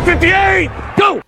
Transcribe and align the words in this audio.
158, 0.00 0.70
go! 0.96 1.20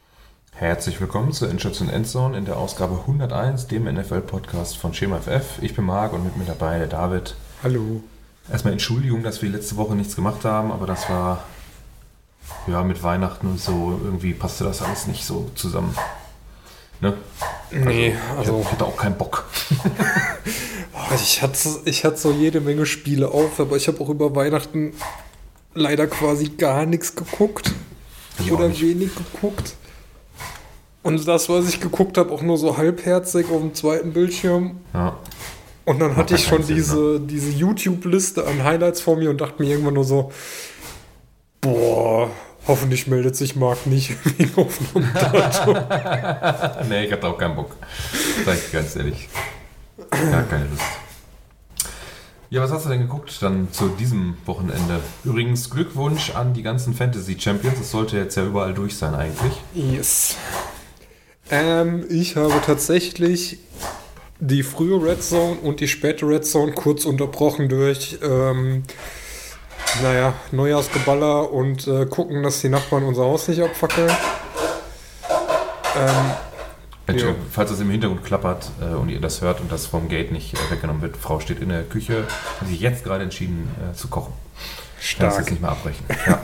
Herzlich 0.52 0.98
willkommen 0.98 1.32
zur 1.32 1.50
Endstation 1.50 1.90
Endzone 1.90 2.38
in 2.38 2.46
der 2.46 2.56
Ausgabe 2.56 3.00
101, 3.00 3.66
dem 3.66 3.84
NFL-Podcast 3.84 4.78
von 4.78 4.94
Schema 4.94 5.18
FF. 5.20 5.58
Ich 5.60 5.74
bin 5.74 5.84
Marc 5.84 6.14
und 6.14 6.24
mit 6.24 6.38
mir 6.38 6.46
dabei 6.46 6.78
der 6.78 6.86
David. 6.86 7.34
Hallo. 7.62 8.02
Erstmal 8.50 8.72
Entschuldigung, 8.72 9.22
dass 9.22 9.42
wir 9.42 9.50
letzte 9.50 9.76
Woche 9.76 9.94
nichts 9.94 10.16
gemacht 10.16 10.46
haben, 10.46 10.72
aber 10.72 10.86
das 10.86 11.10
war 11.10 11.44
ja 12.66 12.82
mit 12.82 13.02
Weihnachten 13.02 13.46
und 13.46 13.60
so 13.60 14.00
irgendwie 14.02 14.32
passte 14.32 14.64
das 14.64 14.80
alles 14.80 15.06
nicht 15.06 15.26
so 15.26 15.50
zusammen. 15.54 15.94
Ne? 17.02 17.12
Nee, 17.72 18.16
also, 18.38 18.54
also 18.54 18.60
ich 18.62 18.72
hatte 18.72 18.86
auch 18.86 18.96
keinen 18.96 19.18
Bock. 19.18 19.44
ich 21.14 21.42
hatte, 21.42 21.58
ich 21.84 22.06
hatte 22.06 22.16
so 22.16 22.32
jede 22.32 22.62
Menge 22.62 22.86
Spiele 22.86 23.28
auf, 23.28 23.60
aber 23.60 23.76
ich 23.76 23.86
habe 23.86 24.00
auch 24.00 24.08
über 24.08 24.34
Weihnachten 24.34 24.94
leider 25.74 26.06
quasi 26.06 26.48
gar 26.48 26.86
nichts 26.86 27.14
geguckt. 27.14 27.72
Ich 28.38 28.52
oder 28.52 28.68
wenig 28.80 29.10
geguckt. 29.14 29.74
Und 31.02 31.26
das, 31.26 31.48
was 31.48 31.68
ich 31.68 31.80
geguckt 31.80 32.16
habe, 32.16 32.32
auch 32.32 32.42
nur 32.42 32.56
so 32.56 32.76
halbherzig 32.76 33.50
auf 33.50 33.60
dem 33.60 33.74
zweiten 33.74 34.12
Bildschirm. 34.12 34.80
Ja. 34.94 35.18
Und 35.84 35.98
dann 35.98 36.16
hatte 36.16 36.34
ja 36.34 36.38
ich 36.38 36.46
schon 36.46 36.62
Sinn, 36.62 36.76
diese, 36.76 37.20
diese 37.20 37.50
YouTube-Liste 37.50 38.46
an 38.46 38.62
Highlights 38.62 39.00
vor 39.00 39.16
mir 39.16 39.30
und 39.30 39.40
dachte 39.40 39.60
mir 39.60 39.70
irgendwann 39.70 39.94
nur 39.94 40.04
so, 40.04 40.30
boah, 41.60 42.30
hoffentlich 42.68 43.08
meldet 43.08 43.34
sich 43.34 43.56
Marc 43.56 43.86
nicht 43.86 44.14
wegen 44.38 44.56
Aufnahmedatum. 44.56 45.76
nee, 46.88 47.06
ich 47.06 47.12
hatte 47.12 47.26
auch 47.26 47.38
keinen 47.38 47.56
Bock. 47.56 47.76
Sag 48.44 48.58
ich 48.58 48.72
ganz 48.72 48.94
ehrlich. 48.94 49.28
Gar 50.10 50.44
keine 50.44 50.66
Lust. 50.66 51.01
Ja, 52.52 52.60
was 52.60 52.70
hast 52.70 52.84
du 52.84 52.90
denn 52.90 53.00
geguckt 53.00 53.34
dann 53.40 53.72
zu 53.72 53.88
diesem 53.88 54.36
Wochenende? 54.44 55.00
Übrigens 55.24 55.70
Glückwunsch 55.70 56.34
an 56.34 56.52
die 56.52 56.62
ganzen 56.62 56.92
Fantasy 56.92 57.40
Champions. 57.40 57.78
Das 57.78 57.90
sollte 57.90 58.18
jetzt 58.18 58.36
ja 58.36 58.44
überall 58.44 58.74
durch 58.74 58.94
sein 58.94 59.14
eigentlich. 59.14 59.54
Yes. 59.72 60.36
Ähm, 61.50 62.04
ich 62.10 62.36
habe 62.36 62.52
tatsächlich 62.66 63.56
die 64.38 64.62
frühe 64.62 65.02
Red 65.02 65.22
Zone 65.22 65.60
und 65.62 65.80
die 65.80 65.88
späte 65.88 66.26
Red 66.26 66.44
Zone 66.44 66.72
kurz 66.72 67.06
unterbrochen 67.06 67.70
durch, 67.70 68.18
ähm, 68.22 68.82
naja, 70.02 70.34
Neujahrsgeballer 70.50 71.50
und 71.50 71.88
äh, 71.88 72.04
gucken, 72.04 72.42
dass 72.42 72.60
die 72.60 72.68
Nachbarn 72.68 73.04
unser 73.04 73.22
Haus 73.22 73.48
nicht 73.48 73.62
abfackeln. 73.62 74.12
Ähm, 75.96 76.51
Mensch, 77.12 77.22
Ja. 77.24 77.34
Falls 77.50 77.70
es 77.70 77.80
im 77.80 77.90
Hintergrund 77.90 78.24
klappert 78.24 78.70
äh, 78.80 78.94
und 78.94 79.08
ihr 79.08 79.20
das 79.20 79.40
hört 79.40 79.60
und 79.60 79.70
das 79.70 79.86
vom 79.86 80.08
Gate 80.08 80.32
nicht 80.32 80.54
äh, 80.54 80.70
weggenommen 80.70 81.02
wird, 81.02 81.16
Frau 81.16 81.40
steht 81.40 81.60
in 81.60 81.68
der 81.68 81.82
Küche, 81.84 82.24
hat 82.60 82.68
sich 82.68 82.80
jetzt 82.80 83.04
gerade 83.04 83.24
entschieden 83.24 83.68
äh, 83.90 83.94
zu 83.94 84.08
kochen. 84.08 84.32
Kann 84.32 84.98
es 84.98 85.06
stark. 85.08 85.38
jetzt 85.38 85.50
nicht 85.50 85.62
mehr 85.62 85.70
abbrechen. 85.70 86.04
Ja. 86.26 86.40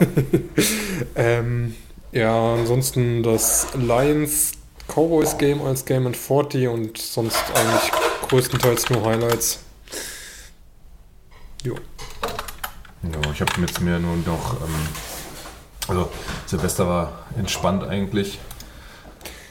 Ähm, 1.15 1.75
ja, 2.11 2.53
ansonsten 2.55 3.23
das 3.23 3.67
Lions 3.75 4.53
Cowboys 4.87 5.37
Game 5.37 5.61
als 5.61 5.85
Game 5.85 6.07
in 6.07 6.15
40 6.15 6.67
und 6.67 6.97
sonst 6.97 7.37
eigentlich 7.53 7.91
größtenteils 8.27 8.89
nur 8.89 9.05
Highlights. 9.05 9.59
Jo. 11.63 11.75
Ja, 13.03 13.31
ich 13.31 13.41
habe 13.41 13.51
jetzt 13.61 13.79
mir 13.81 13.99
nur 13.99 14.17
noch, 14.17 14.53
ähm, 14.61 14.87
also 15.87 16.09
Silvester 16.47 16.87
war 16.87 17.25
entspannt 17.37 17.83
eigentlich. 17.83 18.39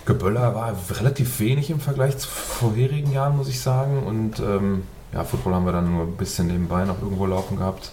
Geböller 0.08 0.54
war 0.54 0.74
relativ 0.90 1.38
wenig 1.38 1.68
im 1.68 1.80
Vergleich 1.80 2.16
zu 2.16 2.28
vorherigen 2.28 3.12
Jahren, 3.12 3.36
muss 3.36 3.48
ich 3.48 3.60
sagen. 3.60 4.04
Und 4.04 4.40
ähm, 4.40 4.84
ja, 5.12 5.22
Football 5.22 5.54
haben 5.54 5.66
wir 5.66 5.72
dann 5.72 5.92
nur 5.92 6.04
ein 6.04 6.16
bisschen 6.16 6.46
nebenbei 6.46 6.86
noch 6.86 7.02
irgendwo 7.02 7.26
laufen 7.26 7.58
gehabt. 7.58 7.92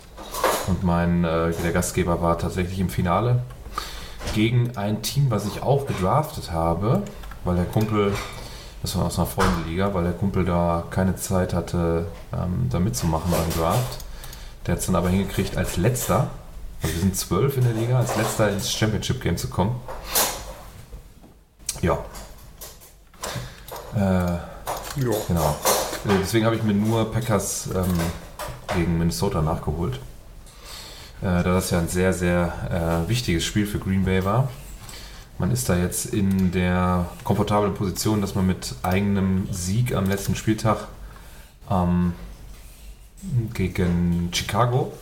Und 0.68 0.82
mein, 0.82 1.26
äh, 1.26 1.52
der 1.62 1.74
Gastgeber 1.74 2.22
war 2.22 2.38
tatsächlich 2.38 2.80
im 2.80 2.88
Finale 2.88 3.44
gegen 4.34 4.78
ein 4.78 5.02
Team, 5.02 5.30
was 5.30 5.46
ich 5.46 5.62
auch 5.62 5.88
gedraftet 5.88 6.54
habe, 6.54 7.04
weil 7.44 7.58
der 7.58 7.66
Kumpel, 7.66 8.14
das 8.82 8.98
war 8.98 9.08
aus 9.08 9.20
einer 9.20 9.28
Freundeliga, 9.28 9.94
weil 9.94 10.06
der 10.06 10.14
Kumpel 10.14 10.46
da 10.46 10.86
keine 10.92 11.18
Zeit 11.18 11.54
hatte, 11.54 12.08
ähm, 12.32 12.70
da 12.70 12.80
mitzumachen 12.80 13.30
beim 13.30 13.62
Draft. 13.62 14.06
Der 14.66 14.72
hat 14.72 14.80
es 14.80 14.86
dann 14.86 14.96
aber 14.96 15.10
hingekriegt, 15.10 15.58
als 15.58 15.76
letzter, 15.76 16.30
also 16.82 16.96
wir 16.96 17.02
sind 17.02 17.18
zwölf 17.18 17.58
in 17.58 17.66
der 17.66 17.74
Liga, 17.74 18.00
als 18.00 18.16
letzter 18.16 18.50
ins 18.50 18.72
Championship 18.72 19.22
Game 19.22 19.36
zu 19.36 19.50
kommen. 19.50 19.76
Ja. 21.82 21.98
Äh, 23.96 24.00
Ja. 24.00 25.12
genau. 25.28 25.56
Äh, 26.06 26.20
Deswegen 26.22 26.46
habe 26.46 26.56
ich 26.56 26.64
mir 26.64 26.74
nur 26.74 27.12
Packers 27.12 27.70
ähm, 27.76 27.94
gegen 28.76 28.98
Minnesota 28.98 29.42
nachgeholt. 29.42 29.96
Äh, 31.22 31.44
da 31.44 31.44
das 31.44 31.72
ja 31.72 31.80
ein 31.80 31.88
sehr, 31.88 32.14
sehr 32.14 33.04
äh, 33.06 33.10
wichtiges 33.10 33.44
Spiel 33.46 33.66
für 33.66 33.80
Green 33.80 34.06
Bay 34.06 34.24
war. 34.24 34.50
Man 35.38 35.52
ist 35.52 35.68
da 35.68 35.76
jetzt 35.76 36.06
in 36.08 36.52
der 36.52 37.08
komfortablen 37.26 37.74
Position, 37.74 38.22
dass 38.22 38.36
man 38.36 38.48
mit 38.48 38.74
eigenem 38.84 39.48
Sieg 39.52 39.94
am 39.94 40.06
letzten 40.06 40.36
Spieltag 40.36 40.88
ähm, 41.70 42.14
gegen 43.54 44.30
Chicago 44.34 44.94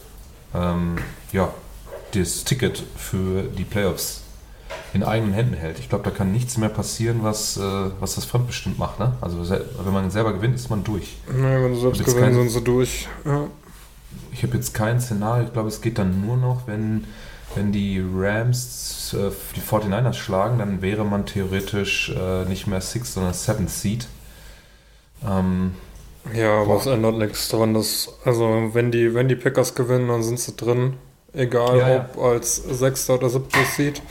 ähm, 0.55 0.95
ja, 1.31 1.50
das 2.16 2.44
Ticket 2.45 2.81
für 2.95 3.44
die 3.44 3.63
Playoffs 3.63 4.22
in 4.94 5.03
eigenen 5.03 5.34
Händen 5.34 5.53
hält. 5.56 5.79
Ich 5.79 5.89
glaube, 5.89 6.03
da 6.03 6.11
kann 6.11 6.31
nichts 6.31 6.57
mehr 6.57 6.69
passieren, 6.69 7.19
was, 7.23 7.57
äh, 7.57 7.61
was 8.00 8.16
das 8.16 8.25
fremdbestimmt 8.25 8.78
macht. 8.79 9.00
Ne? 9.00 9.13
Also 9.22 9.38
wenn 9.50 9.94
man 9.94 10.09
selber 10.11 10.34
gewinnt, 10.34 10.56
ist 10.56 10.69
man 10.69 10.84
durch. 10.84 11.16
Naja, 11.31 11.63
wenn 11.63 11.75
sie 11.75 11.81
selbst 11.81 12.06
kein- 12.17 12.34
sind 12.34 12.50
sie 12.50 12.61
durch. 12.61 13.07
Ja. 13.25 13.45
Ich 14.31 14.44
habe 14.44 14.56
jetzt 14.56 14.73
kein 14.73 15.00
Szenario. 15.01 15.45
Ich 15.45 15.53
glaube, 15.53 15.69
es 15.69 15.81
geht 15.81 15.97
dann 15.97 16.25
nur 16.25 16.38
noch, 16.38 16.67
wenn, 16.67 17.06
wenn 17.56 17.72
die 17.72 18.00
Rams 18.16 19.16
äh, 19.17 19.31
die 19.56 19.61
49ers 19.61 20.13
schlagen, 20.13 20.59
dann 20.59 20.81
wäre 20.81 21.03
man 21.05 21.25
theoretisch 21.25 22.09
äh, 22.16 22.45
nicht 22.45 22.67
mehr 22.67 22.81
Sixth, 22.81 23.13
sondern 23.13 23.34
Seventh 23.34 23.69
Seed. 23.72 24.07
Ähm, 25.28 25.73
Ja, 26.34 26.57
aber 26.57 26.66
Boah. 26.66 26.79
es 26.79 26.85
ändert 26.85 27.17
nichts 27.17 27.50
daran, 27.50 27.73
dass, 27.73 28.09
also 28.25 28.69
wenn 28.73 28.91
die, 28.91 29.13
wenn 29.13 29.28
die 29.28 29.35
Packers 29.35 29.75
gewinnen, 29.75 30.07
dann 30.07 30.23
sind 30.23 30.40
sie 30.40 30.55
drin. 30.55 30.94
Egal 31.34 31.78
Ja, 31.79 31.90
ja. 31.90 32.09
ob 32.16 32.23
als 32.23 32.55
sechster 32.57 33.16
oder 33.16 33.29
siebter 33.29 33.66
Seed. 33.75 34.01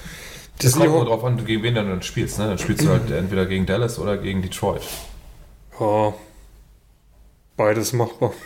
Das 0.62 0.72
kommt 0.74 0.90
nur 0.90 1.04
drauf 1.04 1.24
an, 1.24 1.44
gegen 1.44 1.62
wen 1.62 1.74
du 1.74 1.84
dann 1.84 2.02
spielst. 2.02 2.38
Ne? 2.38 2.46
Dann 2.46 2.58
spielst 2.58 2.84
du 2.84 2.88
halt 2.90 3.10
entweder 3.10 3.46
gegen 3.46 3.66
Dallas 3.66 3.98
oder 3.98 4.16
gegen 4.16 4.42
Detroit. 4.42 4.82
ja, 5.78 6.12
beides 7.56 7.92
machbar. 7.92 8.32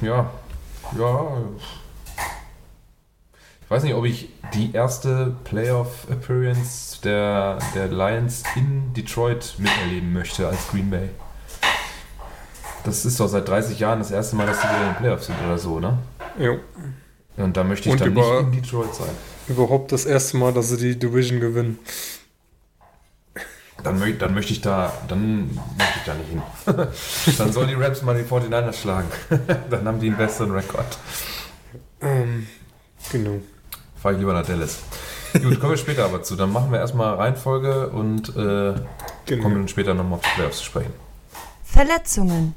Ja, 0.00 0.30
ja. 0.96 1.26
Ich 3.62 3.70
weiß 3.70 3.82
nicht, 3.82 3.94
ob 3.94 4.04
ich 4.04 4.28
die 4.54 4.72
erste 4.72 5.34
Playoff-Appearance 5.42 7.00
der, 7.02 7.58
der 7.74 7.88
Lions 7.88 8.44
in 8.54 8.92
Detroit 8.94 9.56
miterleben 9.58 10.12
möchte 10.12 10.46
als 10.46 10.68
Green 10.68 10.88
Bay. 10.88 11.08
Das 12.84 13.04
ist 13.04 13.18
doch 13.18 13.26
seit 13.26 13.48
30 13.48 13.80
Jahren 13.80 13.98
das 13.98 14.12
erste 14.12 14.36
Mal, 14.36 14.46
dass 14.46 14.60
sie 14.60 14.68
wieder 14.68 14.82
in 14.82 14.86
den 14.90 14.96
Playoffs 14.96 15.26
sind 15.26 15.36
oder 15.44 15.58
so, 15.58 15.80
ne? 15.80 15.98
Jo. 16.38 16.58
Und 17.36 17.56
da 17.56 17.64
möchte 17.64 17.88
ich 17.88 17.92
Und 17.94 18.00
dann 18.00 18.14
nicht 18.14 18.40
in 18.40 18.52
Detroit 18.52 18.94
sein. 18.94 19.10
Überhaupt 19.48 19.92
das 19.92 20.04
erste 20.06 20.36
Mal, 20.36 20.52
dass 20.52 20.70
sie 20.70 20.76
die 20.76 20.98
Division 20.98 21.40
gewinnen. 21.40 21.78
Dann, 23.82 23.98
möcht, 23.98 24.20
dann 24.22 24.34
möchte 24.34 24.52
ich 24.52 24.60
da, 24.60 24.92
dann 25.06 25.54
möchte 25.78 25.98
ich 25.98 26.04
da 26.04 26.14
nicht 26.14 26.30
hin. 26.30 26.42
dann 27.38 27.52
sollen 27.52 27.68
die 27.68 27.74
Rams 27.74 28.02
mal 28.02 28.16
die 28.16 28.28
49ers 28.28 28.72
schlagen. 28.72 29.08
dann 29.70 29.86
haben 29.86 30.00
die 30.00 30.08
einen 30.08 30.16
besseren 30.16 30.50
Rekord. 30.52 30.98
Ähm, 32.00 32.46
genau. 33.12 33.40
Fahre 34.00 34.14
ich 34.14 34.20
lieber 34.20 34.32
nach 34.32 34.46
Dallas. 34.46 34.78
Gut, 35.32 35.60
kommen 35.60 35.72
wir 35.72 35.76
später 35.76 36.04
aber 36.04 36.22
zu. 36.22 36.36
Dann 36.36 36.52
machen 36.52 36.72
wir 36.72 36.78
erstmal 36.78 37.14
Reihenfolge 37.14 37.90
und 37.90 38.30
äh, 38.30 38.74
genau. 39.26 39.42
kommen 39.42 39.56
dann 39.56 39.68
später 39.68 39.94
nochmal 39.94 40.18
auf 40.18 40.24
die 40.24 40.34
Playoffs 40.34 40.58
zu 40.58 40.64
sprechen. 40.64 40.92
Verletzungen. 41.62 42.54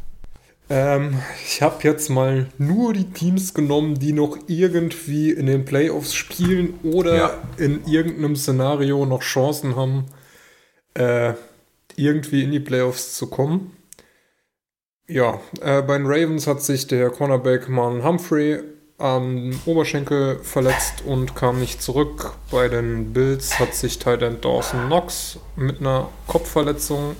Ähm, 0.69 1.19
ich 1.45 1.61
habe 1.61 1.77
jetzt 1.83 2.09
mal 2.09 2.47
nur 2.59 2.93
die 2.93 3.09
Teams 3.11 3.53
genommen, 3.53 3.97
die 3.97 4.13
noch 4.13 4.37
irgendwie 4.47 5.31
in 5.31 5.47
den 5.47 5.65
Playoffs 5.65 6.13
spielen 6.13 6.79
oder 6.83 7.15
Ja. 7.15 7.31
in 7.57 7.85
irgendeinem 7.87 8.35
Szenario 8.35 9.05
noch 9.05 9.21
Chancen 9.21 9.75
haben, 9.75 10.05
äh, 10.93 11.33
irgendwie 11.95 12.43
in 12.43 12.51
die 12.51 12.59
Playoffs 12.59 13.15
zu 13.15 13.27
kommen. 13.27 13.75
Ja, 15.07 15.39
äh, 15.61 15.81
bei 15.81 15.97
den 15.97 16.05
Ravens 16.05 16.45
hat 16.45 16.61
sich 16.61 16.85
der 16.85 17.09
Cornerback 17.09 17.67
Marlon 17.67 18.03
Humphrey 18.03 18.59
am 18.99 19.59
Oberschenkel 19.65 20.39
verletzt 20.43 21.01
und 21.05 21.35
kam 21.35 21.59
nicht 21.59 21.81
zurück. 21.81 22.33
Bei 22.51 22.67
den 22.67 23.11
Bills 23.11 23.57
hat 23.57 23.73
sich 23.73 23.97
Tight 23.97 24.21
End 24.21 24.45
Dawson 24.45 24.85
Knox 24.85 25.39
mit 25.55 25.79
einer 25.79 26.09
Kopfverletzung 26.27 27.15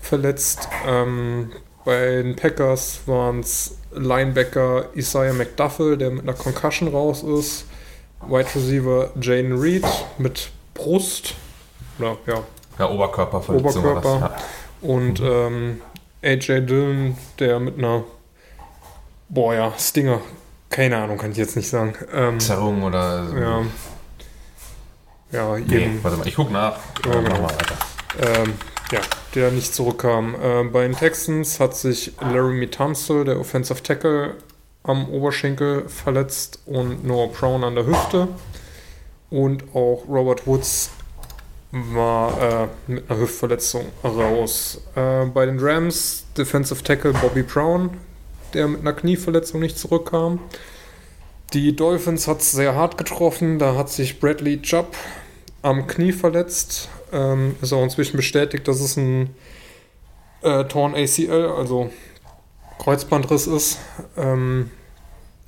verletzt. 0.00 0.68
Ähm, 0.86 1.50
bei 1.86 2.20
den 2.20 2.34
Packers 2.34 2.98
waren 3.06 3.40
es 3.40 3.78
Linebacker 3.94 4.86
Isaiah 4.94 5.32
McDuffel, 5.32 5.96
der 5.96 6.10
mit 6.10 6.24
einer 6.24 6.34
Concussion 6.34 6.88
raus 6.88 7.22
ist. 7.22 7.64
Wide 8.26 8.48
Receiver 8.54 9.10
Jane 9.20 9.54
Reed 9.54 9.84
mit 10.18 10.50
Brust. 10.74 11.34
Oder, 11.98 12.16
ja, 12.26 12.42
Ja, 12.80 12.90
Oberkörperverletzung 12.90 13.84
Oberkörper. 13.84 14.30
das. 14.34 14.42
Ja. 14.82 14.90
und 14.90 15.20
ähm, 15.20 15.80
AJ 16.22 16.66
Dillon, 16.66 17.16
der 17.38 17.60
mit 17.60 17.78
einer, 17.78 18.02
boah 19.28 19.54
ja, 19.54 19.72
Stinger, 19.78 20.20
keine 20.68 20.96
Ahnung, 20.96 21.18
kann 21.18 21.30
ich 21.30 21.36
jetzt 21.36 21.54
nicht 21.54 21.68
sagen. 21.68 21.94
Ähm, 22.12 22.40
Zerrung 22.40 22.82
oder 22.82 23.26
ja. 23.38 23.62
ja, 25.30 25.56
Nee, 25.58 25.84
eben, 25.84 26.02
warte 26.02 26.16
mal, 26.16 26.26
ich 26.26 26.34
guck 26.34 26.50
nach. 26.50 26.78
Ja, 27.04 27.12
genau. 27.20 27.42
mal 27.42 27.44
weiter. 27.44 27.76
ähm, 28.20 28.54
ja, 28.92 29.00
der 29.34 29.50
nicht 29.50 29.74
zurückkam. 29.74 30.34
Äh, 30.34 30.64
bei 30.64 30.82
den 30.82 30.96
Texans 30.96 31.60
hat 31.60 31.76
sich 31.76 32.12
Laramie 32.20 32.68
Tunsil, 32.68 33.24
der 33.24 33.40
Offensive 33.40 33.82
Tackle, 33.82 34.34
am 34.82 35.08
Oberschenkel 35.08 35.88
verletzt 35.88 36.60
und 36.66 37.04
Noah 37.04 37.28
Brown 37.28 37.64
an 37.64 37.74
der 37.74 37.86
Hüfte. 37.86 38.28
Und 39.30 39.64
auch 39.74 40.04
Robert 40.08 40.46
Woods 40.46 40.90
war 41.72 42.40
äh, 42.62 42.68
mit 42.86 43.10
einer 43.10 43.20
Hüftverletzung 43.20 43.86
raus. 44.04 44.80
Äh, 44.94 45.26
bei 45.26 45.46
den 45.46 45.58
Rams 45.58 46.24
Defensive 46.38 46.82
Tackle 46.82 47.12
Bobby 47.12 47.42
Brown, 47.42 47.90
der 48.54 48.68
mit 48.68 48.80
einer 48.80 48.92
Knieverletzung 48.92 49.60
nicht 49.60 49.78
zurückkam. 49.78 50.38
Die 51.52 51.74
Dolphins 51.74 52.28
hat 52.28 52.40
es 52.40 52.52
sehr 52.52 52.74
hart 52.74 52.98
getroffen. 52.98 53.58
Da 53.58 53.74
hat 53.74 53.90
sich 53.90 54.20
Bradley 54.20 54.60
Jupp 54.62 54.94
am 55.62 55.86
Knie 55.86 56.12
verletzt. 56.12 56.88
Ähm, 57.12 57.56
ist 57.62 57.72
auch 57.72 57.82
inzwischen 57.82 58.16
bestätigt, 58.16 58.66
dass 58.68 58.80
es 58.80 58.96
ein 58.96 59.34
äh, 60.42 60.64
Torn 60.64 60.94
ACL, 60.94 61.52
also 61.56 61.90
Kreuzbandriss 62.78 63.46
ist. 63.46 63.78
Ähm, 64.16 64.70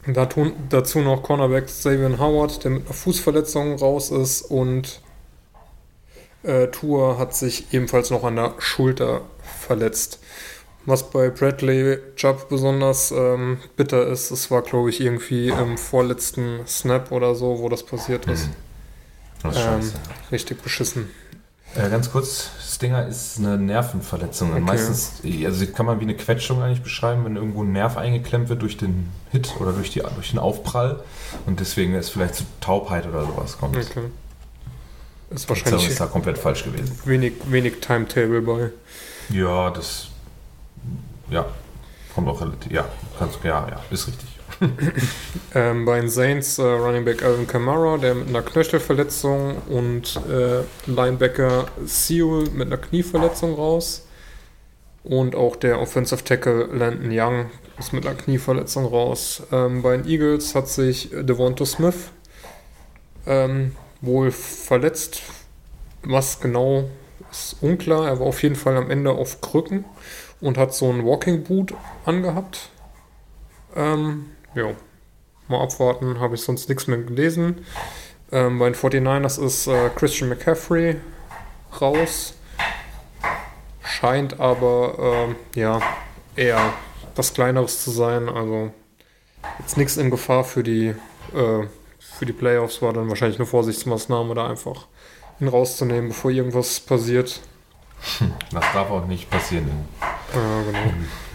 dazu, 0.06 0.52
dazu 0.68 1.00
noch 1.00 1.22
Cornerback 1.22 1.66
Xavier 1.66 2.18
Howard, 2.18 2.64
der 2.64 2.70
mit 2.72 2.84
einer 2.86 2.94
Fußverletzung 2.94 3.76
raus 3.76 4.10
ist 4.10 4.42
und 4.42 5.00
äh, 6.42 6.68
Tour 6.68 7.18
hat 7.18 7.34
sich 7.34 7.72
ebenfalls 7.72 8.10
noch 8.10 8.24
an 8.24 8.36
der 8.36 8.54
Schulter 8.58 9.22
verletzt. 9.42 10.20
Was 10.86 11.10
bei 11.10 11.28
Bradley 11.28 11.98
Jupp 12.16 12.48
besonders 12.48 13.10
ähm, 13.10 13.58
bitter 13.76 14.06
ist, 14.06 14.30
es 14.30 14.50
war, 14.50 14.62
glaube 14.62 14.88
ich, 14.88 15.00
irgendwie 15.00 15.48
im 15.48 15.76
vorletzten 15.76 16.66
Snap 16.66 17.12
oder 17.12 17.34
so, 17.34 17.58
wo 17.58 17.68
das 17.68 17.82
passiert 17.82 18.26
ist. 18.26 18.46
Mhm. 18.46 18.52
Das 19.42 19.56
ist 19.56 19.62
Ähm, 19.66 19.92
richtig 20.32 20.62
beschissen. 20.62 21.10
Äh, 21.74 21.90
ganz 21.90 22.10
kurz, 22.10 22.50
Stinger 22.66 23.06
ist 23.06 23.38
eine 23.38 23.58
Nervenverletzung. 23.58 24.52
Okay. 24.52 24.60
Meistens, 24.60 25.20
also 25.44 25.66
kann 25.66 25.86
man 25.86 26.00
wie 26.00 26.04
eine 26.04 26.16
Quetschung 26.16 26.62
eigentlich 26.62 26.82
beschreiben, 26.82 27.24
wenn 27.24 27.36
irgendwo 27.36 27.62
ein 27.62 27.72
Nerv 27.72 27.96
eingeklemmt 27.96 28.48
wird 28.48 28.62
durch 28.62 28.76
den 28.76 29.10
Hit 29.30 29.54
oder 29.60 29.72
durch, 29.72 29.90
die, 29.90 30.00
durch 30.14 30.30
den 30.30 30.38
Aufprall 30.38 31.00
und 31.46 31.60
deswegen 31.60 31.94
es 31.94 32.08
vielleicht 32.08 32.36
zu 32.36 32.44
Taubheit 32.60 33.06
oder 33.06 33.26
sowas 33.26 33.58
kommt. 33.58 33.76
Okay. 33.76 34.04
Ist 35.30 35.42
Das 35.42 35.48
wahrscheinlich 35.48 35.88
ist 35.88 36.00
da 36.00 36.06
komplett 36.06 36.38
falsch 36.38 36.64
gewesen. 36.64 36.98
wenig, 37.04 37.34
wenig 37.46 37.80
Timetable 37.80 38.40
bei. 38.40 38.70
Ja, 39.28 39.70
das 39.70 40.08
ja, 41.30 41.44
kommt 42.14 42.28
auch 42.28 42.40
relativ, 42.40 42.72
ja, 42.72 42.86
kannst, 43.18 43.44
ja, 43.44 43.68
ja, 43.68 43.80
ist 43.90 44.08
richtig. 44.08 44.37
Ähm, 45.54 45.86
bei 45.86 45.98
den 45.98 46.10
Saints 46.10 46.58
äh, 46.58 46.62
Running 46.62 47.06
Back 47.06 47.22
Alvin 47.22 47.46
Kamara, 47.46 47.96
der 47.96 48.14
mit 48.14 48.28
einer 48.28 48.42
Knöchelverletzung 48.42 49.56
und 49.68 50.20
äh, 50.28 50.62
Linebacker 50.86 51.66
Sewell 51.86 52.50
mit 52.50 52.66
einer 52.66 52.76
Knieverletzung 52.76 53.54
raus. 53.54 54.06
Und 55.04 55.34
auch 55.34 55.56
der 55.56 55.80
Offensive 55.80 56.22
Tackle 56.22 56.64
Landon 56.66 57.10
Young 57.10 57.46
ist 57.78 57.94
mit 57.94 58.06
einer 58.06 58.14
Knieverletzung 58.14 58.84
raus. 58.84 59.42
Ähm, 59.50 59.80
bei 59.80 59.96
den 59.96 60.06
Eagles 60.06 60.54
hat 60.54 60.68
sich 60.68 61.10
Devonta 61.12 61.64
Smith 61.64 62.10
ähm, 63.26 63.74
wohl 64.02 64.30
verletzt. 64.30 65.22
Was 66.02 66.40
genau 66.40 66.90
ist 67.30 67.56
unklar. 67.62 68.06
Er 68.06 68.20
war 68.20 68.26
auf 68.26 68.42
jeden 68.42 68.56
Fall 68.56 68.76
am 68.76 68.90
Ende 68.90 69.12
auf 69.12 69.40
Krücken 69.40 69.84
und 70.40 70.58
hat 70.58 70.74
so 70.74 70.90
ein 70.90 71.04
Walking 71.04 71.44
Boot 71.44 71.74
angehabt. 72.04 72.68
Ähm, 73.76 74.26
ja, 74.54 74.72
mal 75.48 75.62
abwarten, 75.62 76.20
habe 76.20 76.34
ich 76.34 76.42
sonst 76.42 76.68
nichts 76.68 76.86
mehr 76.86 76.98
gelesen. 76.98 77.64
Ähm, 78.30 78.58
bei 78.58 78.70
den 78.70 78.74
49ers 78.74 79.42
ist 79.42 79.66
äh, 79.66 79.90
Christian 79.94 80.28
McCaffrey 80.28 80.96
raus. 81.80 82.34
Scheint 83.82 84.38
aber, 84.38 85.26
ähm, 85.28 85.36
ja, 85.54 85.80
eher 86.36 86.72
was 87.16 87.32
Kleineres 87.34 87.82
zu 87.82 87.90
sein. 87.90 88.28
Also 88.28 88.70
jetzt 89.58 89.76
nichts 89.76 89.96
in 89.96 90.10
Gefahr 90.10 90.44
für 90.44 90.62
die, 90.62 90.88
äh, 90.88 91.66
für 91.98 92.26
die 92.26 92.32
Playoffs, 92.32 92.82
war 92.82 92.92
dann 92.92 93.08
wahrscheinlich 93.08 93.38
eine 93.38 93.46
Vorsichtsmaßnahme, 93.46 94.34
da 94.34 94.48
einfach 94.48 94.86
ihn 95.40 95.48
rauszunehmen, 95.48 96.08
bevor 96.08 96.30
irgendwas 96.30 96.80
passiert. 96.80 97.40
Das 98.52 98.64
darf 98.72 98.90
auch 98.90 99.06
nicht 99.06 99.28
passieren 99.30 99.66
in, 99.68 100.40
Ja, 100.40 100.62
genau. 100.62 100.78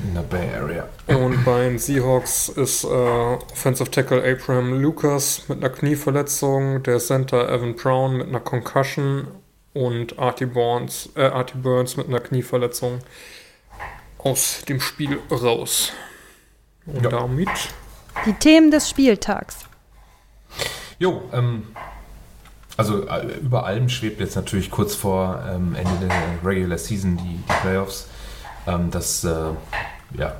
in 0.07 0.13
der 0.13 0.21
Bay 0.21 0.49
Area. 0.55 0.87
Und 1.07 1.43
bei 1.45 1.63
den 1.65 1.77
Seahawks 1.77 2.49
ist 2.49 2.83
äh, 2.83 2.87
Offensive 2.87 3.91
Tackle 3.91 4.23
Abraham 4.23 4.81
Lucas 4.81 5.43
mit 5.49 5.59
einer 5.59 5.69
Knieverletzung, 5.69 6.81
der 6.83 6.99
Center 6.99 7.49
Evan 7.49 7.75
Brown 7.75 8.17
mit 8.17 8.27
einer 8.29 8.39
Concussion 8.39 9.27
und 9.73 10.17
Artie 10.19 10.45
Burns, 10.45 11.09
äh, 11.15 11.25
Artie 11.25 11.57
Burns 11.57 11.97
mit 11.97 12.07
einer 12.07 12.19
Knieverletzung 12.19 12.99
aus 14.19 14.63
dem 14.67 14.79
Spiel 14.79 15.19
raus. 15.29 15.91
Und 16.85 17.03
Ja. 17.03 17.09
damit 17.09 17.49
Die 18.25 18.33
Themen 18.33 18.71
des 18.71 18.89
Spieltags. 18.89 19.59
Jo, 20.99 21.23
ähm, 21.33 21.67
also 22.77 23.07
äh, 23.07 23.37
über 23.41 23.65
allem 23.65 23.89
schwebt 23.89 24.19
jetzt 24.19 24.35
natürlich 24.35 24.71
kurz 24.71 24.95
vor 24.95 25.41
ähm, 25.49 25.75
Ende 25.75 26.07
der 26.07 26.11
Regular 26.49 26.77
Season 26.77 27.17
die, 27.17 27.37
die 27.37 27.53
Playoffs. 27.61 28.07
Ähm, 28.67 28.89
das, 28.91 29.23
äh, 29.23 29.51
ja, 30.17 30.33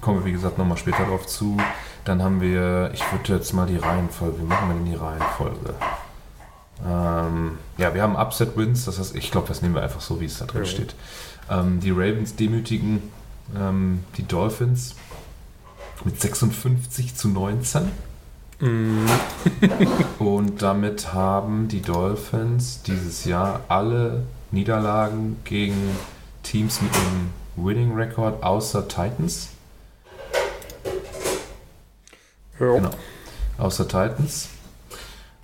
kommen 0.00 0.20
wir 0.20 0.24
wie 0.26 0.32
gesagt 0.32 0.58
nochmal 0.58 0.78
später 0.78 1.04
drauf 1.04 1.26
zu. 1.26 1.56
Dann 2.04 2.22
haben 2.22 2.40
wir, 2.40 2.90
ich 2.94 3.02
würde 3.12 3.34
jetzt 3.34 3.52
mal 3.52 3.66
die 3.66 3.76
Reihenfolge, 3.76 4.38
wie 4.40 4.44
machen 4.44 4.68
wir 4.68 4.74
denn 4.74 4.84
die 4.86 4.94
Reihenfolge? 4.94 5.74
Ähm, 6.86 7.58
ja, 7.78 7.94
wir 7.94 8.02
haben 8.02 8.16
Upset-Wins, 8.16 8.84
das 8.84 8.98
heißt, 8.98 9.16
ich 9.16 9.30
glaube, 9.30 9.48
das 9.48 9.62
nehmen 9.62 9.74
wir 9.74 9.82
einfach 9.82 10.00
so, 10.00 10.20
wie 10.20 10.26
es 10.26 10.38
da 10.38 10.44
drin 10.44 10.62
Ja. 10.62 10.68
steht. 10.68 10.94
Ähm, 11.50 11.80
die 11.80 11.90
Ravens 11.90 12.36
demütigen 12.36 13.02
ähm, 13.56 14.04
die 14.16 14.26
Dolphins 14.26 14.94
mit 16.04 16.20
56 16.20 17.14
zu 17.14 17.28
19. 17.28 17.90
mh, 18.60 19.10
Und 20.18 20.62
damit 20.62 21.12
haben 21.12 21.68
die 21.68 21.82
Dolphins 21.82 22.82
dieses 22.82 23.24
Jahr 23.24 23.60
alle 23.68 24.24
Niederlagen 24.50 25.36
gegen 25.44 25.76
Teams 26.42 26.80
mit 26.80 26.92
einem 26.94 27.30
Winning 27.56 27.94
Record 27.94 28.42
außer 28.42 28.86
Titans. 28.88 29.48
ja, 32.58 32.72
Genau. 32.74 32.90
Außer 33.58 33.84
Titans. 33.88 34.48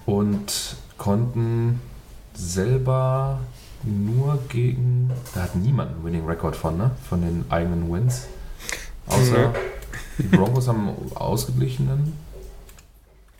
Und 0.06 0.76
konnten 0.98 1.80
selber 2.34 3.40
nur 3.84 4.38
gegen. 4.48 5.10
Da 5.34 5.42
hat 5.42 5.56
niemand 5.56 5.92
einen 5.92 6.04
Winning 6.04 6.26
Record 6.26 6.56
von, 6.56 6.76
ne? 6.76 6.90
Von 7.08 7.22
den 7.22 7.44
eigenen 7.50 7.92
Wins. 7.92 8.26
Außer 9.06 9.48
Nee. 9.48 9.58
die 10.18 10.36
Broncos 10.36 10.68
haben 10.68 10.90
ausgeglichenen. 11.14 12.12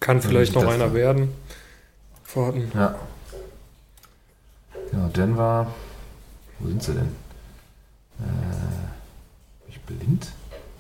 Kann 0.02 0.21
vielleicht 0.21 0.54
noch 0.54 0.64
das- 0.64 0.75
einer 0.75 0.92
werden. 0.92 1.32
Warten. 2.35 2.71
Ja. 2.75 2.94
Genau, 4.90 5.09
Denver. 5.09 5.66
Wo 6.59 6.68
sind 6.68 6.82
sie 6.82 6.92
denn? 6.94 7.09
Äh, 8.21 8.23
bin 9.64 9.68
ich 9.68 9.80
blind? 9.82 10.28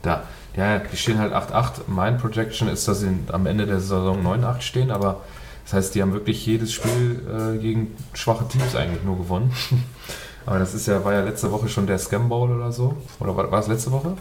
Da. 0.02 0.24
Ja, 0.56 0.78
die 0.78 0.96
stehen 0.96 1.18
halt 1.18 1.32
8-8. 1.32 1.82
Mein 1.88 2.18
Projection 2.18 2.68
ist, 2.68 2.86
dass 2.88 3.00
sie 3.00 3.10
am 3.30 3.46
Ende 3.46 3.66
der 3.66 3.80
Saison 3.80 4.22
9-8 4.22 4.60
stehen, 4.62 4.90
aber 4.90 5.20
das 5.64 5.74
heißt, 5.74 5.94
die 5.94 6.02
haben 6.02 6.12
wirklich 6.12 6.44
jedes 6.44 6.72
Spiel 6.72 7.22
äh, 7.28 7.58
gegen 7.58 7.96
schwache 8.14 8.46
Teams 8.48 8.74
eigentlich 8.74 9.02
nur 9.04 9.16
gewonnen. 9.18 9.52
aber 10.46 10.58
das 10.58 10.74
ist 10.74 10.86
ja, 10.86 11.04
war 11.04 11.12
ja 11.12 11.20
letzte 11.22 11.50
Woche 11.52 11.68
schon 11.68 11.86
der 11.86 11.98
Scam 11.98 12.28
Bowl 12.28 12.50
oder 12.50 12.72
so. 12.72 12.96
Oder 13.20 13.36
war, 13.36 13.50
war 13.50 13.60
es 13.60 13.68
letzte 13.68 13.92
Woche? 13.92 14.16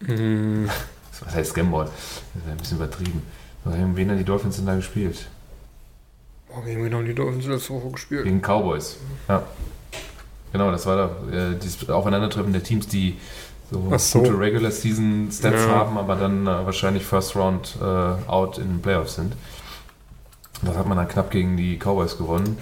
Mh, 0.00 0.70
Was 1.24 1.34
heißt 1.34 1.50
Scam 1.50 1.70
Bowl? 1.70 1.84
Das 1.86 1.94
ist 2.42 2.46
ja 2.46 2.52
ein 2.52 2.58
bisschen 2.58 2.76
übertrieben. 2.78 3.22
Gegen 3.64 3.96
wen 3.96 4.10
haben 4.10 4.18
die 4.18 4.24
Dolphins 4.24 4.56
denn 4.56 4.66
da 4.66 4.74
gespielt? 4.76 5.28
boah, 6.48 6.64
gegen 6.64 6.84
wen 6.84 6.94
haben 6.94 7.04
die 7.04 7.14
Dolphins 7.14 7.46
letzte 7.46 7.74
Woche 7.74 7.90
gespielt? 7.90 8.24
Gegen 8.24 8.40
Cowboys. 8.40 8.96
Ja. 9.28 9.42
Genau, 10.52 10.70
das 10.70 10.86
war 10.86 10.96
da, 10.96 11.36
äh, 11.36 11.56
dieses 11.56 11.88
Aufeinandertreffen 11.90 12.52
der 12.52 12.62
Teams, 12.62 12.86
die 12.88 13.18
so, 13.70 13.92
so. 13.98 14.20
gute 14.20 14.38
Regular 14.38 14.70
Season 14.70 15.28
Stats 15.30 15.64
Ja. 15.66 15.68
haben, 15.74 15.98
aber 15.98 16.16
dann 16.16 16.46
äh, 16.46 16.64
wahrscheinlich 16.64 17.04
First 17.04 17.36
Round 17.36 17.76
äh, 17.80 17.84
out 17.84 18.56
in 18.56 18.68
den 18.68 18.80
Playoffs 18.82 19.16
sind. 19.16 19.34
Das 20.62 20.76
hat 20.76 20.86
man 20.86 20.96
dann 20.96 21.06
knapp 21.06 21.30
gegen 21.30 21.56
die 21.56 21.76
Cowboys 21.78 22.16
gewonnen. 22.16 22.56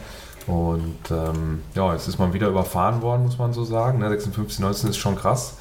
Und 0.49 0.99
ähm, 1.11 1.63
ja, 1.75 1.93
jetzt 1.93 2.09
ist 2.09 2.19
man 2.19 2.33
wieder 2.33 2.49
überfahren 2.49 3.03
worden, 3.03 3.25
muss 3.25 3.39
man 3.39 3.53
so 3.53 3.65
sagen. 3.65 3.99
Ne? 4.01 4.09
56, 4.11 4.59
19 4.59 4.91
ist 4.91 4.97
schon 4.97 5.17
krass. 5.17 5.55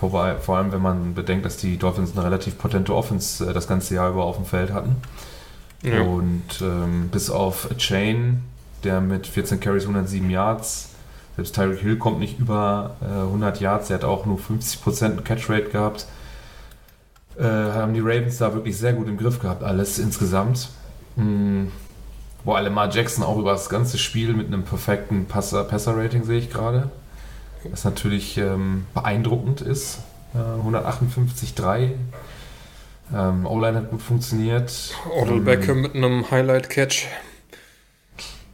Vorbei, 0.00 0.36
vor 0.36 0.56
allem, 0.56 0.72
wenn 0.72 0.80
man 0.80 1.14
bedenkt, 1.14 1.44
dass 1.44 1.58
die 1.58 1.76
Dolphins 1.76 2.12
eine 2.16 2.24
relativ 2.24 2.56
potente 2.56 2.94
Offense 2.94 3.46
äh, 3.46 3.52
das 3.52 3.68
ganze 3.68 3.94
Jahr 3.94 4.08
über 4.10 4.24
auf 4.24 4.36
dem 4.36 4.46
Feld 4.46 4.72
hatten. 4.72 4.96
Ja. 5.82 6.00
Und 6.00 6.62
ähm, 6.62 7.10
bis 7.12 7.28
auf 7.28 7.68
Chain, 7.76 8.42
der 8.82 9.02
mit 9.02 9.26
14 9.26 9.60
Carries 9.60 9.82
107 9.82 10.30
Yards, 10.30 10.88
selbst 11.36 11.54
Tyreek 11.54 11.80
Hill 11.80 11.96
kommt 11.98 12.18
nicht 12.18 12.38
über 12.38 12.96
äh, 13.02 13.20
100 13.20 13.60
Yards, 13.60 13.90
er 13.90 13.96
hat 13.96 14.04
auch 14.04 14.24
nur 14.24 14.38
50% 14.38 15.20
Catch-Rate 15.20 15.68
gehabt, 15.68 16.06
äh, 17.38 17.44
haben 17.44 17.92
die 17.92 18.00
Ravens 18.00 18.38
da 18.38 18.54
wirklich 18.54 18.78
sehr 18.78 18.94
gut 18.94 19.06
im 19.06 19.18
Griff 19.18 19.38
gehabt, 19.38 19.62
alles 19.62 19.98
insgesamt. 19.98 20.70
Mm, 21.16 21.64
Boah, 22.42 22.62
Lamar 22.62 22.90
Jackson 22.90 23.22
auch 23.22 23.36
über 23.36 23.52
das 23.52 23.68
ganze 23.68 23.98
Spiel 23.98 24.32
mit 24.32 24.46
einem 24.46 24.62
perfekten 24.62 25.26
Passer- 25.26 25.64
Passer-Rating 25.64 26.24
sehe 26.24 26.38
ich 26.38 26.48
gerade. 26.50 26.88
Was 27.64 27.84
natürlich 27.84 28.38
ähm, 28.38 28.86
beeindruckend 28.94 29.60
ist. 29.60 29.98
Äh, 30.34 30.38
158,3. 30.38 31.90
Ähm, 33.12 33.46
O-Line 33.46 33.76
hat 33.78 33.90
gut 33.90 34.02
funktioniert. 34.02 34.94
Odell 35.10 35.38
Ähm, 35.38 35.44
Beckham 35.44 35.80
mit 35.82 35.94
einem 35.94 36.30
Highlight-Catch. 36.30 37.06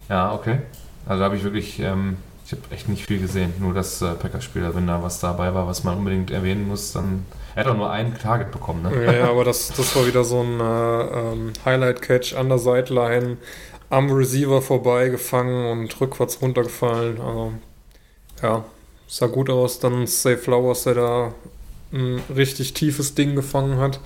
Ja, 0.09 0.33
okay. 0.33 0.61
Also 1.07 1.21
da 1.21 1.25
habe 1.27 1.37
ich 1.37 1.45
wirklich, 1.45 1.79
ähm, 1.81 2.17
ich 2.45 2.53
habe 2.53 2.63
echt 2.71 2.89
nicht 2.89 3.07
viel 3.07 3.21
gesehen. 3.21 3.53
Nur 3.59 3.75
das 3.75 4.01
äh, 4.03 4.15
Packers-Spiel, 4.15 4.65
Also 4.65 4.77
wenn 4.77 4.87
da 4.87 5.03
was 5.03 5.21
dabei 5.21 5.53
war, 5.55 5.67
was 5.67 5.85
man 5.85 5.99
unbedingt 5.99 6.31
erwähnen 6.31 6.67
muss, 6.67 6.93
dann. 6.93 7.27
Er 7.55 7.65
hat 7.65 7.73
auch 7.73 7.77
nur 7.77 7.91
ein 7.91 8.17
Target 8.19 8.51
bekommen, 8.51 8.83
ne? 8.83 9.05
Ja, 9.05 9.13
ja, 9.13 9.31
aber 9.31 9.45
das, 9.45 9.69
das 9.69 9.95
war 9.97 10.07
wieder 10.07 10.25
so 10.25 10.43
ein 10.43 10.61
äh, 10.61 11.03
ähm, 11.33 11.53
Highlight-Catch 11.65 12.35
an 12.35 12.49
der 12.49 12.59
Sideline, 12.59 13.37
am 13.91 14.11
Receiver 14.11 14.61
vorbei 14.63 15.09
gefangen 15.09 15.71
und 15.71 16.01
rückwärts 16.01 16.41
runtergefallen. 16.43 17.21
Also, 17.21 17.53
ja, 18.43 18.65
sah 19.09 19.27
gut 19.27 19.51
aus. 19.51 19.79
Dann 19.79 20.07
Say 20.07 20.37
Flowers, 20.37 20.85
der 20.85 20.95
da 20.95 21.35
ein 21.93 22.21
richtig 22.35 22.75
tiefes 22.75 23.15
Ding 23.15 23.35
gefangen 23.37 23.79
hat. 23.79 24.01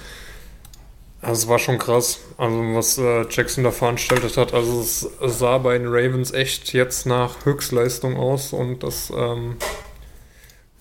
Also, 1.22 1.42
es 1.42 1.48
war 1.48 1.58
schon 1.58 1.78
krass, 1.78 2.20
also 2.38 2.56
was 2.74 2.96
äh, 2.96 3.26
Jackson 3.28 3.64
da 3.64 3.70
veranstaltet 3.70 4.36
hat. 4.36 4.54
Also, 4.54 4.80
es, 4.80 5.08
sah 5.20 5.58
bei 5.58 5.76
den 5.76 5.88
Ravens 5.88 6.32
echt 6.32 6.72
jetzt 6.72 7.06
nach 7.06 7.44
Höchstleistung 7.44 8.16
aus 8.16 8.52
und 8.52 8.82
das. 8.82 9.12
Ähm, 9.14 9.56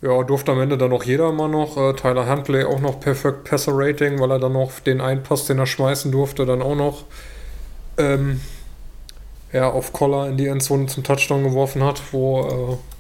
ja, 0.02 0.24
durfte 0.24 0.54
am 0.54 0.62
Ende 0.62 0.78
dann 0.78 0.94
auch 0.94 1.04
jeder 1.04 1.32
mal 1.34 1.50
noch. 1.50 1.76
Äh, 1.76 1.94
Tyler 1.94 2.30
Huntley 2.30 2.64
auch 2.64 2.80
noch 2.80 3.02
Perfect 3.02 3.44
Passer 3.44 3.74
Rating, 3.76 4.20
weil 4.20 4.32
er 4.32 4.40
dann 4.40 4.54
noch 4.54 4.80
den 4.80 5.02
einen 5.02 5.24
Pass, 5.24 5.46
den 5.46 5.60
er 5.60 5.66
schmeißen 5.66 6.10
durfte, 6.12 6.46
dann 6.46 6.62
auch 6.62 6.76
noch 6.76 7.04
ähm, 7.98 8.40
ja, 9.52 9.70
auf 9.70 9.92
Collar 9.94 10.30
in 10.30 10.38
die 10.38 10.48
Endzone 10.48 10.88
zum 10.88 11.04
Touchdown 11.04 11.44
geworfen 11.44 11.84
hat, 11.84 12.02
wo 12.12 12.80
äh, 12.80 12.99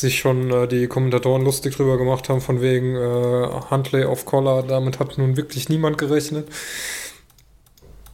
sich 0.00 0.18
schon 0.18 0.50
äh, 0.50 0.68
die 0.68 0.86
Kommentatoren 0.86 1.42
lustig 1.42 1.76
drüber 1.76 1.98
gemacht 1.98 2.28
haben, 2.28 2.40
von 2.40 2.60
wegen 2.60 2.96
äh, 2.96 3.60
Huntley 3.70 4.04
auf 4.04 4.24
Collar. 4.24 4.62
Damit 4.62 4.98
hat 4.98 5.18
nun 5.18 5.36
wirklich 5.36 5.68
niemand 5.68 5.98
gerechnet. 5.98 6.48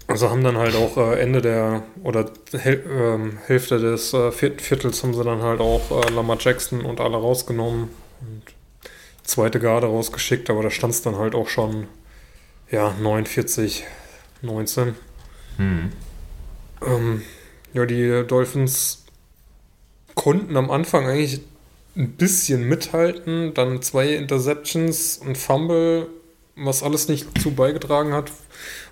Also 0.08 0.30
haben 0.30 0.42
dann 0.42 0.56
halt 0.56 0.74
auch 0.74 0.96
äh, 0.96 1.20
Ende 1.20 1.42
der 1.42 1.82
oder 2.02 2.30
Hel 2.52 2.82
ähm, 2.90 3.38
Hälfte 3.46 3.78
des 3.78 4.14
äh, 4.14 4.32
vierten 4.32 4.58
Viertels 4.58 5.02
haben 5.02 5.12
sie 5.12 5.22
dann 5.22 5.42
halt 5.42 5.60
auch 5.60 5.90
äh, 5.90 6.10
Lamar 6.10 6.38
Jackson 6.40 6.80
und 6.80 6.98
alle 6.98 7.18
rausgenommen 7.18 7.90
und 8.22 8.42
zweite 9.22 9.60
Garde 9.60 9.86
rausgeschickt, 9.86 10.48
aber 10.48 10.62
da 10.62 10.70
stand 10.70 10.94
es 10.94 11.02
dann 11.02 11.16
halt 11.16 11.34
auch 11.34 11.48
schon 11.48 11.88
ja 12.70 12.94
49, 12.98 13.84
19. 14.40 14.94
Hm. 15.58 15.92
Ähm, 16.86 17.22
ja, 17.74 17.84
die 17.84 18.24
Dolphins 18.26 19.04
konnten 20.14 20.56
am 20.56 20.70
Anfang 20.70 21.06
eigentlich 21.06 21.42
ein 21.98 22.12
bisschen 22.12 22.64
mithalten, 22.68 23.52
dann 23.54 23.82
zwei 23.82 24.14
Interceptions, 24.14 25.20
ein 25.20 25.34
Fumble, 25.34 26.06
was 26.54 26.82
alles 26.82 27.08
nicht 27.08 27.40
zu 27.42 27.50
beigetragen 27.50 28.12
hat. 28.12 28.30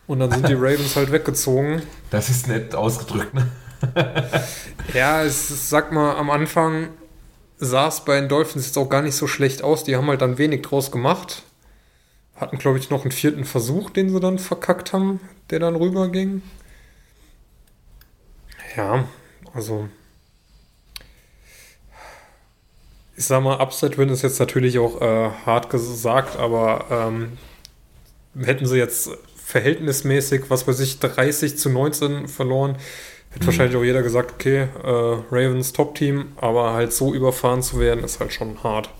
Und 0.07 0.19
dann 0.19 0.31
sind 0.31 0.49
die 0.49 0.55
Ravens 0.59 0.97
halt 0.97 1.13
weggezogen. 1.13 1.83
Das 2.11 2.29
ist 2.29 2.49
nett 2.49 2.75
ausgedrückt, 2.75 3.33
ne? 3.33 3.49
Ja, 4.95 5.23
es 5.23 5.69
sag 5.69 5.93
mal, 5.93 6.17
am 6.17 6.31
Anfang 6.31 6.89
sah 7.59 7.89
es 7.89 8.05
bei 8.05 8.19
den 8.19 8.29
Dolphins 8.29 8.67
jetzt 8.67 8.79
auch 8.79 8.89
gar 8.89 9.03
nicht 9.03 9.15
so 9.15 9.27
schlecht 9.27 9.63
aus. 9.63 9.85
Die 9.85 9.97
haben 9.97 10.07
halt 10.09 10.23
dann 10.23 10.39
wenig 10.39 10.63
draus 10.63 10.91
gemacht. 10.91 11.43
Hatten, 12.35 12.59
glaube 12.59 12.79
ich, 12.79 12.91
noch 12.91 13.03
einen 13.03 13.13
vierten 13.13 13.45
Versuch, 13.45 13.91
den 13.91 14.11
sie 14.11 14.21
dann 14.21 14.39
verkackt 14.39 14.93
haben, 14.93 15.21
der 15.51 15.61
dann 15.61 15.77
rüberging. 15.77 16.43
Ja, 18.77 19.05
also. 19.55 19.89
Ich 23.17 23.25
sag 23.25 23.43
mal, 23.43 23.57
Upside-Win 23.59 24.11
ist 24.11 24.23
jetzt 24.23 24.39
natürlich 24.41 24.79
auch 24.79 25.01
äh, 25.01 25.31
hart 25.47 25.71
gesagt, 25.71 26.39
aber 26.39 26.85
ähm, 26.91 27.39
hätten 28.39 28.67
sie 28.67 28.77
jetzt 28.77 29.11
verhältnismäßig, 29.37 30.51
was 30.51 30.69
weiß 30.69 30.81
ich, 30.81 30.99
30 31.01 31.57
zu 31.59 31.71
19 31.71 32.29
verloren, 32.29 32.77
hätte 33.31 33.45
Mhm. 33.45 33.47
wahrscheinlich 33.47 33.77
auch 33.77 33.85
jeder 33.85 34.03
gesagt, 34.03 34.33
okay, 34.35 34.69
äh, 34.85 35.17
Ravens 35.31 35.73
Top-Team, 35.73 36.33
aber 36.37 36.75
halt 36.75 36.93
so 36.93 37.15
überfahren 37.15 37.63
zu 37.63 37.81
werden, 37.81 38.05
ist 38.05 38.21
halt 38.21 38.33
schon 38.33 38.63
hart. 38.63 38.91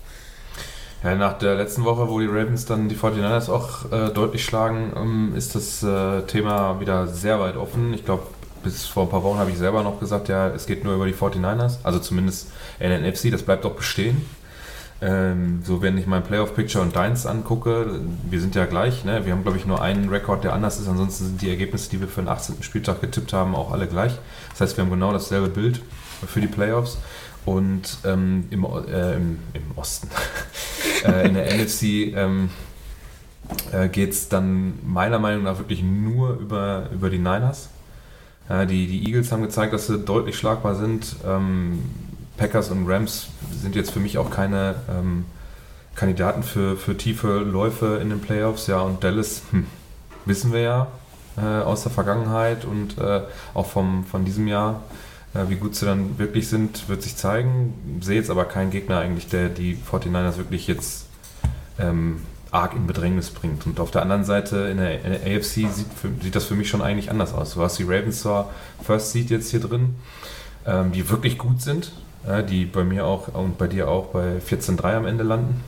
Ja, 1.03 1.15
nach 1.15 1.37
der 1.37 1.55
letzten 1.55 1.85
Woche, 1.85 2.09
wo 2.09 2.19
die 2.19 2.25
Ravens 2.25 2.65
dann 2.65 2.89
die 2.89 2.95
49ers 2.95 3.49
auch 3.49 3.91
äh, 3.91 4.09
deutlich 4.11 4.43
schlagen, 4.43 4.93
ähm, 4.95 5.33
ist 5.35 5.53
das 5.53 5.83
äh, 5.83 6.23
Thema 6.23 6.79
wieder 6.79 7.07
sehr 7.07 7.39
weit 7.39 7.55
offen. 7.55 7.93
Ich 7.93 8.03
glaube, 8.03 8.23
bis 8.67 8.85
vor 8.85 9.03
ein 9.03 9.09
paar 9.09 9.23
Wochen 9.23 9.39
habe 9.39 9.49
ich 9.49 9.57
selber 9.57 9.81
noch 9.81 9.99
gesagt, 9.99 10.27
ja, 10.27 10.49
es 10.49 10.65
geht 10.65 10.83
nur 10.83 10.95
über 10.95 11.05
die 11.05 11.13
49ers, 11.13 11.77
also 11.83 11.99
zumindest 11.99 12.49
in 12.79 12.89
der 12.89 12.99
NFC, 12.99 13.31
das 13.31 13.43
bleibt 13.43 13.63
doch 13.63 13.75
bestehen. 13.75 14.25
Ähm, 14.99 15.61
so, 15.63 15.81
wenn 15.81 15.97
ich 15.97 16.05
mein 16.05 16.23
Playoff-Picture 16.23 16.83
und 16.83 16.95
deins 16.95 17.25
angucke, 17.25 18.01
wir 18.29 18.41
sind 18.41 18.55
ja 18.55 18.65
gleich, 18.65 19.05
ne? 19.05 19.25
wir 19.25 19.31
haben, 19.31 19.43
glaube 19.43 19.57
ich, 19.57 19.65
nur 19.65 19.81
einen 19.81 20.09
Rekord, 20.09 20.43
der 20.43 20.53
anders 20.53 20.79
ist, 20.79 20.89
ansonsten 20.89 21.25
sind 21.27 21.41
die 21.41 21.49
Ergebnisse, 21.49 21.89
die 21.89 22.01
wir 22.01 22.09
für 22.09 22.21
den 22.21 22.27
18. 22.27 22.61
Spieltag 22.61 22.99
getippt 22.99 23.31
haben, 23.31 23.55
auch 23.55 23.71
alle 23.71 23.87
gleich. 23.87 24.13
Das 24.51 24.61
heißt, 24.61 24.77
wir 24.77 24.83
haben 24.83 24.91
genau 24.91 25.13
dasselbe 25.13 25.47
Bild 25.47 25.81
für 26.27 26.41
die 26.41 26.47
Playoffs. 26.47 26.97
Und 27.45 27.99
ähm, 28.03 28.47
im, 28.49 28.65
äh, 28.65 29.15
im, 29.15 29.39
im 29.53 29.77
Osten, 29.77 30.09
äh, 31.05 31.27
in 31.27 31.35
der 31.35 31.45
NFC 31.57 31.83
ähm, 32.13 32.49
äh, 33.71 33.87
geht 33.87 34.11
es 34.11 34.27
dann 34.27 34.79
meiner 34.83 35.19
Meinung 35.19 35.43
nach 35.43 35.57
wirklich 35.57 35.81
nur 35.81 36.37
über, 36.39 36.89
über 36.91 37.09
die 37.09 37.19
Niners. 37.19 37.69
Ja, 38.49 38.65
die, 38.65 38.87
die 38.87 39.05
Eagles 39.07 39.31
haben 39.31 39.41
gezeigt, 39.41 39.73
dass 39.73 39.87
sie 39.87 39.99
deutlich 39.99 40.37
schlagbar 40.37 40.75
sind. 40.75 41.17
Ähm, 41.25 41.83
Packers 42.37 42.69
und 42.69 42.87
Rams 42.87 43.27
sind 43.51 43.75
jetzt 43.75 43.91
für 43.91 43.99
mich 43.99 44.17
auch 44.17 44.29
keine 44.29 44.75
ähm, 44.89 45.25
Kandidaten 45.95 46.43
für, 46.43 46.77
für 46.77 46.95
tiefe 46.95 47.39
Läufe 47.39 47.99
in 48.01 48.09
den 48.09 48.21
Playoffs. 48.21 48.67
Ja, 48.67 48.81
und 48.81 49.03
Dallas, 49.03 49.41
hm, 49.51 49.65
wissen 50.25 50.53
wir 50.53 50.61
ja 50.61 50.87
äh, 51.37 51.41
aus 51.41 51.83
der 51.83 51.91
Vergangenheit 51.91 52.63
und 52.65 52.97
äh, 52.97 53.21
auch 53.53 53.65
vom, 53.65 54.05
von 54.05 54.23
diesem 54.23 54.47
Jahr. 54.47 54.81
Äh, 55.33 55.49
wie 55.49 55.55
gut 55.55 55.75
sie 55.75 55.85
dann 55.85 56.17
wirklich 56.17 56.47
sind, 56.47 56.87
wird 56.87 57.03
sich 57.03 57.15
zeigen. 57.15 57.99
Sehe 58.01 58.15
jetzt 58.15 58.29
aber 58.29 58.45
keinen 58.45 58.71
Gegner 58.71 58.99
eigentlich, 58.99 59.27
der 59.27 59.49
die 59.49 59.75
49ers 59.75 60.37
wirklich 60.37 60.67
jetzt 60.67 61.07
ähm, 61.79 62.21
arg 62.57 62.73
in 62.75 62.87
Bedrängnis 62.87 63.29
bringt. 63.29 63.65
Und 63.65 63.79
auf 63.79 63.91
der 63.91 64.01
anderen 64.01 64.23
Seite 64.23 64.57
in 64.71 64.77
der, 64.77 65.03
in 65.03 65.11
der 65.11 65.21
AFC 65.37 65.45
sieht, 65.71 65.87
für, 65.99 66.09
sieht 66.21 66.35
das 66.35 66.45
für 66.45 66.55
mich 66.55 66.69
schon 66.69 66.81
eigentlich 66.81 67.11
anders 67.11 67.33
aus. 67.33 67.53
Du 67.53 67.61
hast 67.61 67.77
die 67.77 67.83
Ravens 67.83 68.21
zwar 68.21 68.49
First 68.83 69.11
Seed 69.11 69.29
jetzt 69.29 69.51
hier 69.51 69.59
drin, 69.59 69.95
ähm, 70.65 70.91
die 70.91 71.09
wirklich 71.09 71.37
gut 71.37 71.61
sind, 71.61 71.91
äh, 72.27 72.43
die 72.43 72.65
bei 72.65 72.83
mir 72.83 73.05
auch 73.05 73.29
und 73.33 73.57
bei 73.57 73.67
dir 73.67 73.87
auch 73.87 74.07
bei 74.07 74.39
14-3 74.39 74.95
am 74.97 75.05
Ende 75.05 75.23
landen. 75.23 75.63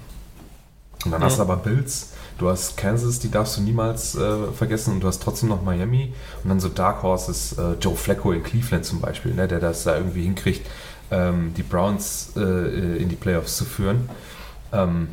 Und 1.05 1.11
dann 1.11 1.21
Ja. 1.21 1.27
hast 1.27 1.37
du 1.37 1.43
aber 1.43 1.55
Bills, 1.57 2.09
du 2.39 2.49
hast 2.49 2.75
Kansas, 2.75 3.19
die 3.19 3.31
darfst 3.31 3.55
du 3.57 3.61
niemals 3.61 4.15
äh, 4.15 4.51
vergessen 4.53 4.95
und 4.95 4.99
du 5.01 5.07
hast 5.07 5.21
trotzdem 5.23 5.47
noch 5.49 5.61
Miami 5.61 6.13
und 6.43 6.49
dann 6.49 6.59
so 6.59 6.67
Dark 6.67 7.03
Horses, 7.03 7.53
äh, 7.57 7.75
Joe 7.79 7.95
Flacco 7.95 8.31
in 8.33 8.43
Cleveland 8.43 8.83
zum 8.83 8.99
Beispiel, 8.99 9.33
ne, 9.33 9.47
der 9.47 9.59
das 9.59 9.83
da 9.85 9.95
irgendwie 9.95 10.23
hinkriegt, 10.23 10.67
ähm, 11.11 11.53
die 11.55 11.63
Browns 11.63 12.31
äh, 12.35 12.97
in 13.01 13.07
die 13.09 13.15
Playoffs 13.15 13.55
zu 13.55 13.63
führen. 13.65 14.09
Ähm, 14.73 15.07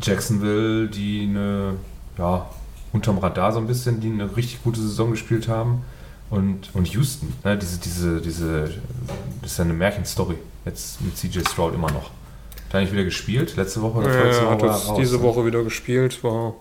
Jacksonville, 0.00 0.88
die 0.88 1.22
eine, 1.28 1.74
ja, 2.18 2.48
unterm 2.92 3.18
Radar 3.18 3.52
so 3.52 3.58
ein 3.58 3.66
bisschen, 3.66 4.00
die 4.00 4.08
eine 4.08 4.36
richtig 4.36 4.62
gute 4.62 4.80
Saison 4.80 5.10
gespielt 5.10 5.48
haben. 5.48 5.84
Und, 6.28 6.74
und 6.74 6.88
Houston, 6.88 7.32
ne, 7.44 7.56
diese, 7.56 7.78
diese, 7.78 8.20
diese, 8.20 8.62
das 9.42 9.52
ist 9.52 9.58
ja 9.58 9.64
eine 9.64 9.74
Märchenstory. 9.74 10.36
Jetzt 10.64 11.00
mit 11.00 11.16
CJ 11.16 11.40
Stroud 11.48 11.74
immer 11.74 11.90
noch. 11.92 12.10
Hat 12.68 12.74
er 12.74 12.80
nicht 12.80 12.92
wieder 12.92 13.04
gespielt? 13.04 13.54
Letzte 13.56 13.80
Woche 13.82 13.98
oder 13.98 14.08
Er 14.12 14.50
hat 14.50 14.60
Woche? 14.60 14.66
er 14.66 14.72
jetzt 14.74 14.88
raus, 14.88 14.96
diese 14.98 15.16
ne? 15.18 15.22
Woche 15.22 15.46
wieder 15.46 15.62
gespielt, 15.62 16.24
war 16.24 16.54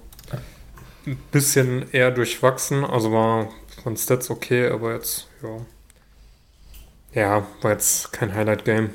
ein 1.08 1.18
bisschen 1.32 1.86
eher 1.92 2.12
durchwachsen, 2.12 2.84
also 2.84 3.12
war 3.12 3.50
von 3.84 3.98
Stats 3.98 4.30
okay, 4.30 4.70
aber 4.70 4.94
jetzt, 4.94 5.28
ja. 5.42 7.22
Ja, 7.22 7.48
war 7.62 7.72
jetzt 7.72 8.12
kein 8.12 8.34
Highlight-Game. 8.34 8.90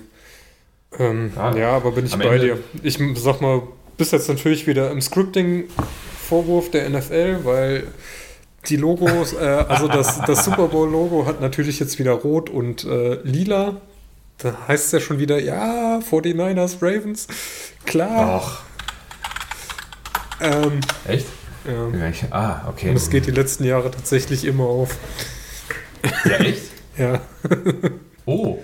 Ähm, 0.98 1.32
Ja, 1.36 1.54
ja, 1.56 1.76
aber 1.76 1.92
bin 1.92 2.06
ich 2.06 2.16
bei 2.16 2.24
Ende- 2.24 2.38
dir. 2.40 2.58
Ich 2.82 2.98
sag 3.16 3.40
mal, 3.40 3.62
bist 4.00 4.12
jetzt 4.12 4.28
natürlich 4.30 4.66
wieder 4.66 4.90
im 4.90 5.02
Scripting-Vorwurf 5.02 6.70
der 6.70 6.88
NFL, 6.88 7.40
weil 7.44 7.84
die 8.66 8.76
Logos, 8.76 9.34
äh, 9.34 9.44
also 9.68 9.88
das, 9.88 10.22
das 10.22 10.42
Super 10.46 10.68
Bowl-Logo 10.68 11.26
hat 11.26 11.42
natürlich 11.42 11.78
jetzt 11.78 11.98
wieder 11.98 12.12
rot 12.12 12.48
und 12.48 12.84
äh, 12.84 13.18
lila. 13.24 13.82
Da 14.38 14.56
heißt 14.68 14.86
es 14.86 14.92
ja 14.92 15.00
schon 15.00 15.18
wieder, 15.18 15.38
ja, 15.38 15.98
49ers, 15.98 16.76
Ravens. 16.80 17.28
Klar. 17.84 18.40
Doch. 20.40 20.46
Ähm, 20.46 20.80
Echt? 21.06 21.26
ja. 21.66 21.98
Ja, 21.98 22.08
ich, 22.08 22.24
ah, 22.30 22.68
okay. 22.70 22.88
Und 22.88 22.96
es 22.96 23.10
geht 23.10 23.26
die 23.26 23.32
letzten 23.32 23.64
Jahre 23.64 23.90
tatsächlich 23.90 24.46
immer 24.46 24.64
auf. 24.64 24.96
ja, 26.24 26.36
echt? 26.36 26.62
Ja. 26.96 27.20
Oh. 28.24 28.58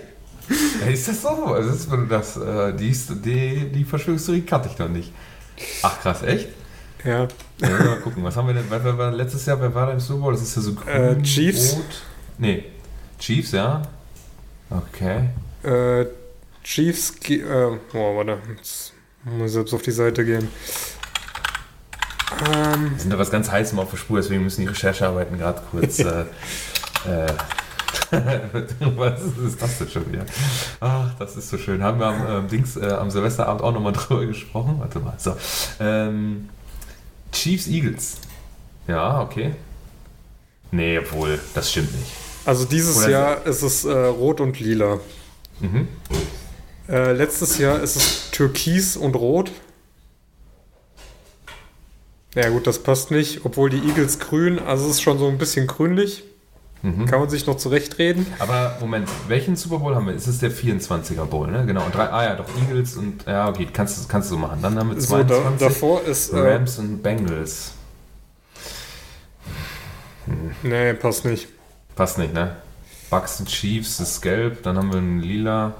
Ja, 0.81 0.87
ist 0.91 1.07
das 1.07 1.21
so? 1.21 1.27
Also 1.29 1.69
das, 1.69 1.79
ist- 1.79 1.89
das, 2.09 2.37
äh, 2.37 2.73
die, 2.73 2.91
die, 3.23 3.69
die 3.71 3.83
Verschwörungstheorie 3.83 4.41
kannte 4.41 4.69
ich 4.71 4.77
noch 4.77 4.89
nicht. 4.89 5.11
Ach 5.83 5.99
krass, 6.01 6.23
echt? 6.23 6.47
Ja. 7.03 7.27
Ja, 7.61 7.69
mal 7.69 7.99
gucken, 8.01 8.23
was 8.23 8.35
haben 8.35 8.47
wir 8.47 8.53
denn? 8.53 8.65
Wer, 8.69 8.83
wer 8.83 8.97
war 8.97 9.11
letztes 9.11 9.45
Jahr, 9.45 9.59
wer 9.61 9.73
war 9.73 9.87
da 9.87 9.93
im 9.93 9.99
Super 9.99 10.21
Bowl? 10.21 10.33
Das 10.33 10.41
ist 10.41 10.55
ja 10.55 10.61
so 10.61 10.73
grün, 10.73 11.19
Äh, 11.19 11.21
Chiefs. 11.23 11.73
rot. 11.73 12.01
Nee, 12.37 12.65
Chiefs, 13.19 13.51
ja. 13.51 13.81
Okay. 14.69 15.29
Äh, 15.63 16.05
Chiefs, 16.63 17.13
äh, 17.29 17.39
boah, 17.91 18.17
warte, 18.17 18.37
jetzt 18.55 18.93
muss 19.23 19.47
ich 19.47 19.51
selbst 19.53 19.73
auf 19.73 19.81
die 19.81 19.91
Seite 19.91 20.23
gehen. 20.25 20.47
Ähm, 22.53 22.91
Wir 22.91 22.99
sind 22.99 23.09
da 23.13 23.17
was 23.17 23.31
ganz 23.31 23.49
Heißem 23.49 23.79
auf 23.79 23.89
der 23.91 23.97
Spur, 23.97 24.17
deswegen 24.19 24.43
müssen 24.43 24.61
die 24.61 24.67
Recherchearbeiten 24.67 25.37
gerade 25.37 25.61
kurz. 25.71 25.99
äh, 25.99 26.21
äh, 27.05 27.27
was 28.11 29.21
ist 29.21 29.61
das 29.61 29.77
denn 29.79 29.89
schon 29.89 30.11
wieder? 30.11 30.25
Ach, 30.79 31.13
das 31.19 31.35
ist 31.35 31.49
so 31.49 31.57
schön. 31.57 31.83
Haben 31.83 31.99
wir 31.99 32.07
am, 32.07 32.27
ähm, 32.27 32.47
Dings, 32.47 32.75
äh, 32.77 32.85
am 32.91 33.09
Silvesterabend 33.11 33.61
auch 33.61 33.73
nochmal 33.73 33.93
drüber 33.93 34.25
gesprochen? 34.25 34.75
Warte 34.79 34.99
mal. 34.99 35.13
So. 35.17 35.35
Ähm, 35.79 36.49
Chiefs 37.31 37.67
Eagles. 37.67 38.17
Ja, 38.87 39.21
okay. 39.21 39.53
Nee, 40.71 40.99
obwohl, 40.99 41.39
das 41.53 41.71
stimmt 41.71 41.93
nicht. 41.97 42.11
also 42.45 42.65
dieses 42.65 42.97
Oder- 42.97 43.09
Jahr 43.09 43.45
ist 43.45 43.61
es 43.61 43.85
äh, 43.85 43.91
rot 43.91 44.39
und 44.41 44.59
lila. 44.59 44.99
Mhm. 45.59 45.87
Äh, 46.89 47.13
letztes 47.13 47.57
Jahr 47.57 47.79
ist 47.81 47.95
es 47.95 48.31
türkis 48.31 48.95
und 48.95 49.15
rot. 49.15 49.51
Ja 52.35 52.49
gut, 52.49 52.67
das 52.67 52.79
passt 52.83 53.11
nicht, 53.11 53.45
obwohl 53.45 53.69
die 53.69 53.79
Eagles 53.87 54.19
grün, 54.19 54.59
also 54.59 54.85
es 54.85 54.91
ist 54.97 55.01
schon 55.01 55.17
so 55.17 55.27
ein 55.27 55.37
bisschen 55.37 55.65
grünlich. 55.67 56.23
Mhm. 56.83 57.05
Kann 57.05 57.19
man 57.19 57.29
sich 57.29 57.45
noch 57.47 57.57
zurechtreden. 57.57 58.25
Aber 58.39 58.77
Moment, 58.79 59.09
welchen 59.27 59.55
Super 59.55 59.79
Bowl 59.79 59.95
haben 59.95 60.05
wir? 60.07 60.13
Es 60.13 60.27
ist 60.27 60.41
der 60.41 60.51
24er 60.51 61.25
Bowl, 61.25 61.49
ne? 61.49 61.65
Genau. 61.65 61.83
Und 61.83 61.95
drei, 61.95 62.09
ah 62.09 62.23
ja, 62.23 62.35
doch 62.35 62.45
Eagles 62.61 62.95
und 62.97 63.25
ja, 63.25 63.49
okay, 63.49 63.67
kannst 63.71 64.03
du 64.03 64.07
kannst 64.07 64.29
du 64.29 64.35
so 64.35 64.39
machen. 64.39 64.59
Dann 64.61 64.77
haben 64.77 64.93
wir 64.93 65.01
So, 65.01 65.17
da, 65.17 65.27
22 65.27 65.67
davor 65.67 66.03
ist. 66.03 66.33
Äh, 66.33 66.39
Rams 66.39 66.77
und 66.77 67.01
Bengals. 67.01 67.71
nee, 70.63 70.93
passt 70.93 71.25
nicht. 71.25 71.47
Passt 71.95 72.17
nicht, 72.17 72.33
ne? 72.33 72.55
Bucks 73.09 73.39
und 73.39 73.47
Chiefs 73.49 73.99
ist 73.99 74.21
gelb, 74.21 74.63
dann 74.63 74.77
haben 74.77 74.91
wir 74.91 74.99
ein 74.99 75.21
lila. 75.21 75.73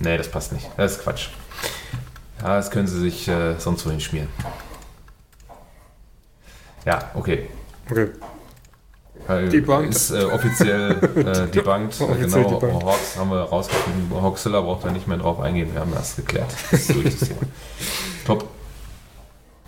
Nee, 0.00 0.16
das 0.16 0.28
passt 0.30 0.52
nicht. 0.52 0.68
Das 0.76 0.92
ist 0.92 1.02
Quatsch. 1.02 1.28
Ja, 2.40 2.56
das 2.56 2.70
können 2.70 2.86
sie 2.86 3.00
sich 3.00 3.28
äh, 3.28 3.58
sonst 3.58 3.84
wohin 3.86 4.00
schmieren. 4.00 4.28
Ja, 6.84 7.10
okay. 7.14 7.48
Okay. 7.90 8.08
Debunked. 9.28 9.94
Ist 9.94 10.10
äh, 10.10 10.24
offiziell 10.24 10.90
äh, 11.16 11.46
debunked. 11.54 12.00
Äh, 12.00 12.04
Offiziell 12.04 12.44
genau, 12.44 12.60
debunked. 12.60 12.84
Hawks 12.84 13.16
haben 13.18 13.30
wir 13.30 13.40
rausgefunden. 13.42 14.22
Hawksilla 14.22 14.60
braucht 14.60 14.84
da 14.84 14.90
nicht 14.90 15.06
mehr 15.08 15.16
drauf 15.16 15.40
eingehen. 15.40 15.72
Wir 15.72 15.80
haben 15.80 15.92
das 15.94 16.16
geklärt. 16.16 16.50
Das 16.70 16.80
ist 16.80 16.94
durch 16.94 17.18
das 17.18 17.28
Thema. 17.28 17.40
Top. 18.26 18.48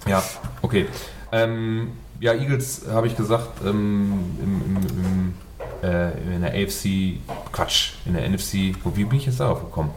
Ja, 0.07 0.23
okay. 0.63 0.87
Ähm, 1.33 1.93
ja, 2.21 2.33
Eagles 2.35 2.83
habe 2.91 3.07
ich 3.07 3.17
gesagt, 3.17 3.65
ähm, 3.65 4.37
im, 4.41 4.63
im, 4.67 4.87
im, 4.87 5.35
äh, 5.83 6.35
in 6.35 6.43
der 6.43 6.53
AFC, 6.53 7.19
Quatsch, 7.53 7.95
in 8.05 8.15
der 8.15 8.29
NFC, 8.29 8.75
wo, 8.85 8.97
wie 8.97 9.05
bin 9.05 9.19
ich 9.19 9.27
jetzt 9.27 9.41
darauf 9.41 9.61
gekommen? 9.61 9.91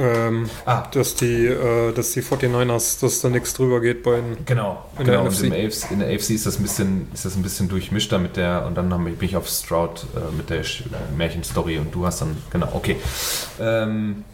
Ähm, 0.00 0.48
Ah, 0.64 0.86
dass 0.92 1.14
die, 1.14 1.46
äh, 1.46 1.92
dass 1.92 2.12
die 2.12 2.22
49ers, 2.22 3.00
dass 3.00 3.20
da 3.20 3.28
nichts 3.28 3.54
drüber 3.54 3.80
geht 3.80 4.02
bei 4.02 4.16
den. 4.16 4.44
Genau, 4.46 4.84
In 4.98 5.04
der 5.04 5.18
genau. 5.18 5.30
NFC. 5.30 5.44
Und 5.44 5.52
AFC, 5.52 5.90
in 5.90 5.98
der 6.00 6.08
AFC 6.08 6.30
ist 6.30 6.46
das 6.46 6.58
ein 6.58 6.62
bisschen, 6.62 7.08
ist 7.12 7.24
das 7.24 7.36
ein 7.36 7.42
bisschen 7.42 7.68
durchmischter 7.68 8.18
mit 8.18 8.36
der, 8.36 8.64
und 8.66 8.76
dann 8.76 8.92
haben 8.92 9.04
wir, 9.04 9.12
bin 9.12 9.28
ich 9.28 9.36
auf 9.36 9.48
Stroud 9.48 10.06
äh, 10.16 10.34
mit 10.36 10.48
der 10.50 10.60
äh, 10.60 10.64
Märchenstory 11.16 11.78
und 11.78 11.94
du 11.94 12.06
hast 12.06 12.22
dann, 12.22 12.36
genau, 12.50 12.68
okay. 12.72 12.96
Ähm, 13.60 14.24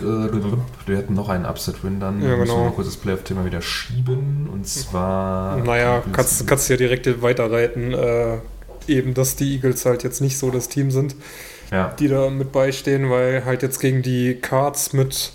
äh, 0.00 0.02
wir 0.86 0.96
hätten 0.96 1.14
noch 1.14 1.28
einen 1.28 1.46
Upset-Win 1.46 2.00
dann. 2.00 2.22
Ja, 2.22 2.36
Müssen 2.36 2.52
wir 2.52 2.62
genau. 2.62 2.70
kurz 2.70 2.88
das 2.88 2.96
Playoff-Thema 2.96 3.44
wieder 3.44 3.62
schieben. 3.62 4.48
Und 4.52 4.66
zwar. 4.66 5.56
Naja, 5.58 6.02
kannst, 6.12 6.46
kannst 6.46 6.68
du 6.68 6.74
ja 6.74 6.76
direkt 6.76 7.22
weiterreiten. 7.22 7.92
Äh, 7.92 8.38
eben, 8.88 9.14
dass 9.14 9.36
die 9.36 9.54
Eagles 9.54 9.84
halt 9.84 10.04
jetzt 10.04 10.20
nicht 10.20 10.38
so 10.38 10.50
das 10.50 10.68
Team 10.68 10.90
sind, 10.90 11.16
Ja, 11.70 11.88
die 11.98 12.08
da 12.08 12.30
mit 12.30 12.52
beistehen, 12.52 13.10
weil 13.10 13.44
halt 13.44 13.62
jetzt 13.62 13.80
gegen 13.80 14.02
die 14.02 14.34
Cards 14.40 14.92
mit, 14.92 15.32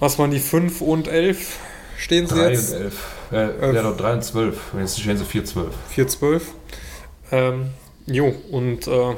was 0.00 0.18
waren 0.18 0.30
die, 0.30 0.40
5 0.40 0.80
und 0.80 1.06
11 1.08 1.56
stehen 1.96 2.26
sie 2.26 2.34
3 2.34 2.50
jetzt? 2.50 2.72
und 2.74 2.80
11. 2.82 3.04
Äh, 3.32 3.36
Elf. 3.36 3.74
Ja, 3.76 3.82
doch 3.82 3.96
3 3.96 4.12
und 4.14 4.24
12. 4.24 4.74
Und 4.74 4.80
Jetzt 4.80 5.00
stehen 5.00 5.16
sie 5.16 5.24
4, 5.24 5.44
12. 5.44 5.74
4-12. 5.96 6.42
Ähm, 7.30 7.70
jo, 8.06 8.34
und 8.50 8.86
äh, 8.88 9.14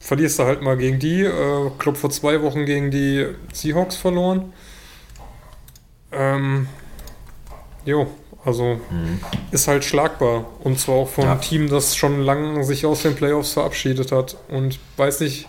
verlierst 0.00 0.38
du 0.38 0.44
halt 0.44 0.62
mal 0.62 0.76
gegen 0.76 0.98
die. 0.98 1.22
Äh, 1.24 1.70
Club 1.78 1.96
vor 1.96 2.10
zwei 2.10 2.40
Wochen 2.42 2.64
gegen 2.64 2.90
die 2.90 3.26
Seahawks 3.52 3.96
verloren. 3.96 4.52
Ähm, 6.12 6.68
jo, 7.84 8.06
also 8.44 8.80
Mhm. 8.90 9.20
ist 9.50 9.68
halt 9.68 9.84
schlagbar. 9.84 10.46
Und 10.60 10.78
zwar 10.80 10.94
auch 10.96 11.08
vom 11.08 11.24
Ja. 11.24 11.34
Team, 11.36 11.68
das 11.68 11.96
schon 11.96 12.20
lange 12.22 12.64
sich 12.64 12.86
aus 12.86 13.02
den 13.02 13.14
Playoffs 13.14 13.52
verabschiedet 13.52 14.12
hat. 14.12 14.36
Und 14.48 14.78
weiß 14.96 15.20
nicht, 15.20 15.48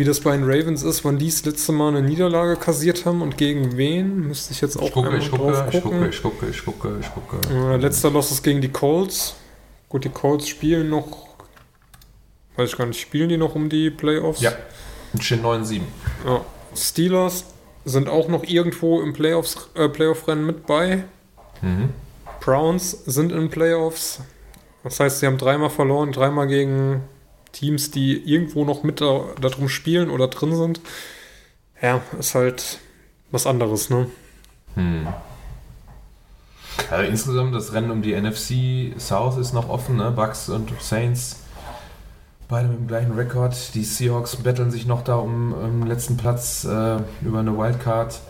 wie 0.00 0.04
das 0.04 0.20
bei 0.20 0.34
den 0.34 0.44
Ravens 0.44 0.82
ist, 0.82 1.04
wann 1.04 1.18
die 1.18 1.26
das 1.26 1.44
letzte 1.44 1.72
Mal 1.72 1.88
eine 1.88 2.00
Niederlage 2.00 2.56
kassiert 2.56 3.04
haben 3.04 3.20
und 3.20 3.36
gegen 3.36 3.76
wen. 3.76 4.28
Müsste 4.28 4.54
ich 4.54 4.62
jetzt 4.62 4.78
auch 4.78 4.86
Ich 4.86 4.92
gucke, 4.92 5.14
ich 5.18 5.28
drauf 5.28 5.38
gucke, 5.38 5.68
ich 5.76 5.82
gucken. 5.82 5.98
gucke, 5.98 6.08
ich 6.08 6.22
gucke, 6.22 6.46
ich 6.48 6.64
gucke, 6.64 6.98
ich 7.02 7.12
gucke. 7.12 7.54
Äh, 7.54 7.76
letzter 7.76 8.10
Loss 8.10 8.30
ist 8.30 8.42
gegen 8.42 8.62
die 8.62 8.70
Colts. 8.70 9.34
Gut, 9.90 10.04
die 10.04 10.08
Colts 10.08 10.48
spielen 10.48 10.88
noch. 10.88 11.28
Weiß 12.56 12.70
ich 12.70 12.78
gar 12.78 12.86
nicht, 12.86 12.98
spielen 12.98 13.28
die 13.28 13.36
noch 13.36 13.54
um 13.54 13.68
die 13.68 13.90
Playoffs? 13.90 14.40
Ja. 14.40 14.52
Und 15.12 15.22
stehen 15.22 15.42
9, 15.42 15.66
7. 15.66 15.86
Ja. 16.24 16.46
Steelers 16.74 17.44
sind 17.84 18.08
auch 18.08 18.28
noch 18.28 18.44
irgendwo 18.44 19.02
im 19.02 19.12
Playoffs, 19.12 19.68
äh, 19.74 19.90
Playoff-Rennen 19.90 20.46
mit 20.46 20.64
bei. 20.64 21.04
Mhm. 21.60 21.90
Browns 22.40 22.92
sind 23.04 23.32
in 23.32 23.50
Playoffs. 23.50 24.20
Das 24.82 24.98
heißt, 24.98 25.20
sie 25.20 25.26
haben 25.26 25.36
dreimal 25.36 25.68
verloren, 25.68 26.10
dreimal 26.10 26.46
gegen 26.46 27.02
Teams, 27.52 27.90
die 27.90 28.16
irgendwo 28.16 28.64
noch 28.64 28.82
mit 28.82 29.00
da, 29.00 29.24
darum 29.40 29.68
spielen 29.68 30.10
oder 30.10 30.28
drin 30.28 30.54
sind. 30.54 30.80
Ja, 31.80 32.00
ist 32.18 32.34
halt 32.34 32.78
was 33.30 33.46
anderes, 33.46 33.90
ne? 33.90 34.06
Hm. 34.74 35.08
Also 36.90 37.10
insgesamt 37.10 37.54
das 37.54 37.72
Rennen 37.72 37.90
um 37.90 38.02
die 38.02 38.18
NFC 38.18 38.98
South 39.00 39.38
ist 39.38 39.52
noch 39.52 39.68
offen, 39.68 39.96
ne? 39.96 40.10
Bucks 40.10 40.48
und 40.48 40.70
Saints 40.80 41.40
beide 42.50 42.68
mit 42.68 42.78
dem 42.78 42.88
gleichen 42.88 43.12
Rekord. 43.12 43.74
Die 43.74 43.84
Seahawks 43.84 44.36
betteln 44.36 44.70
sich 44.70 44.86
noch 44.86 45.02
da 45.02 45.14
um, 45.14 45.52
um 45.52 45.80
den 45.80 45.86
letzten 45.86 46.16
Platz 46.16 46.64
äh, 46.64 46.98
über 47.22 47.38
eine 47.38 47.56
Wildcard. 47.56 48.20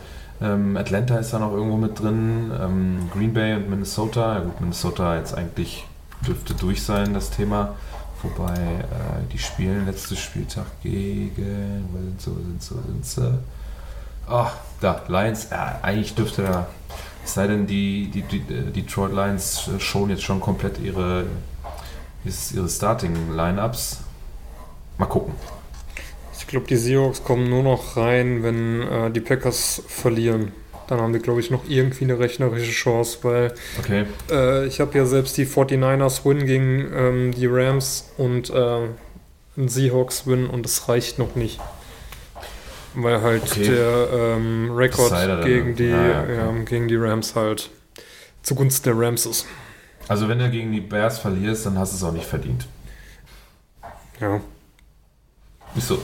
Ähm, 0.42 0.76
Atlanta 0.76 1.18
ist 1.18 1.32
da 1.32 1.38
noch 1.38 1.52
irgendwo 1.52 1.76
mit 1.76 1.98
drin. 1.98 2.52
Ähm, 2.60 3.10
Green 3.12 3.32
Bay 3.32 3.54
und 3.54 3.68
Minnesota. 3.68 4.34
Ja 4.34 4.40
gut, 4.40 4.60
Minnesota 4.60 5.16
jetzt 5.16 5.34
eigentlich 5.34 5.86
dürfte 6.26 6.54
durch 6.54 6.82
sein, 6.82 7.14
das 7.14 7.30
Thema. 7.30 7.74
Wobei 8.22 8.54
äh, 8.54 9.32
die 9.32 9.38
spielen 9.38 9.86
letztes 9.86 10.18
Spieltag 10.18 10.66
gegen. 10.82 11.88
Wo 11.92 11.98
sind 11.98 12.20
sie? 12.20 12.30
Wo 12.30 12.40
sind 12.42 12.62
sie? 12.62 12.74
Wo 12.74 12.82
sind 12.82 13.06
sie? 13.06 13.38
Ach, 14.28 14.56
da, 14.80 15.02
Lions. 15.08 15.48
Ja, 15.50 15.78
eigentlich 15.82 16.14
dürfte 16.14 16.42
da. 16.42 16.66
Es 17.24 17.34
sei 17.34 17.46
denn, 17.46 17.66
die, 17.66 18.10
die, 18.12 18.22
die 18.22 18.52
äh, 18.52 18.70
Detroit 18.70 19.12
Lions 19.12 19.68
äh, 19.68 19.80
schon 19.80 20.10
jetzt 20.10 20.22
schon 20.22 20.40
komplett 20.40 20.78
ihre, 20.80 21.26
ihre 22.24 22.68
Starting-Lineups. 22.68 24.00
Mal 24.98 25.06
gucken. 25.06 25.34
Ich 26.38 26.46
glaube, 26.46 26.66
die 26.66 26.76
Seahawks 26.76 27.22
kommen 27.22 27.48
nur 27.48 27.62
noch 27.62 27.96
rein, 27.96 28.42
wenn 28.42 28.82
äh, 28.82 29.10
die 29.10 29.20
Packers 29.20 29.82
verlieren. 29.86 30.52
Dann 30.90 31.00
haben 31.00 31.12
die, 31.12 31.20
glaube 31.20 31.38
ich, 31.40 31.50
noch 31.50 31.62
irgendwie 31.68 32.04
eine 32.04 32.18
rechnerische 32.18 32.72
Chance, 32.72 33.18
weil 33.22 33.54
Okay. 33.78 34.04
äh, 34.30 34.66
ich 34.66 34.80
habe 34.80 34.98
ja 34.98 35.06
selbst 35.06 35.36
die 35.38 35.46
49ers 35.46 36.24
Win 36.24 36.44
gegen 36.44 36.90
ähm, 36.92 37.32
die 37.32 37.46
Rams 37.46 38.10
und 38.18 38.50
äh, 38.50 38.54
einen 39.56 39.68
Seahawks 39.68 40.26
Win 40.26 40.48
und 40.48 40.66
es 40.66 40.88
reicht 40.88 41.18
noch 41.20 41.36
nicht. 41.36 41.60
Weil 42.94 43.22
halt 43.22 43.42
Okay. 43.44 43.66
der 43.68 44.08
ähm, 44.12 44.72
Rekord 44.72 45.44
gegen 45.44 45.76
die, 45.76 45.92
Ah, 45.92 46.08
ja, 46.10 46.22
okay. 46.24 46.36
ja, 46.36 46.52
gegen 46.64 46.88
die 46.88 46.96
Rams 46.96 47.36
halt 47.36 47.70
zugunsten 48.42 48.84
der 48.92 48.98
Rams 48.98 49.26
ist. 49.26 49.46
Also, 50.08 50.28
wenn 50.28 50.40
du 50.40 50.50
gegen 50.50 50.72
die 50.72 50.80
Bears 50.80 51.20
verlierst, 51.20 51.66
dann 51.66 51.78
hast 51.78 51.92
du 51.92 51.96
es 51.98 52.02
auch 52.02 52.12
nicht 52.12 52.26
verdient. 52.26 52.66
Ja, 54.20 54.40
Ist 55.76 55.86
so. 55.86 56.00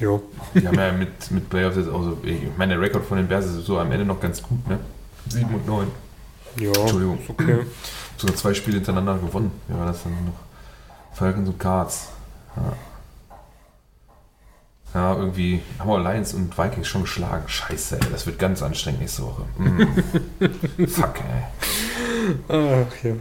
Jo. 0.00 0.22
Die 0.54 0.66
haben 0.66 0.78
ja 0.78 0.92
mit, 0.92 1.30
mit 1.30 1.48
Playoffs 1.50 1.76
jetzt 1.76 1.88
auch 1.88 2.02
so. 2.02 2.18
Ich 2.22 2.40
meine, 2.56 2.74
der 2.74 2.82
Rekord 2.82 3.04
von 3.04 3.16
den 3.18 3.28
Bears 3.28 3.46
ist 3.46 3.66
so 3.66 3.78
am 3.78 3.90
Ende 3.92 4.04
noch 4.04 4.20
ganz 4.20 4.42
gut, 4.42 4.66
ne? 4.68 4.78
7 5.28 5.54
und 5.54 5.66
9. 5.66 5.86
Ja, 6.60 6.68
Entschuldigung. 6.72 7.18
ist 7.20 7.30
okay. 7.30 7.58
Sogar 8.16 8.36
zwei 8.36 8.54
Spiele 8.54 8.76
hintereinander 8.76 9.18
gewonnen. 9.18 9.50
Ja, 9.68 9.78
war 9.78 9.86
das 9.86 10.02
dann 10.04 10.12
noch. 10.24 11.14
Falcons 11.16 11.48
und 11.48 11.58
Cards. 11.58 12.08
Ja. 12.56 12.72
Ja, 14.94 15.14
irgendwie 15.14 15.60
haben 15.78 15.90
wir 15.90 15.98
Lions 15.98 16.32
und 16.32 16.56
Vikings 16.56 16.88
schon 16.88 17.02
geschlagen. 17.02 17.42
Scheiße, 17.46 17.96
ey, 18.00 18.06
das 18.10 18.24
wird 18.26 18.38
ganz 18.38 18.62
anstrengend 18.62 19.00
nächste 19.00 19.24
Woche. 19.24 19.42
Mm. 19.58 20.86
Fuck, 20.86 21.16
ey. 21.20 22.34
Ach 22.48 23.04
ja, 23.04 23.12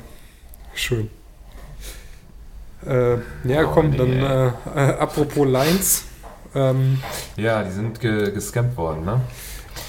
schön. 0.74 1.10
Äh, 2.86 3.16
ja, 3.44 3.64
Oh, 3.64 3.72
komm, 3.74 3.90
nee, 3.90 3.98
dann 3.98 4.10
äh, 4.10 4.48
äh, 4.76 4.98
apropos 5.00 5.46
Lines. 5.48 6.06
Ähm, 6.56 7.00
Ja, 7.38 7.64
die 7.64 7.72
sind 7.72 8.00
ge 8.00 8.32
gescampt 8.32 8.78
worden, 8.78 9.06
ne? 9.06 9.22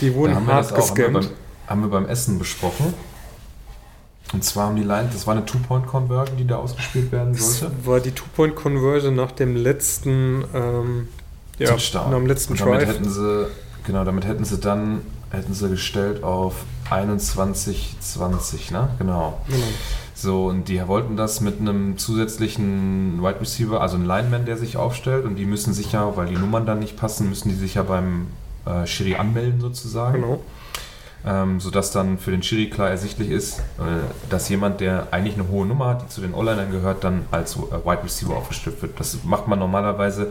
die 0.01 0.11
Da 0.11 0.17
wurden 0.17 0.35
haben 0.35 0.47
wir 0.47 0.55
hart 0.55 0.71
das 0.73 0.79
auch 0.79 0.91
haben 0.91 0.97
wir, 0.99 1.11
beim, 1.21 1.29
haben 1.69 1.81
wir 1.83 1.89
beim 1.91 2.07
Essen 2.07 2.39
besprochen. 2.39 2.93
Und 4.33 4.43
zwar 4.45 4.67
haben 4.67 4.77
die 4.77 4.83
Lions, 4.83 5.13
das 5.13 5.27
war 5.27 5.37
eine 5.37 5.45
Two-Point-Conversion, 5.47 6.37
die 6.37 6.47
da 6.47 6.57
ausgespielt 6.57 7.13
werden 7.13 7.33
sollte. 7.35 7.75
Das 7.77 7.87
war 7.87 8.01
die 8.01 8.11
Two-Point-Conversion 8.11 9.15
nach 9.15 9.31
dem 9.33 9.55
letzten, 9.57 10.45
ähm, 10.53 11.09
ja, 11.59 11.69
Touchdown. 11.69 12.11
nach 12.11 12.19
dem 12.19 12.27
letzten 12.27 12.53
Und 12.55 12.61
damit 12.61 12.81
Drive. 12.81 12.89
hätten 12.89 13.09
sie, 13.09 13.47
genau, 13.85 14.05
damit 14.05 14.27
hätten 14.27 14.45
sie 14.45 14.59
dann, 14.59 15.03
hätten 15.31 15.55
sie 15.55 15.69
gestellt 15.69 16.25
auf 16.25 16.55
21-20, 16.91 18.73
ne? 18.73 18.89
Genau. 18.99 19.41
Genau. 19.47 19.63
So, 20.19 20.47
und 20.47 20.69
die 20.69 20.81
wollten 20.89 21.19
das 21.19 21.43
mit 21.43 21.61
einem 21.61 21.99
zusätzlichen 21.99 23.23
Wide 23.23 23.39
Receiver, 23.39 23.83
also 23.83 23.99
ein 23.99 24.07
Lineman, 24.07 24.47
der 24.47 24.57
sich 24.57 24.79
aufstellt 24.79 25.27
und 25.27 25.37
die 25.37 25.45
müssen 25.45 25.75
sich 25.75 25.93
ja, 25.93 26.17
weil 26.17 26.29
die 26.29 26.37
Nummern 26.37 26.65
dann 26.65 26.79
nicht 26.79 26.97
passen, 26.97 27.29
müssen 27.29 27.51
die 27.51 27.55
sich 27.55 27.75
ja 27.75 27.83
beim 27.83 28.29
äh, 28.65 28.87
Schiri 28.87 29.17
anmelden 29.17 29.61
sozusagen. 29.61 30.23
Genau. 30.23 30.43
Ähm, 31.27 31.61
sodass 31.61 31.91
dann 31.91 32.17
für 32.17 32.31
den 32.31 32.43
Schiri 32.43 32.71
klar 32.71 32.89
ersichtlich 32.89 33.31
ist, 33.31 33.59
äh, 33.59 33.83
dass 34.31 34.49
jemand, 34.49 34.81
der 34.81 35.09
eigentlich 35.11 35.35
eine 35.35 35.49
hohe 35.49 35.67
Nummer 35.67 35.89
hat, 35.89 36.03
die 36.05 36.09
zu 36.09 36.23
den 36.23 36.33
O-Linern 36.33 36.71
gehört, 36.71 37.05
dann 37.05 37.27
als 37.31 37.57
äh, 37.57 37.59
Wide 37.85 38.03
Receiver 38.03 38.37
aufgestellt 38.37 38.81
wird. 38.81 38.99
Das 38.99 39.19
macht 39.25 39.49
man 39.49 39.59
normalerweise. 39.59 40.29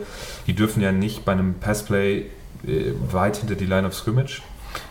Die 0.48 0.54
dürfen 0.54 0.82
ja 0.82 0.90
nicht 0.90 1.24
bei 1.24 1.32
einem 1.32 1.54
Passplay 1.54 2.26
äh, 2.66 2.92
weit 3.12 3.36
hinter 3.36 3.54
die 3.54 3.66
Line 3.66 3.86
of 3.86 3.94
Scrimmage. 3.94 4.42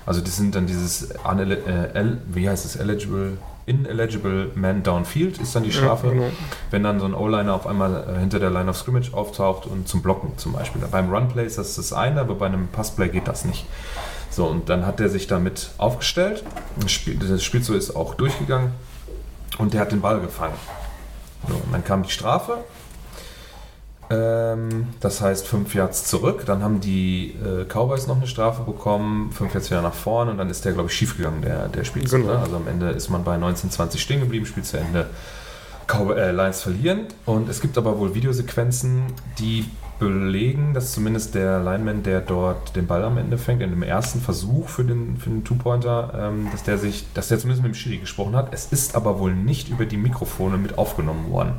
Also 0.06 0.22
das 0.22 0.38
sind 0.38 0.56
dann 0.56 0.68
dieses 0.68 1.12
äh, 1.12 2.16
wie 2.28 2.48
heißt 2.48 2.66
es, 2.66 2.78
eligible, 2.78 3.38
ineligible 3.68 4.52
man 4.56 4.84
downfield 4.84 5.40
ist 5.40 5.56
dann 5.56 5.64
die 5.64 5.72
Strafe, 5.72 6.08
Ja, 6.08 6.14
genau. 6.14 6.26
wenn 6.72 6.84
dann 6.84 7.00
so 7.00 7.06
ein 7.06 7.14
O-Liner 7.14 7.54
auf 7.56 7.66
einmal 7.66 8.16
äh, 8.16 8.20
hinter 8.20 8.40
der 8.40 8.52
Line 8.52 8.70
of 8.70 8.78
Scrimmage 8.78 9.12
auftaucht 9.14 9.66
und 9.66 9.88
zum 9.88 10.02
Blocken 10.02 10.38
zum 10.38 10.54
Beispiel. 10.54 10.82
Beim 10.92 11.12
Runplay 11.12 11.46
ist 11.46 11.58
das 11.58 11.76
das 11.76 11.92
eine, 11.94 12.22
aber 12.22 12.36
bei 12.36 12.46
einem 12.46 12.68
Passplay 12.68 13.10
geht 13.10 13.28
das 13.28 13.44
nicht. 13.46 13.66
So, 14.30 14.46
und 14.46 14.70
dann 14.70 14.86
hat 14.86 15.00
er 15.00 15.10
sich 15.10 15.28
damit 15.28 15.72
aufgestellt. 15.78 16.44
Das 16.80 16.92
Spiel, 16.92 17.16
das 17.16 17.44
Spielzug 17.44 17.76
ist 17.76 17.96
auch 17.96 18.16
durchgegangen 18.16 18.72
und 19.58 19.74
der 19.74 19.82
hat 19.82 19.92
den 19.92 20.02
Ball 20.02 20.20
gefangen. 20.20 20.56
So, 21.48 21.56
und 21.56 21.72
dann 21.72 21.84
kam 21.84 22.04
die 22.04 22.12
Strafe. 22.12 22.58
Ähm, 24.10 24.88
das 25.00 25.22
heißt 25.22 25.48
fünf 25.48 25.74
Yards 25.74 26.06
zurück. 26.06 26.44
Dann 26.46 26.64
haben 26.64 26.80
die 26.80 27.36
äh, 27.44 27.66
Cowboys 27.66 28.08
noch 28.08 28.18
eine 28.18 28.28
Strafe 28.28 28.64
bekommen, 28.64 29.32
fünf 29.32 29.54
Yards 29.54 29.72
wieder 29.72 29.82
nach 29.82 29.94
vorne 29.94 30.32
und 30.32 30.38
dann 30.38 30.50
ist 30.50 30.66
der, 30.66 30.74
glaube 30.74 30.90
ich, 30.90 30.96
schiefgegangen, 30.96 31.42
der, 31.42 31.68
der 31.70 31.84
Spielzug. 31.84 32.22
Genau. 32.22 32.34
Ne? 32.34 32.40
Also 32.40 32.56
am 32.58 32.68
Ende 32.68 32.90
ist 32.90 33.10
man 33.10 33.24
bei 33.24 33.36
19-20 33.36 33.98
stehen 33.98 34.20
geblieben, 34.20 34.46
Spiel 34.46 34.64
zu 34.64 34.78
Ende. 34.78 35.08
Lions 35.92 36.62
verlieren. 36.62 37.02
Und 37.26 37.50
es 37.50 37.62
gibt 37.62 37.78
aber 37.78 37.98
wohl 38.00 38.16
Videosequenzen, 38.16 39.04
die 39.40 39.66
belegen, 40.00 40.74
dass 40.74 40.92
zumindest 40.92 41.36
der 41.36 41.60
Lineman, 41.60 42.04
der 42.04 42.20
dort 42.20 42.76
den 42.76 42.86
Ball 42.86 43.04
am 43.04 43.18
Ende 43.18 43.38
fängt, 43.38 43.62
in 43.62 43.70
dem 43.70 43.84
ersten 43.84 44.20
Versuch 44.20 44.68
für 44.68 44.84
den, 44.84 45.18
für 45.18 45.30
den 45.30 45.44
Two-Pointer, 45.44 46.14
ähm, 46.18 46.50
dass 46.52 46.64
der 46.64 46.78
sich, 46.78 47.06
dass 47.14 47.30
der 47.30 47.40
zumindest 47.40 47.64
mit 47.64 47.74
dem 47.74 47.76
Schiri 47.76 47.98
gesprochen 47.98 48.36
hat. 48.36 48.54
Es 48.54 48.72
ist 48.72 48.96
aber 48.96 49.20
wohl 49.20 49.34
nicht 49.34 49.70
über 49.70 49.86
die 49.86 49.98
Mikrofone 49.98 50.58
mit 50.58 50.78
aufgenommen 50.78 51.32
worden. 51.32 51.54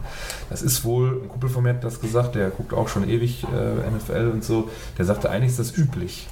Das 0.50 0.62
ist 0.62 0.84
wohl, 0.84 1.22
ein 1.22 1.28
Kumpel 1.28 1.48
von 1.48 1.62
mir 1.62 1.70
hat 1.70 1.84
das 1.84 2.00
gesagt, 2.00 2.34
der 2.34 2.50
guckt 2.50 2.74
auch 2.74 2.88
schon 2.88 3.08
ewig 3.08 3.44
äh, 3.44 3.90
NFL 3.90 4.30
und 4.32 4.44
so, 4.44 4.68
der 4.98 5.06
sagte, 5.06 5.30
eigentlich 5.30 5.52
ist 5.52 5.58
das 5.58 5.76
üblich, 5.76 6.26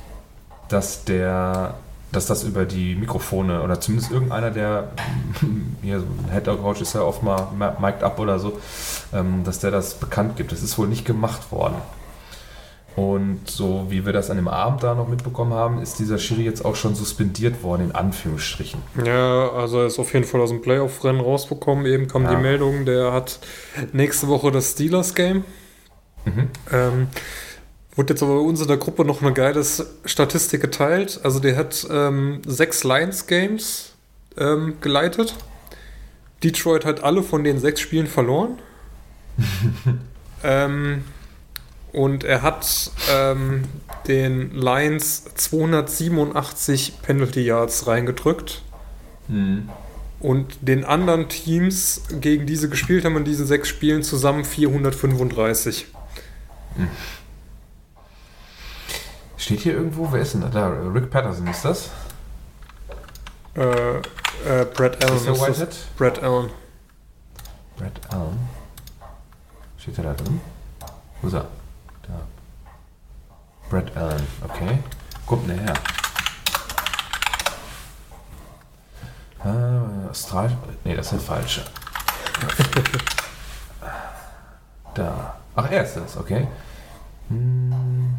dass 0.68 1.04
der 1.04 1.74
dass 2.14 2.26
das 2.26 2.44
über 2.44 2.64
die 2.64 2.94
Mikrofone 2.94 3.62
oder 3.62 3.80
zumindest 3.80 4.10
irgendeiner, 4.12 4.50
der 4.50 4.88
hier 5.82 6.00
so 6.00 6.06
ein 6.06 6.32
Head 6.32 6.44
Coach 6.46 6.80
ist 6.80 6.94
ja 6.94 7.02
oft 7.02 7.22
mal 7.22 7.48
ma- 7.56 7.76
mic'd 7.80 8.02
up 8.02 8.18
oder 8.18 8.38
so, 8.38 8.58
ähm, 9.12 9.42
dass 9.44 9.58
der 9.58 9.70
das 9.70 9.94
bekannt 9.94 10.36
gibt. 10.36 10.52
Das 10.52 10.62
ist 10.62 10.78
wohl 10.78 10.88
nicht 10.88 11.04
gemacht 11.04 11.50
worden. 11.52 11.76
Und 12.96 13.50
so 13.50 13.86
wie 13.88 14.06
wir 14.06 14.12
das 14.12 14.30
an 14.30 14.36
dem 14.36 14.46
Abend 14.46 14.84
da 14.84 14.94
noch 14.94 15.08
mitbekommen 15.08 15.52
haben, 15.52 15.82
ist 15.82 15.98
dieser 15.98 16.16
Schiri 16.16 16.42
jetzt 16.44 16.64
auch 16.64 16.76
schon 16.76 16.94
suspendiert 16.94 17.64
worden, 17.64 17.86
in 17.86 17.92
Anführungsstrichen. 17.92 18.80
Ja, 19.04 19.48
also 19.50 19.80
er 19.80 19.86
ist 19.86 19.98
auf 19.98 20.12
jeden 20.14 20.24
Fall 20.24 20.40
aus 20.40 20.50
dem 20.50 20.62
Playoff-Rennen 20.62 21.20
rausbekommen. 21.20 21.86
Eben 21.86 22.06
kam 22.06 22.22
Ja. 22.22 22.30
die 22.36 22.40
Meldung, 22.40 22.84
der 22.84 23.12
hat 23.12 23.40
nächste 23.92 24.28
Woche 24.28 24.52
das 24.52 24.70
Steelers-Game. 24.72 25.42
Mhm. 26.24 26.48
Ähm, 26.72 27.08
wurde 27.96 28.14
jetzt 28.14 28.22
aber 28.22 28.34
bei 28.34 28.40
uns 28.40 28.60
in 28.60 28.68
der 28.68 28.76
Gruppe 28.76 29.04
noch 29.04 29.22
eine 29.22 29.32
geile 29.32 29.64
Statistik 30.04 30.60
geteilt. 30.60 31.20
Also 31.22 31.38
der 31.40 31.56
hat 31.56 31.86
ähm, 31.90 32.42
sechs 32.46 32.84
Lions-Games 32.84 33.92
ähm, 34.36 34.76
geleitet. 34.80 35.34
Detroit 36.42 36.84
hat 36.84 37.02
alle 37.02 37.22
von 37.22 37.44
den 37.44 37.58
sechs 37.58 37.80
Spielen 37.80 38.06
verloren. 38.06 38.58
ähm, 40.42 41.04
und 41.92 42.24
er 42.24 42.42
hat 42.42 42.90
ähm, 43.10 43.64
den 44.08 44.52
Lions 44.52 45.24
287 45.36 47.00
Penalty 47.02 47.42
Yards 47.42 47.86
reingedrückt. 47.86 48.62
Mhm. 49.28 49.68
Und 50.18 50.56
den 50.62 50.84
anderen 50.84 51.28
Teams, 51.28 52.02
gegen 52.20 52.46
die 52.46 52.56
sie 52.56 52.68
gespielt 52.68 53.04
haben 53.04 53.16
in 53.16 53.24
diesen 53.24 53.46
sechs 53.46 53.68
Spielen, 53.68 54.02
zusammen 54.02 54.44
435. 54.44 55.86
Steht 59.36 59.60
hier 59.60 59.74
irgendwo, 59.74 60.10
wer 60.12 60.20
ist 60.20 60.34
denn 60.34 60.40
da? 60.42 60.48
da? 60.48 60.68
Rick 60.68 61.10
Patterson 61.10 61.46
ist 61.46 61.64
das? 61.64 61.90
Äh, 63.56 63.96
äh, 63.98 64.02
Brad 64.74 65.02
Allen 65.04 65.16
Ist 65.16 65.26
ist 65.26 65.28
das. 65.28 65.40
Whitehead? 65.40 65.76
Brad 65.96 66.22
Allen. 66.22 66.50
Brad 67.76 68.00
Allen. 68.14 68.48
Steht 69.78 69.98
er 69.98 70.04
da 70.04 70.14
drin? 70.14 70.40
Wo 71.20 71.28
ist 71.28 71.34
er? 71.34 71.46
Da. 72.02 72.20
Brad 73.70 73.96
Allen, 73.96 74.26
okay. 74.42 74.78
Kommt 75.26 75.48
denn 75.48 75.56
der 75.56 75.66
her? 75.66 75.74
Ah, 79.40 80.10
Astral. 80.10 80.56
Nee, 80.84 80.96
das 80.96 81.06
ist 81.06 81.12
der 81.12 81.20
falsche. 81.20 81.64
da. 84.94 85.36
Ach, 85.54 85.70
er 85.70 85.84
ist 85.84 85.96
das, 85.96 86.16
okay. 86.16 86.48
Hm. 87.28 88.14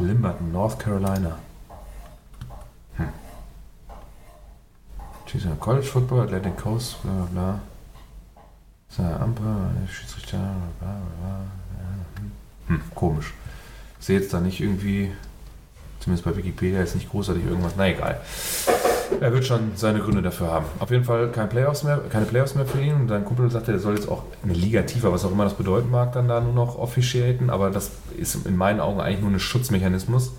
Limberton, 0.00 0.52
North 0.52 0.78
Carolina. 0.78 1.38
Hm. 2.96 3.08
Da 5.32 5.56
College 5.58 5.86
Football, 5.86 6.20
Atlantic 6.20 6.56
Coast, 6.56 7.02
bla 7.02 7.12
bla 7.12 7.24
bla. 7.26 7.60
So, 8.88 9.02
Ampel, 9.02 9.70
Schiedsrichter, 9.90 10.38
bla 10.78 10.88
bla 10.88 10.96
bla. 11.20 11.40
Hm, 12.68 12.82
komisch. 12.94 13.34
Ich 13.98 14.06
sehe 14.06 14.20
jetzt 14.20 14.32
da 14.32 14.40
nicht 14.40 14.60
irgendwie, 14.60 15.12
zumindest 16.00 16.24
bei 16.24 16.36
Wikipedia, 16.36 16.82
ist 16.82 16.94
nicht 16.94 17.10
großartig 17.10 17.44
irgendwas. 17.44 17.74
Na 17.76 17.88
egal. 17.88 18.20
Er 19.24 19.32
wird 19.32 19.46
schon 19.46 19.72
seine 19.74 20.00
Gründe 20.00 20.20
dafür 20.20 20.48
haben. 20.48 20.66
Auf 20.80 20.90
jeden 20.90 21.04
Fall 21.04 21.30
kein 21.30 21.48
Playoffs 21.48 21.82
mehr, 21.82 21.98
keine 22.10 22.26
Playoffs 22.26 22.56
mehr 22.56 22.66
für 22.66 22.78
ihn. 22.78 22.92
Und 22.92 23.08
sein 23.08 23.24
Kumpel 23.24 23.50
sagte, 23.50 23.72
er 23.72 23.78
soll 23.78 23.94
jetzt 23.94 24.06
auch 24.06 24.24
eine 24.42 24.52
Liga 24.52 24.82
tiefer, 24.82 25.10
was 25.12 25.24
auch 25.24 25.32
immer 25.32 25.44
das 25.44 25.54
bedeuten 25.54 25.90
mag, 25.90 26.12
dann 26.12 26.28
da 26.28 26.42
nur 26.42 26.52
noch 26.52 26.76
officiaten. 26.76 27.48
Aber 27.48 27.70
das 27.70 27.90
ist 28.18 28.46
in 28.46 28.54
meinen 28.54 28.80
Augen 28.80 29.00
eigentlich 29.00 29.22
nur 29.22 29.30
ein 29.30 29.40
Schutzmechanismus. 29.40 30.34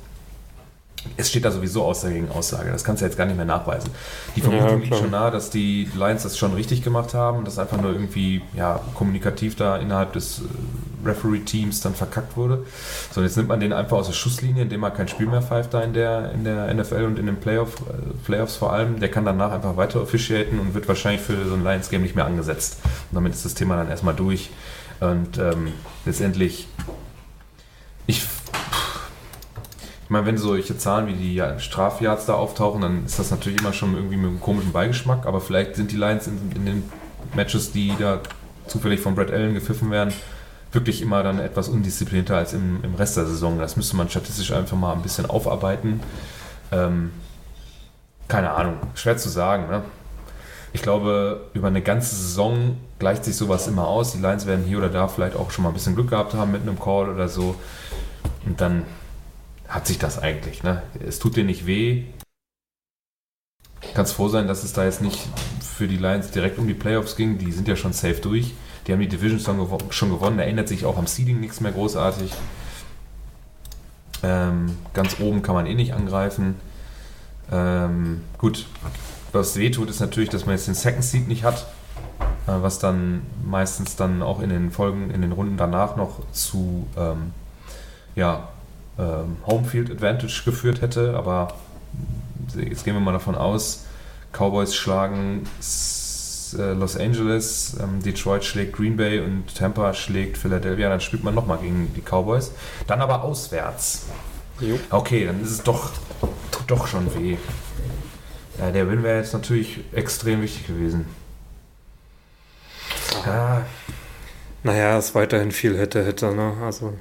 Es 1.17 1.29
steht 1.29 1.45
da 1.45 1.51
sowieso 1.51 1.83
Aussage 1.83 2.15
gegen 2.15 2.29
Aussage. 2.29 2.71
Das 2.71 2.83
kannst 2.83 3.01
du 3.01 3.05
jetzt 3.05 3.17
gar 3.17 3.25
nicht 3.25 3.37
mehr 3.37 3.45
nachweisen. 3.45 3.89
Die 4.35 4.41
Vermutung 4.41 4.81
liegt 4.81 4.95
schon 4.95 5.11
nahe, 5.11 5.31
dass 5.31 5.49
die 5.49 5.89
Lions 5.95 6.23
das 6.23 6.37
schon 6.37 6.53
richtig 6.53 6.83
gemacht 6.83 7.13
haben, 7.13 7.45
dass 7.45 7.59
einfach 7.59 7.79
nur 7.79 7.91
irgendwie 7.91 8.41
ja, 8.55 8.79
kommunikativ 8.93 9.55
da 9.55 9.77
innerhalb 9.77 10.13
des 10.13 10.39
äh, 10.39 11.07
Referee-Teams 11.07 11.81
dann 11.81 11.93
verkackt 11.93 12.35
wurde. 12.35 12.65
So, 13.11 13.21
und 13.21 13.27
jetzt 13.27 13.37
nimmt 13.37 13.49
man 13.49 13.59
den 13.59 13.73
einfach 13.73 13.97
aus 13.97 14.07
der 14.07 14.13
Schusslinie, 14.13 14.63
indem 14.63 14.83
er 14.83 14.91
kein 14.91 15.07
Spiel 15.07 15.27
mehr 15.27 15.41
pfeift 15.41 15.73
da 15.73 15.81
in 15.81 15.93
der, 15.93 16.31
in 16.31 16.43
der 16.43 16.73
NFL 16.73 17.03
und 17.03 17.19
in 17.19 17.27
den 17.27 17.37
Playoff, 17.37 17.75
äh, 17.81 18.13
Playoffs 18.25 18.55
vor 18.55 18.73
allem. 18.73 18.99
Der 18.99 19.09
kann 19.09 19.25
danach 19.25 19.51
einfach 19.51 19.77
weiter 19.77 20.01
officiaten 20.01 20.59
und 20.59 20.73
wird 20.73 20.87
wahrscheinlich 20.87 21.21
für 21.21 21.45
so 21.45 21.53
ein 21.53 21.63
Lions-Game 21.63 22.01
nicht 22.01 22.15
mehr 22.15 22.25
angesetzt. 22.25 22.79
Und 22.83 23.15
damit 23.15 23.33
ist 23.33 23.45
das 23.45 23.53
Thema 23.53 23.77
dann 23.77 23.89
erstmal 23.89 24.15
durch. 24.15 24.49
Und 24.99 25.37
ähm, 25.37 25.73
letztendlich, 26.05 26.67
ich 28.07 28.23
ich 30.05 30.11
meine, 30.11 30.27
wenn 30.27 30.37
solche 30.37 30.77
Zahlen 30.77 31.07
wie 31.07 31.13
die 31.13 31.33
ja, 31.33 31.57
Strafyards 31.57 32.27
da 32.27 32.35
auftauchen, 32.35 32.81
dann 32.81 33.05
ist 33.05 33.17
das 33.17 33.31
natürlich 33.31 33.59
immer 33.59 33.73
schon 33.73 33.95
irgendwie 33.95 34.17
mit 34.17 34.29
einem 34.29 34.39
komischen 34.39 34.71
Beigeschmack. 34.71 35.25
Aber 35.25 35.41
vielleicht 35.41 35.75
sind 35.75 35.91
die 35.91 35.95
Lions 35.95 36.27
in, 36.27 36.37
in 36.55 36.65
den 36.67 36.83
Matches, 37.33 37.71
die 37.71 37.91
da 37.97 38.19
zufällig 38.67 38.99
von 38.99 39.15
Brad 39.15 39.31
Allen 39.31 39.55
gepfiffen 39.55 39.89
werden, 39.89 40.13
wirklich 40.71 41.01
immer 41.01 41.23
dann 41.23 41.39
etwas 41.39 41.69
undisziplinierter 41.69 42.37
als 42.37 42.53
im, 42.53 42.83
im 42.83 42.93
Rest 42.93 43.17
der 43.17 43.25
Saison. 43.25 43.57
Das 43.57 43.77
müsste 43.77 43.95
man 43.95 44.07
statistisch 44.07 44.51
einfach 44.51 44.77
mal 44.77 44.93
ein 44.93 45.01
bisschen 45.01 45.25
aufarbeiten. 45.25 46.01
Ähm, 46.71 47.09
keine 48.27 48.51
Ahnung, 48.51 48.75
schwer 48.93 49.17
zu 49.17 49.29
sagen. 49.29 49.67
Ne? 49.69 49.81
Ich 50.71 50.83
glaube, 50.83 51.49
über 51.55 51.69
eine 51.69 51.81
ganze 51.81 52.15
Saison 52.15 52.77
gleicht 52.99 53.25
sich 53.25 53.35
sowas 53.35 53.67
immer 53.67 53.87
aus. 53.87 54.11
Die 54.11 54.19
Lions 54.19 54.45
werden 54.45 54.65
hier 54.65 54.77
oder 54.77 54.89
da 54.89 55.07
vielleicht 55.07 55.35
auch 55.35 55.49
schon 55.49 55.63
mal 55.63 55.71
ein 55.71 55.73
bisschen 55.73 55.95
Glück 55.95 56.11
gehabt 56.11 56.35
haben 56.35 56.51
mit 56.51 56.61
einem 56.61 56.79
Call 56.79 57.09
oder 57.09 57.27
so. 57.27 57.55
Und 58.45 58.61
dann 58.61 58.83
hat 59.67 59.87
sich 59.87 59.97
das 59.97 60.19
eigentlich. 60.19 60.63
Ne? 60.63 60.83
Es 61.05 61.19
tut 61.19 61.35
dir 61.35 61.43
nicht 61.43 61.65
weh. 61.65 62.03
Kannst 63.93 64.13
froh 64.13 64.27
sein, 64.27 64.47
dass 64.47 64.63
es 64.63 64.73
da 64.73 64.83
jetzt 64.83 65.01
nicht 65.01 65.27
für 65.61 65.87
die 65.87 65.97
Lions 65.97 66.31
direkt 66.31 66.57
um 66.57 66.67
die 66.67 66.73
Playoffs 66.73 67.15
ging. 67.15 67.37
Die 67.37 67.51
sind 67.51 67.67
ja 67.67 67.75
schon 67.75 67.93
safe 67.93 68.19
durch. 68.21 68.53
Die 68.87 68.93
haben 68.93 68.99
die 68.99 69.07
Division 69.07 69.39
schon, 69.39 69.57
gewo 69.57 69.77
schon 69.89 70.09
gewonnen. 70.09 70.37
Da 70.37 70.43
ändert 70.43 70.67
sich 70.67 70.85
auch 70.85 70.97
am 70.97 71.07
Seeding 71.07 71.39
nichts 71.39 71.61
mehr 71.61 71.71
großartig. 71.71 72.31
Ähm, 74.23 74.77
ganz 74.93 75.19
oben 75.19 75.41
kann 75.41 75.55
man 75.55 75.65
eh 75.65 75.75
nicht 75.75 75.93
angreifen. 75.93 76.55
Ähm, 77.51 78.21
gut, 78.37 78.65
was 79.31 79.55
wehtut, 79.57 79.89
ist 79.89 79.99
natürlich, 79.99 80.29
dass 80.29 80.45
man 80.45 80.55
jetzt 80.55 80.67
den 80.67 80.73
Second 80.73 81.03
Seed 81.03 81.27
nicht 81.27 81.43
hat, 81.43 81.67
äh, 82.47 82.53
was 82.61 82.79
dann 82.79 83.21
meistens 83.43 83.95
dann 83.95 84.23
auch 84.23 84.41
in 84.41 84.49
den 84.49 84.71
Folgen, 84.71 85.11
in 85.11 85.21
den 85.21 85.31
Runden 85.31 85.57
danach 85.57 85.95
noch 85.95 86.19
zu 86.31 86.87
ähm, 86.97 87.33
ja, 88.15 88.49
ähm, 88.97 89.37
Homefield 89.45 89.91
Advantage 89.91 90.43
geführt 90.45 90.81
hätte. 90.81 91.15
Aber 91.15 91.55
jetzt 92.55 92.83
gehen 92.83 92.93
wir 92.93 93.01
mal 93.01 93.13
davon 93.13 93.35
aus, 93.35 93.85
Cowboys 94.31 94.75
schlagen 94.75 95.43
äh, 96.57 96.73
Los 96.73 96.97
Angeles, 96.97 97.75
ähm, 97.81 98.01
Detroit 98.01 98.43
schlägt 98.45 98.73
Green 98.73 98.97
Bay 98.97 99.19
und 99.19 99.55
Tampa 99.55 99.93
schlägt 99.93 100.37
Philadelphia, 100.37 100.89
dann 100.89 101.01
spielt 101.01 101.23
man 101.23 101.35
nochmal 101.35 101.57
gegen 101.57 101.93
die 101.95 102.01
Cowboys. 102.01 102.51
Dann 102.87 103.01
aber 103.01 103.23
auswärts. 103.23 104.05
Jo. 104.59 104.79
Okay, 104.89 105.25
dann 105.25 105.41
ist 105.41 105.51
es 105.51 105.63
doch, 105.63 105.91
tut 106.51 106.63
doch 106.67 106.87
schon 106.87 107.13
weh. 107.15 107.37
Ja, 108.57 108.71
der 108.71 108.89
Win 108.89 109.03
wäre 109.03 109.17
jetzt 109.17 109.33
natürlich 109.33 109.81
extrem 109.91 110.41
wichtig 110.41 110.67
gewesen. 110.67 111.05
Ja, 113.25 113.65
Naja, 114.63 114.97
es 114.97 115.13
weiterhin 115.13 115.51
viel 115.51 115.77
hätte, 115.77 116.05
hätte, 116.05 116.33
ne? 116.33 116.53
Also, 116.63 116.93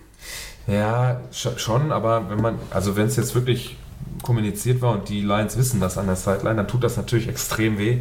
ja, 0.66 1.20
sch- 1.32 1.58
schon, 1.58 1.92
aber 1.92 2.30
wenn 2.30 2.40
man, 2.40 2.58
also 2.70 2.96
wenn 2.96 3.06
es 3.06 3.16
jetzt 3.16 3.34
wirklich 3.34 3.76
kommuniziert 4.22 4.80
war 4.80 4.92
und 4.92 5.08
die 5.08 5.20
Lions 5.20 5.56
wissen 5.58 5.80
das 5.80 5.98
an 5.98 6.06
der 6.06 6.16
Sideline, 6.16 6.56
dann 6.56 6.68
tut 6.68 6.82
das 6.84 6.96
natürlich 6.96 7.28
extrem 7.28 7.78
weh, 7.78 7.98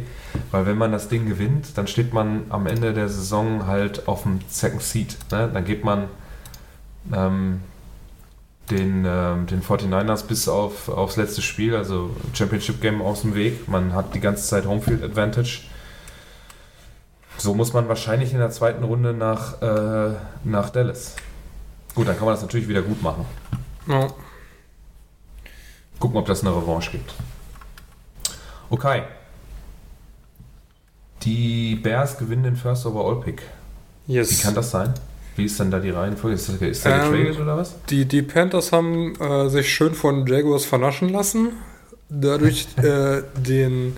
weil 0.50 0.64
wenn 0.64 0.78
man 0.78 0.92
das 0.92 1.08
Ding 1.08 1.26
gewinnt, 1.28 1.76
dann 1.76 1.86
steht 1.86 2.12
man 2.14 2.44
am 2.48 2.66
Ende 2.66 2.94
der 2.94 3.08
Saison 3.08 3.66
halt 3.66 4.08
auf 4.08 4.22
dem 4.22 4.40
Second 4.48 4.82
Seat. 4.82 5.16
Ne? 5.30 5.50
Dann 5.52 5.64
geht 5.64 5.84
man 5.84 6.04
ähm, 7.12 7.60
den, 8.70 9.04
ähm, 9.06 9.46
den 9.46 9.62
49ers 9.62 10.24
bis 10.26 10.48
auf, 10.48 10.88
aufs 10.88 11.16
letzte 11.16 11.42
Spiel, 11.42 11.76
also 11.76 12.10
Championship 12.32 12.80
Game 12.80 13.02
aus 13.02 13.20
dem 13.22 13.34
Weg. 13.34 13.68
Man 13.68 13.92
hat 13.92 14.14
die 14.14 14.20
ganze 14.20 14.44
Zeit 14.46 14.64
Homefield 14.66 15.02
Advantage. 15.02 15.60
So 17.36 17.54
muss 17.54 17.72
man 17.74 17.88
wahrscheinlich 17.88 18.32
in 18.32 18.38
der 18.38 18.50
zweiten 18.50 18.84
Runde 18.84 19.12
nach, 19.12 19.60
äh, 19.60 20.14
nach 20.44 20.70
Dallas. 20.70 21.16
Gut, 21.94 22.08
dann 22.08 22.16
kann 22.16 22.24
man 22.26 22.34
das 22.34 22.42
natürlich 22.42 22.68
wieder 22.68 22.82
gut 22.82 23.02
machen. 23.02 23.24
ja. 23.88 24.08
Gucken, 26.00 26.18
ob 26.18 26.26
das 26.26 26.40
eine 26.42 26.50
Revanche 26.54 26.90
gibt. 26.90 27.14
Okay. 28.68 29.02
Die 31.22 31.76
Bears 31.76 32.18
gewinnen 32.18 32.42
den 32.42 32.56
First 32.56 32.84
Overall 32.84 33.20
Pick. 33.20 33.42
yes. 34.06 34.30
Wie 34.32 34.42
kann 34.42 34.54
das 34.54 34.70
sein? 34.70 34.92
Wie 35.36 35.44
ist 35.46 35.58
denn 35.58 35.70
da 35.70 35.78
die 35.78 35.90
Reihenfolge? 35.90 36.34
Ist, 36.36 36.48
das, 36.48 36.56
ist 36.56 36.84
der 36.84 37.04
Ähm, 37.04 37.12
getradet 37.12 37.40
oder 37.40 37.56
was? 37.56 37.74
Die, 37.90 38.04
die 38.06 38.22
Panthers 38.22 38.72
haben 38.72 39.14
äh, 39.20 39.48
sich 39.48 39.72
schön 39.72 39.94
von 39.94 40.26
Jaguars 40.26 40.64
vernaschen 40.64 41.08
lassen, 41.08 41.52
dadurch 42.08 42.66
äh, 42.76 43.22
den 43.36 43.96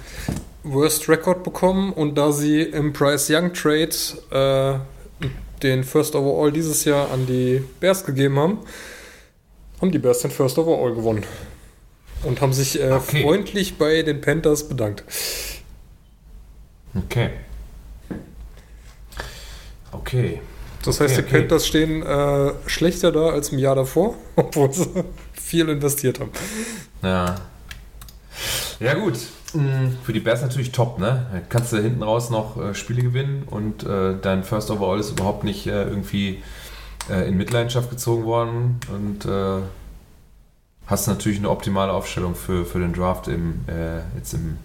Worst 0.63 1.09
Record 1.09 1.43
bekommen 1.45 1.93
und 1.93 2.17
da 2.17 2.33
sie 2.33 2.63
im 2.63 2.93
Bryce 2.93 3.31
Young 3.31 3.53
Trade 3.53 3.91
äh, 4.31 4.79
den 5.63 5.85
First 5.85 6.15
Overall 6.15 6.53
dieses 6.53 6.85
Jahr 6.85 7.11
an 7.11 7.27
die 7.27 7.63
Bears 7.81 8.05
gegeben 8.05 8.39
haben, 8.39 8.59
haben 9.81 9.93
die 9.93 9.99
Bears 9.99 10.21
den 10.21 10.31
First 10.31 10.59
Overall 10.59 10.95
gewonnen 10.95 11.25
und 12.25 12.41
haben 12.41 12.53
sich 12.53 12.81
äh, 12.81 12.93
Okay. 12.93 13.23
freundlich 13.23 13.79
bei 13.79 14.03
den 14.03 14.21
Panthers 14.21 14.69
bedankt. 14.69 15.05
Okay. 16.95 17.31
Okay. 19.93 20.41
Das 20.85 21.01
heißt, 21.01 21.15
Okay, 21.15 21.23
die 21.23 21.29
okay. 21.29 21.39
Panthers 21.41 21.67
stehen 21.67 22.03
äh, 22.03 22.53
schlechter 22.67 23.13
da 23.13 23.31
als 23.31 23.51
im 23.51 23.59
Jahr 23.59 23.75
davor, 23.75 24.15
obwohl 24.37 24.73
sie 24.73 24.87
viel 25.33 25.69
investiert 25.69 26.21
haben. 26.21 26.31
Ja. 27.03 27.35
Ja, 28.81 28.95
gut. 28.95 29.19
Mm, 29.57 29.97
Für 30.03 30.13
die 30.13 30.21
Bears 30.21 30.43
natürlich 30.43 30.73
top, 30.73 30.99
ne? 30.99 31.27
Da 31.33 31.41
Kannst 31.49 31.73
du 31.73 31.79
hinten 31.79 32.03
raus 32.03 32.31
noch 32.31 32.57
äh, 32.61 32.75
Spiele 32.75 33.03
gewinnen 33.03 33.45
und 33.47 33.85
äh, 33.85 34.15
dein 34.21 34.45
First 34.45 34.71
Overall 34.71 35.01
ist 35.01 35.11
überhaupt 35.11 35.45
nicht 35.45 35.67
äh, 35.67 35.85
irgendwie 35.85 36.43
äh, 37.11 37.27
in 37.29 37.37
Mitleidenschaft 37.37 37.89
gezogen 37.91 38.25
worden 38.25 38.81
und 38.93 39.25
äh, 39.25 39.63
hast 40.87 41.07
natürlich 41.09 41.39
eine 41.39 41.51
optimale 41.51 41.93
Aufstellung 41.93 42.35
für, 42.35 42.65
für 42.65 42.79
den 42.79 42.93
Draft 42.93 43.29
im, 43.29 43.65
äh, 43.67 43.99
jetzt 44.17 44.35
im, 44.35 44.59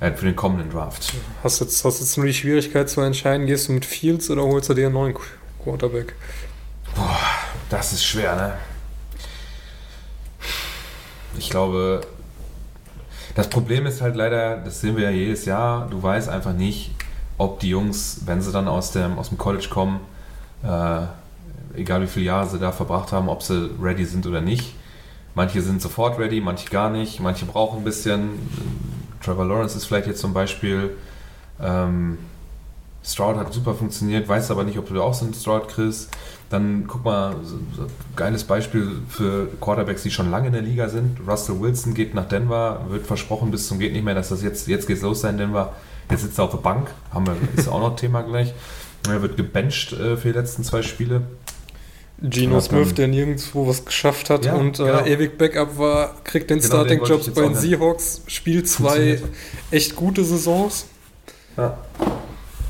für 0.00 0.26
den 0.26 0.36
kommenden 0.36 0.70
Draft. 0.70 1.12
Hast 1.42 1.60
jetzt, 1.60 1.84
hast 1.84 2.00
jetzt 2.00 2.16
nur 2.16 2.26
die 2.26 2.34
Schwierigkeit 2.34 2.90
zu 2.90 3.00
entscheiden, 3.00 3.46
gehst 3.46 3.68
du 3.68 3.72
mit 3.72 3.84
Fields 3.84 4.28
oder 4.30 4.42
holst 4.42 4.68
du 4.68 4.74
dir 4.74 4.86
einen 4.86 4.94
neuen 4.94 5.14
Quarterback? 5.62 6.14
Das 7.70 7.92
ist 7.92 8.04
schwer, 8.04 8.34
ne? 8.36 8.54
Ich 11.38 11.50
glaube, 11.50 12.02
das 13.34 13.48
Problem 13.48 13.86
ist 13.86 14.00
halt 14.00 14.16
leider, 14.16 14.56
das 14.56 14.80
sehen 14.80 14.96
wir 14.96 15.04
ja 15.04 15.10
jedes 15.10 15.44
Jahr, 15.44 15.88
du 15.88 16.02
weißt 16.02 16.28
einfach 16.28 16.52
nicht, 16.52 16.92
ob 17.36 17.60
die 17.60 17.70
Jungs, 17.70 18.22
wenn 18.26 18.40
sie 18.40 18.52
dann 18.52 18.68
aus 18.68 18.92
dem, 18.92 19.18
aus 19.18 19.28
dem 19.28 19.38
College 19.38 19.66
kommen, 19.68 20.00
äh, 20.62 21.00
egal 21.76 22.02
wie 22.02 22.06
viele 22.06 22.26
Jahre 22.26 22.48
sie 22.48 22.58
da 22.58 22.70
verbracht 22.70 23.12
haben, 23.12 23.28
ob 23.28 23.42
sie 23.42 23.70
ready 23.80 24.04
sind 24.04 24.26
oder 24.26 24.40
nicht. 24.40 24.74
Manche 25.34 25.60
sind 25.62 25.82
sofort 25.82 26.18
ready, 26.18 26.40
manche 26.40 26.68
gar 26.70 26.90
nicht, 26.90 27.18
manche 27.18 27.44
brauchen 27.44 27.78
ein 27.78 27.84
bisschen. 27.84 28.30
Trevor 29.20 29.44
Lawrence 29.46 29.76
ist 29.76 29.86
vielleicht 29.86 30.06
jetzt 30.06 30.20
zum 30.20 30.32
Beispiel. 30.32 30.96
Ähm, 31.60 32.18
Stroud 33.04 33.36
hat 33.36 33.52
super 33.52 33.74
funktioniert, 33.74 34.28
weiß 34.28 34.50
aber 34.50 34.64
nicht, 34.64 34.78
ob 34.78 34.88
du 34.88 35.02
auch 35.02 35.14
so 35.14 35.24
einen 35.24 35.34
Stroud 35.34 35.68
kriegst. 35.68 36.08
Dann 36.50 36.84
guck 36.86 37.04
mal, 37.04 37.34
so, 37.42 37.56
so 37.76 37.86
geiles 38.16 38.44
Beispiel 38.44 39.02
für 39.08 39.48
Quarterbacks, 39.60 40.02
die 40.02 40.10
schon 40.10 40.30
lange 40.30 40.46
in 40.48 40.52
der 40.52 40.62
Liga 40.62 40.88
sind. 40.88 41.18
Russell 41.26 41.60
Wilson 41.60 41.94
geht 41.94 42.14
nach 42.14 42.28
Denver, 42.28 42.84
wird 42.88 43.06
versprochen 43.06 43.50
bis 43.50 43.66
zum 43.68 43.78
geht 43.78 43.92
nicht 43.92 44.04
mehr, 44.04 44.14
dass 44.14 44.28
das 44.28 44.42
jetzt, 44.42 44.68
jetzt 44.68 44.86
geht's 44.86 45.02
los 45.02 45.20
sein 45.20 45.34
in 45.34 45.38
Denver. 45.38 45.74
Jetzt 46.10 46.22
sitzt 46.22 46.38
er 46.38 46.44
auf 46.44 46.50
der 46.50 46.58
Bank, 46.58 46.88
haben 47.12 47.26
wir, 47.26 47.36
ist 47.56 47.68
auch 47.68 47.80
noch 47.80 47.96
Thema 47.96 48.22
gleich. 48.22 48.54
Er 49.08 49.20
wird 49.20 49.36
gebencht 49.36 49.92
äh, 49.92 50.16
für 50.16 50.32
die 50.32 50.38
letzten 50.38 50.64
zwei 50.64 50.82
Spiele. 50.82 51.22
Geno 52.22 52.54
Ja, 52.54 52.60
Smith, 52.60 52.94
der 52.94 53.08
nirgendwo 53.08 53.66
was 53.66 53.84
geschafft 53.84 54.30
hat 54.30 54.46
Ja, 54.46 54.54
und 54.54 54.78
genau. 54.78 55.00
äh, 55.00 55.12
ewig 55.12 55.36
Backup 55.36 55.76
war, 55.76 56.14
kriegt 56.24 56.48
den 56.48 56.60
Genau, 56.60 56.74
Starting-Job 56.74 57.34
bei 57.34 57.42
den. 57.42 57.54
Seahawks, 57.54 58.22
spielt 58.28 58.68
zwei 58.68 59.20
echt 59.70 59.96
gute 59.96 60.24
Saisons. 60.24 60.86
Ja. 61.56 61.78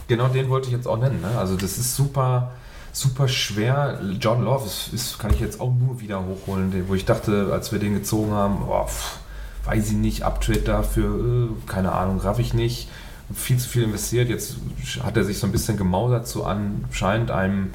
Genau 0.08 0.28
den 0.28 0.48
wollte 0.48 0.68
ich 0.68 0.72
jetzt 0.72 0.86
auch 0.86 0.98
nennen. 0.98 1.20
Ne? 1.20 1.38
Also 1.38 1.56
das 1.56 1.78
ist 1.78 1.96
super, 1.96 2.52
super 2.92 3.28
schwer. 3.28 4.00
John 4.20 4.44
Love 4.44 4.66
ist, 4.66 4.92
ist, 4.92 5.18
kann 5.18 5.32
ich 5.32 5.40
jetzt 5.40 5.60
auch 5.60 5.72
nur 5.74 6.00
wieder 6.00 6.24
hochholen, 6.24 6.70
den, 6.70 6.88
wo 6.88 6.94
ich 6.94 7.04
dachte, 7.04 7.50
als 7.52 7.72
wir 7.72 7.78
den 7.78 7.94
gezogen 7.94 8.32
haben, 8.32 8.60
boah, 8.60 8.86
pff, 8.86 9.18
weiß 9.64 9.90
ich 9.90 9.96
nicht, 9.96 10.22
Uptrade 10.22 10.60
dafür, 10.60 11.48
äh, 11.48 11.70
keine 11.70 11.92
Ahnung, 11.92 12.20
raff 12.20 12.38
ich 12.38 12.54
nicht. 12.54 12.88
Viel 13.34 13.56
zu 13.56 13.68
viel 13.68 13.84
investiert. 13.84 14.28
Jetzt 14.28 14.56
hat 15.02 15.16
er 15.16 15.24
sich 15.24 15.38
so 15.38 15.46
ein 15.46 15.52
bisschen 15.52 15.78
gemausert 15.78 16.28
zu 16.28 16.44
anscheinend 16.44 17.30
einem 17.30 17.70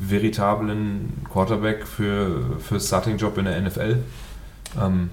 veritablen 0.00 1.24
Quarterback 1.32 1.86
für, 1.86 2.58
für 2.60 2.80
Starting-Job 2.80 3.38
in 3.38 3.44
der 3.44 3.60
NFL. 3.60 3.98
Ähm, 4.80 5.10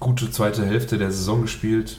gute 0.00 0.30
zweite 0.30 0.64
Hälfte 0.64 0.98
der 0.98 1.10
Saison 1.10 1.42
gespielt. 1.42 1.98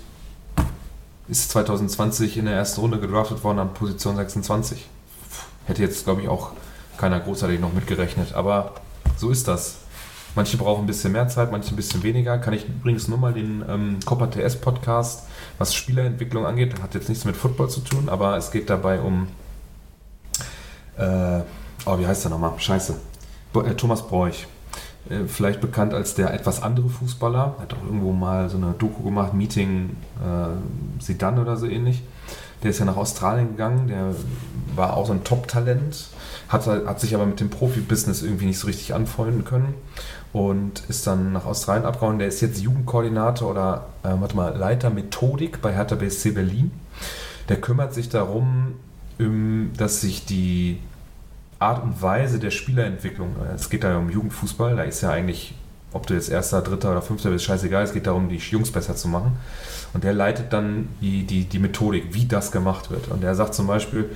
Ist 1.27 1.49
2020 1.51 2.37
in 2.37 2.45
der 2.45 2.55
ersten 2.55 2.81
Runde 2.81 2.99
gedraftet 2.99 3.43
worden 3.43 3.59
an 3.59 3.73
Position 3.73 4.15
26. 4.15 4.85
Hätte 5.65 5.81
jetzt, 5.81 6.03
glaube 6.03 6.21
ich, 6.21 6.27
auch 6.27 6.51
keiner 6.97 7.19
großartig 7.19 7.59
noch 7.59 7.73
mitgerechnet. 7.73 8.33
Aber 8.33 8.73
so 9.17 9.31
ist 9.31 9.47
das. 9.47 9.77
Manche 10.35 10.57
brauchen 10.57 10.83
ein 10.83 10.87
bisschen 10.87 11.13
mehr 11.13 11.27
Zeit, 11.29 11.51
manche 11.51 11.73
ein 11.73 11.77
bisschen 11.77 12.03
weniger. 12.03 12.37
Kann 12.37 12.53
ich 12.53 12.67
übrigens 12.67 13.07
nur 13.07 13.17
mal 13.17 13.33
den 13.33 13.63
ähm, 13.67 13.99
Copper 14.05 14.29
TS 14.29 14.57
Podcast, 14.57 15.23
was 15.57 15.73
Spielerentwicklung 15.73 16.45
angeht, 16.45 16.81
hat 16.81 16.93
jetzt 16.93 17.07
nichts 17.07 17.23
mit 17.23 17.37
Football 17.37 17.69
zu 17.69 17.79
tun, 17.79 18.09
aber 18.09 18.35
es 18.35 18.51
geht 18.51 18.69
dabei 18.69 18.99
um. 18.99 19.27
Äh, 20.97 21.41
oh, 21.85 21.97
wie 21.97 22.05
heißt 22.05 22.25
der 22.25 22.31
nochmal? 22.31 22.51
Scheiße. 22.57 22.95
Äh, 23.53 23.73
Thomas 23.75 24.05
Bräuch. 24.05 24.45
Äh, 25.09 25.25
vielleicht 25.27 25.61
bekannt 25.61 25.93
als 25.93 26.15
der 26.15 26.33
etwas 26.33 26.61
andere 26.61 26.89
Fußballer. 26.89 27.55
Hat 27.59 27.73
auch 27.73 27.83
irgendwo 27.85 28.11
mal 28.11 28.49
so 28.49 28.57
eine 28.57 28.73
Doku 28.77 29.03
gemacht, 29.03 29.33
Meeting 29.33 29.95
äh, 30.21 31.39
oder 31.39 31.57
so 31.57 31.67
ähnlich. 31.67 32.03
Der 32.63 32.71
ist 32.71 32.79
ja 32.79 32.85
nach 32.85 32.97
Australien 32.97 33.49
gegangen, 33.51 33.87
der 33.87 34.15
war 34.75 34.97
auch 34.97 35.05
so 35.05 35.13
ein 35.13 35.23
Top-Talent, 35.23 36.07
hat, 36.47 36.65
hat 36.65 36.99
sich 36.99 37.13
aber 37.13 37.25
mit 37.25 37.39
dem 37.39 37.49
Profibusiness 37.49 38.23
irgendwie 38.23 38.45
nicht 38.45 38.57
so 38.57 38.65
richtig 38.65 38.93
anfreunden 38.95 39.45
können 39.45 39.75
und 40.33 40.83
ist 40.87 41.05
dann 41.05 41.33
nach 41.33 41.45
Australien 41.45 41.85
abgehauen. 41.85 42.17
Der 42.17 42.27
ist 42.27 42.41
jetzt 42.41 42.61
Jugendkoordinator 42.61 43.51
oder, 43.51 43.87
äh, 44.03 44.09
warte 44.19 44.35
mal, 44.35 44.55
Leiter 44.55 44.89
Methodik 44.89 45.61
bei 45.61 45.73
Hertha 45.73 45.95
BSC 45.95 46.31
Berlin. 46.31 46.71
Der 47.49 47.61
kümmert 47.61 47.93
sich 47.93 48.09
darum, 48.09 48.73
dass 49.77 50.01
sich 50.01 50.25
die 50.25 50.79
Art 51.59 51.83
und 51.83 52.01
Weise 52.01 52.39
der 52.39 52.51
Spielerentwicklung, 52.51 53.35
es 53.55 53.69
geht 53.69 53.83
da 53.83 53.97
um 53.97 54.09
Jugendfußball, 54.09 54.75
da 54.75 54.83
ist 54.83 55.01
ja 55.01 55.11
eigentlich, 55.11 55.53
ob 55.93 56.05
du 56.07 56.13
jetzt 56.13 56.29
Erster, 56.29 56.61
Dritter 56.61 56.91
oder 56.91 57.01
Fünfter 57.01 57.29
bist, 57.29 57.45
scheißegal, 57.45 57.83
es 57.83 57.93
geht 57.93 58.07
darum, 58.07 58.27
die 58.29 58.37
Jungs 58.37 58.71
besser 58.71 58.95
zu 58.95 59.07
machen. 59.07 59.37
Und 59.93 60.03
der 60.03 60.13
leitet 60.13 60.51
dann 60.51 60.89
die, 60.99 61.23
die, 61.23 61.45
die 61.45 61.59
Methodik, 61.59 62.13
wie 62.13 62.25
das 62.25 62.51
gemacht 62.51 62.91
wird. 62.91 63.07
Und 63.07 63.23
er 63.23 63.33
sagt 63.35 63.53
zum 63.53 63.67
Beispiel, 63.67 64.09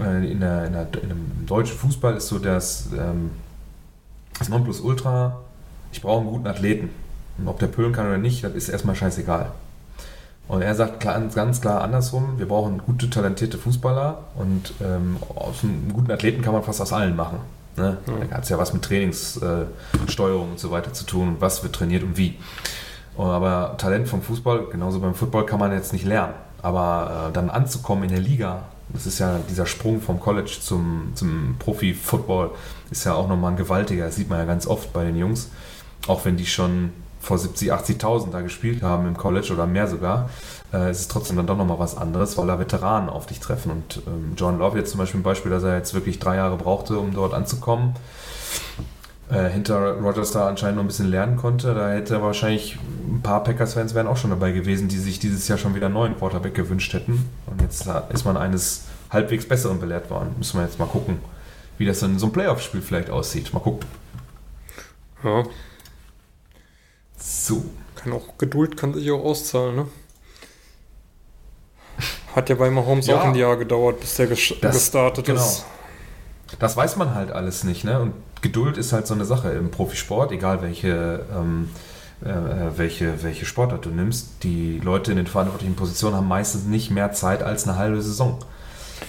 äh, 0.00 0.30
in, 0.30 0.40
der, 0.40 0.66
in, 0.66 0.72
der, 0.72 0.88
in 0.94 1.10
einem 1.10 1.46
deutschen 1.46 1.76
Fußball 1.76 2.16
ist 2.16 2.26
so 2.26 2.40
das, 2.40 2.88
ähm, 2.98 3.30
das 4.38 4.48
Nonplusultra, 4.48 5.40
ich 5.92 6.02
brauche 6.02 6.22
einen 6.22 6.30
guten 6.30 6.46
Athleten. 6.48 6.90
Und 7.38 7.46
ob 7.46 7.60
der 7.60 7.68
pölen 7.68 7.92
kann 7.92 8.06
oder 8.06 8.18
nicht, 8.18 8.42
das 8.42 8.54
ist 8.54 8.68
erstmal 8.68 8.96
scheißegal. 8.96 9.52
Und 10.50 10.62
er 10.62 10.74
sagt 10.74 10.98
klar, 10.98 11.20
ganz 11.20 11.60
klar 11.60 11.80
andersrum, 11.80 12.36
wir 12.38 12.48
brauchen 12.48 12.78
gute, 12.78 13.08
talentierte 13.08 13.56
Fußballer 13.56 14.18
und 14.34 14.74
ähm, 14.82 15.16
aus 15.36 15.62
einem 15.62 15.92
guten 15.92 16.10
Athleten 16.10 16.42
kann 16.42 16.52
man 16.52 16.64
fast 16.64 16.80
aus 16.80 16.92
allen 16.92 17.14
machen. 17.14 17.38
Ne? 17.76 17.98
Mhm. 18.04 18.28
Da 18.28 18.36
hat 18.36 18.42
es 18.42 18.48
ja 18.48 18.58
was 18.58 18.72
mit 18.72 18.82
Trainingssteuerung 18.82 20.48
äh, 20.48 20.50
und 20.50 20.58
so 20.58 20.72
weiter 20.72 20.92
zu 20.92 21.04
tun 21.04 21.36
was 21.38 21.62
wird 21.62 21.76
trainiert 21.76 22.02
und 22.02 22.16
wie. 22.16 22.36
Aber 23.16 23.76
Talent 23.78 24.08
vom 24.08 24.22
Fußball, 24.22 24.66
genauso 24.72 24.98
beim 24.98 25.14
Football, 25.14 25.46
kann 25.46 25.60
man 25.60 25.70
jetzt 25.70 25.92
nicht 25.92 26.04
lernen. 26.04 26.34
Aber 26.62 27.28
äh, 27.28 27.32
dann 27.32 27.48
anzukommen 27.48 28.02
in 28.02 28.10
der 28.10 28.18
Liga, 28.18 28.64
das 28.88 29.06
ist 29.06 29.20
ja 29.20 29.38
dieser 29.48 29.66
Sprung 29.66 30.00
vom 30.00 30.18
College 30.18 30.58
zum, 30.60 31.12
zum 31.14 31.54
Profi-Football, 31.60 32.50
ist 32.90 33.04
ja 33.04 33.14
auch 33.14 33.28
nochmal 33.28 33.52
ein 33.52 33.56
gewaltiger. 33.56 34.06
Das 34.06 34.16
sieht 34.16 34.28
man 34.28 34.40
ja 34.40 34.46
ganz 34.46 34.66
oft 34.66 34.92
bei 34.92 35.04
den 35.04 35.16
Jungs. 35.16 35.48
Auch 36.08 36.24
wenn 36.24 36.36
die 36.36 36.46
schon 36.46 36.90
vor 37.20 37.38
70, 37.38 37.72
80.000 37.72 38.30
da 38.30 38.40
gespielt 38.40 38.82
haben 38.82 39.06
im 39.06 39.16
College 39.16 39.52
oder 39.52 39.66
mehr 39.66 39.86
sogar, 39.86 40.30
äh, 40.72 40.90
ist 40.90 41.00
es 41.00 41.08
trotzdem 41.08 41.36
dann 41.36 41.46
doch 41.46 41.56
nochmal 41.56 41.78
was 41.78 41.96
anderes, 41.96 42.36
weil 42.38 42.46
da 42.46 42.58
Veteranen 42.58 43.10
auf 43.10 43.26
dich 43.26 43.40
treffen. 43.40 43.70
Und 43.70 44.02
ähm, 44.06 44.32
John 44.36 44.58
Love 44.58 44.78
jetzt 44.78 44.90
zum 44.90 44.98
Beispiel 44.98 45.20
ein 45.20 45.24
Beispiel, 45.24 45.50
dass 45.50 45.62
er 45.62 45.76
jetzt 45.76 45.94
wirklich 45.94 46.18
drei 46.18 46.36
Jahre 46.36 46.56
brauchte, 46.56 46.98
um 46.98 47.12
dort 47.12 47.34
anzukommen. 47.34 47.94
Äh, 49.30 49.48
hinter 49.50 49.92
Rogers 50.00 50.32
da 50.32 50.48
anscheinend 50.48 50.76
noch 50.76 50.84
ein 50.84 50.88
bisschen 50.88 51.10
lernen 51.10 51.36
konnte. 51.36 51.74
Da 51.74 51.90
hätte 51.92 52.20
wahrscheinlich 52.22 52.78
ein 53.06 53.20
paar 53.22 53.44
Packers-Fans 53.44 53.94
wären 53.94 54.08
auch 54.08 54.16
schon 54.16 54.30
dabei 54.30 54.50
gewesen, 54.50 54.88
die 54.88 54.98
sich 54.98 55.18
dieses 55.18 55.46
Jahr 55.46 55.58
schon 55.58 55.74
wieder 55.74 55.86
einen 55.86 55.94
neuen 55.94 56.16
Quarterback 56.16 56.54
gewünscht 56.54 56.92
hätten. 56.94 57.28
Und 57.46 57.60
jetzt 57.62 57.88
ist 58.12 58.24
man 58.24 58.36
eines 58.36 58.86
halbwegs 59.10 59.46
Besseren 59.46 59.78
belehrt 59.78 60.10
worden. 60.10 60.34
Müssen 60.38 60.58
wir 60.58 60.64
jetzt 60.64 60.78
mal 60.78 60.86
gucken, 60.86 61.18
wie 61.78 61.86
das 61.86 62.02
in 62.02 62.18
so 62.18 62.26
einem 62.26 62.32
Playoff-Spiel 62.32 62.82
vielleicht 62.82 63.10
aussieht. 63.10 63.52
Mal 63.52 63.60
gucken. 63.60 63.88
Ja, 65.22 65.44
so. 67.20 67.64
Kann 67.96 68.12
auch, 68.12 68.38
Geduld 68.38 68.76
kann 68.76 68.94
sich 68.94 69.10
auch 69.10 69.24
auszahlen, 69.24 69.76
ne? 69.76 69.86
Hat 72.34 72.48
ja 72.48 72.54
bei 72.54 72.70
Mahomes 72.70 73.06
ja, 73.06 73.18
auch 73.18 73.24
ein 73.24 73.34
Jahr 73.34 73.56
gedauert, 73.56 74.00
bis 74.00 74.14
der 74.14 74.28
das, 74.28 74.38
gestartet 74.60 75.26
genau. 75.26 75.40
ist. 75.40 75.64
Das 76.58 76.76
weiß 76.76 76.96
man 76.96 77.14
halt 77.14 77.30
alles 77.30 77.64
nicht, 77.64 77.84
ne? 77.84 78.00
Und 78.00 78.14
Geduld 78.40 78.78
ist 78.78 78.92
halt 78.92 79.06
so 79.06 79.14
eine 79.14 79.24
Sache 79.24 79.50
im 79.50 79.70
Profisport, 79.70 80.32
egal 80.32 80.62
welche, 80.62 81.26
ähm, 81.34 81.68
äh, 82.24 82.28
welche, 82.76 83.22
welche 83.22 83.44
Sportart 83.44 83.84
du 83.84 83.90
nimmst. 83.90 84.42
Die 84.42 84.80
Leute 84.82 85.10
in 85.10 85.18
den 85.18 85.26
verantwortlichen 85.26 85.76
Positionen 85.76 86.16
haben 86.16 86.28
meistens 86.28 86.64
nicht 86.64 86.90
mehr 86.90 87.12
Zeit 87.12 87.42
als 87.42 87.68
eine 87.68 87.76
halbe 87.76 88.00
Saison. 88.00 88.38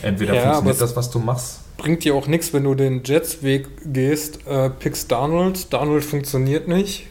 Entweder 0.01 0.33
ja, 0.33 0.41
funktioniert 0.43 0.81
das, 0.81 0.95
was 0.95 1.09
du 1.09 1.19
machst. 1.19 1.59
Bringt 1.77 2.03
dir 2.03 2.15
auch 2.15 2.27
nichts, 2.27 2.53
wenn 2.53 2.63
du 2.63 2.75
den 2.75 3.03
Jets-Weg 3.03 3.93
gehst, 3.93 4.45
äh, 4.47 4.69
pickst 4.69 5.11
Donald, 5.11 5.71
Donald 5.73 6.03
funktioniert 6.03 6.67
nicht, 6.67 7.07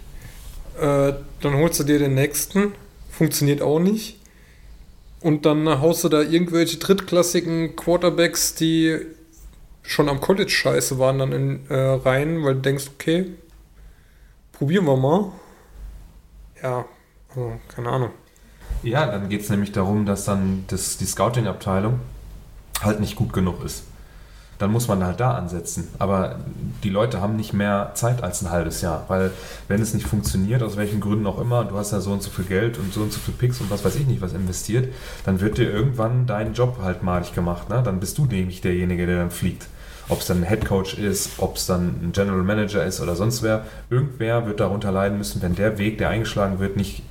äh, 0.81 1.14
dann 1.40 1.55
holst 1.55 1.81
du 1.81 1.85
dir 1.85 1.99
den 1.99 2.14
nächsten, 2.14 2.73
funktioniert 3.11 3.62
auch 3.62 3.79
nicht. 3.79 4.19
Und 5.21 5.45
dann 5.45 5.69
haust 5.81 6.05
du 6.05 6.09
da 6.09 6.23
irgendwelche 6.23 6.79
drittklassigen 6.79 7.77
Quarterbacks, 7.77 8.55
die 8.55 8.99
schon 9.83 10.09
am 10.09 10.21
College 10.21 10.51
scheiße 10.51 10.99
waren, 10.99 11.19
dann 11.19 11.33
in, 11.33 11.66
äh, 11.69 11.75
rein, 11.75 12.43
weil 12.43 12.55
du 12.55 12.61
denkst, 12.61 12.87
okay, 12.95 13.27
probieren 14.53 14.87
wir 14.87 14.97
mal. 14.97 15.33
Ja, 16.62 16.87
also, 17.29 17.53
keine 17.69 17.90
Ahnung. 17.90 18.11
Ja, 18.83 19.07
dann 19.07 19.29
geht 19.29 19.43
es 19.43 19.51
nämlich 19.51 19.73
darum, 19.73 20.07
dass 20.07 20.25
dann 20.25 20.64
das, 20.69 20.97
die 20.97 21.05
Scouting-Abteilung 21.05 22.01
halt 22.83 23.01
nicht 23.01 23.16
gut 23.16 23.33
genug 23.33 23.62
ist 23.62 23.85
dann 24.61 24.70
muss 24.70 24.88
man 24.88 25.03
halt 25.03 25.18
da 25.20 25.33
ansetzen. 25.33 25.88
Aber 25.99 26.37
die 26.85 26.90
Leute 26.90 27.20
haben 27.23 27.35
nicht 27.35 27.55
mehr 27.55 27.92
Zeit 27.94 28.23
als 28.23 28.42
ein 28.42 28.51
halbes 28.51 28.83
Jahr, 28.83 29.07
weil 29.09 29.31
wenn 29.68 29.81
es 29.81 29.94
nicht 29.94 30.07
funktioniert, 30.07 30.62
aus 30.62 30.77
welchen 30.77 31.01
Gründen 31.01 31.27
auch 31.27 31.40
immer, 31.40 31.64
du 31.64 31.79
hast 31.79 31.92
ja 31.92 32.01
so 32.01 32.12
und 32.12 32.23
so 32.23 32.31
viel 32.31 32.44
Geld 32.44 32.79
und 32.79 32.92
so 32.92 33.01
und 33.01 33.11
so 33.11 33.18
viel 33.18 33.33
Picks 33.33 33.61
und 33.62 33.70
was 33.70 33.85
weiß 33.85 33.96
ich 33.96 34.07
nicht, 34.07 34.20
was 34.20 34.35
investiert, 34.35 34.92
dann 35.25 35.40
wird 35.40 35.57
dir 35.57 35.70
irgendwann 35.70 36.27
dein 36.27 36.53
Job 36.53 36.79
halt 36.83 37.03
malig 37.03 37.35
gemacht. 37.35 37.70
Ne? 37.70 37.83
Dann 37.83 38.01
bist 38.01 38.18
du 38.18 38.27
nämlich 38.27 38.61
derjenige, 38.61 39.07
der 39.07 39.16
dann 39.16 39.31
fliegt. 39.31 39.66
Ob 40.11 40.20
es 40.20 40.27
dann 40.27 40.38
ein 40.38 40.44
Headcoach 40.44 40.99
ist, 40.99 41.31
ob 41.38 41.57
es 41.57 41.64
dann 41.64 41.94
ein 42.03 42.12
General 42.12 42.42
Manager 42.42 42.85
ist 42.85 43.01
oder 43.01 43.16
sonst 43.16 43.42
wer. 43.42 43.64
Irgendwer 43.88 44.46
wird 44.46 44.61
darunter 44.61 44.92
leiden 44.92 45.16
müssen, 45.16 45.40
wenn 45.40 45.55
der 45.55 45.79
Weg, 45.79 45.96
der 45.96 46.11
eingeschlagen 46.11 46.59
wird, 46.59 46.77
nicht 46.77 47.03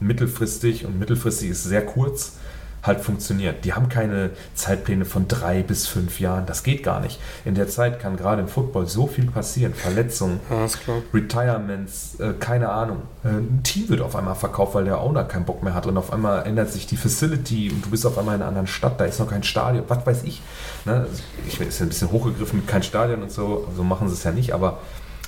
mittelfristig 0.00 0.84
und 0.84 0.98
mittelfristig 0.98 1.50
ist 1.50 1.62
sehr 1.62 1.86
kurz, 1.86 2.38
halt 2.82 3.00
funktioniert. 3.00 3.64
Die 3.64 3.72
haben 3.72 3.88
keine 3.88 4.30
Zeitpläne 4.54 5.04
von 5.04 5.28
drei 5.28 5.62
bis 5.62 5.86
fünf 5.86 6.20
Jahren. 6.20 6.46
Das 6.46 6.62
geht 6.62 6.82
gar 6.82 7.00
nicht. 7.00 7.20
In 7.44 7.54
der 7.54 7.68
Zeit 7.68 8.00
kann 8.00 8.16
gerade 8.16 8.42
im 8.42 8.48
Football 8.48 8.86
so 8.86 9.06
viel 9.06 9.30
passieren. 9.30 9.74
Verletzungen, 9.74 10.40
ja, 10.50 10.66
Retirements, 11.12 12.20
äh, 12.20 12.34
keine 12.38 12.68
Ahnung. 12.70 13.02
Äh, 13.24 13.28
ein 13.28 13.62
Team 13.62 13.88
wird 13.88 14.00
auf 14.00 14.16
einmal 14.16 14.34
verkauft, 14.34 14.74
weil 14.74 14.84
der 14.84 15.00
Owner 15.00 15.24
keinen 15.24 15.44
Bock 15.44 15.62
mehr 15.62 15.74
hat 15.74 15.86
und 15.86 15.96
auf 15.96 16.12
einmal 16.12 16.46
ändert 16.46 16.70
sich 16.70 16.86
die 16.86 16.96
Facility 16.96 17.70
und 17.70 17.84
du 17.84 17.90
bist 17.90 18.06
auf 18.06 18.16
einmal 18.18 18.36
in 18.36 18.42
einer 18.42 18.48
anderen 18.48 18.66
Stadt. 18.66 19.00
Da 19.00 19.04
ist 19.04 19.18
noch 19.18 19.28
kein 19.28 19.42
Stadion. 19.42 19.84
Was 19.88 20.06
weiß 20.06 20.22
ich. 20.24 20.42
Ne? 20.84 21.06
Ich 21.46 21.60
ist 21.60 21.80
ja 21.80 21.86
ein 21.86 21.88
bisschen 21.88 22.10
hochgegriffen 22.10 22.60
mit 22.60 22.68
kein 22.68 22.82
Stadion 22.82 23.22
und 23.22 23.30
so. 23.30 23.68
So 23.76 23.82
machen 23.82 24.08
sie 24.08 24.14
es 24.14 24.24
ja 24.24 24.30
nicht, 24.30 24.52
aber 24.52 24.78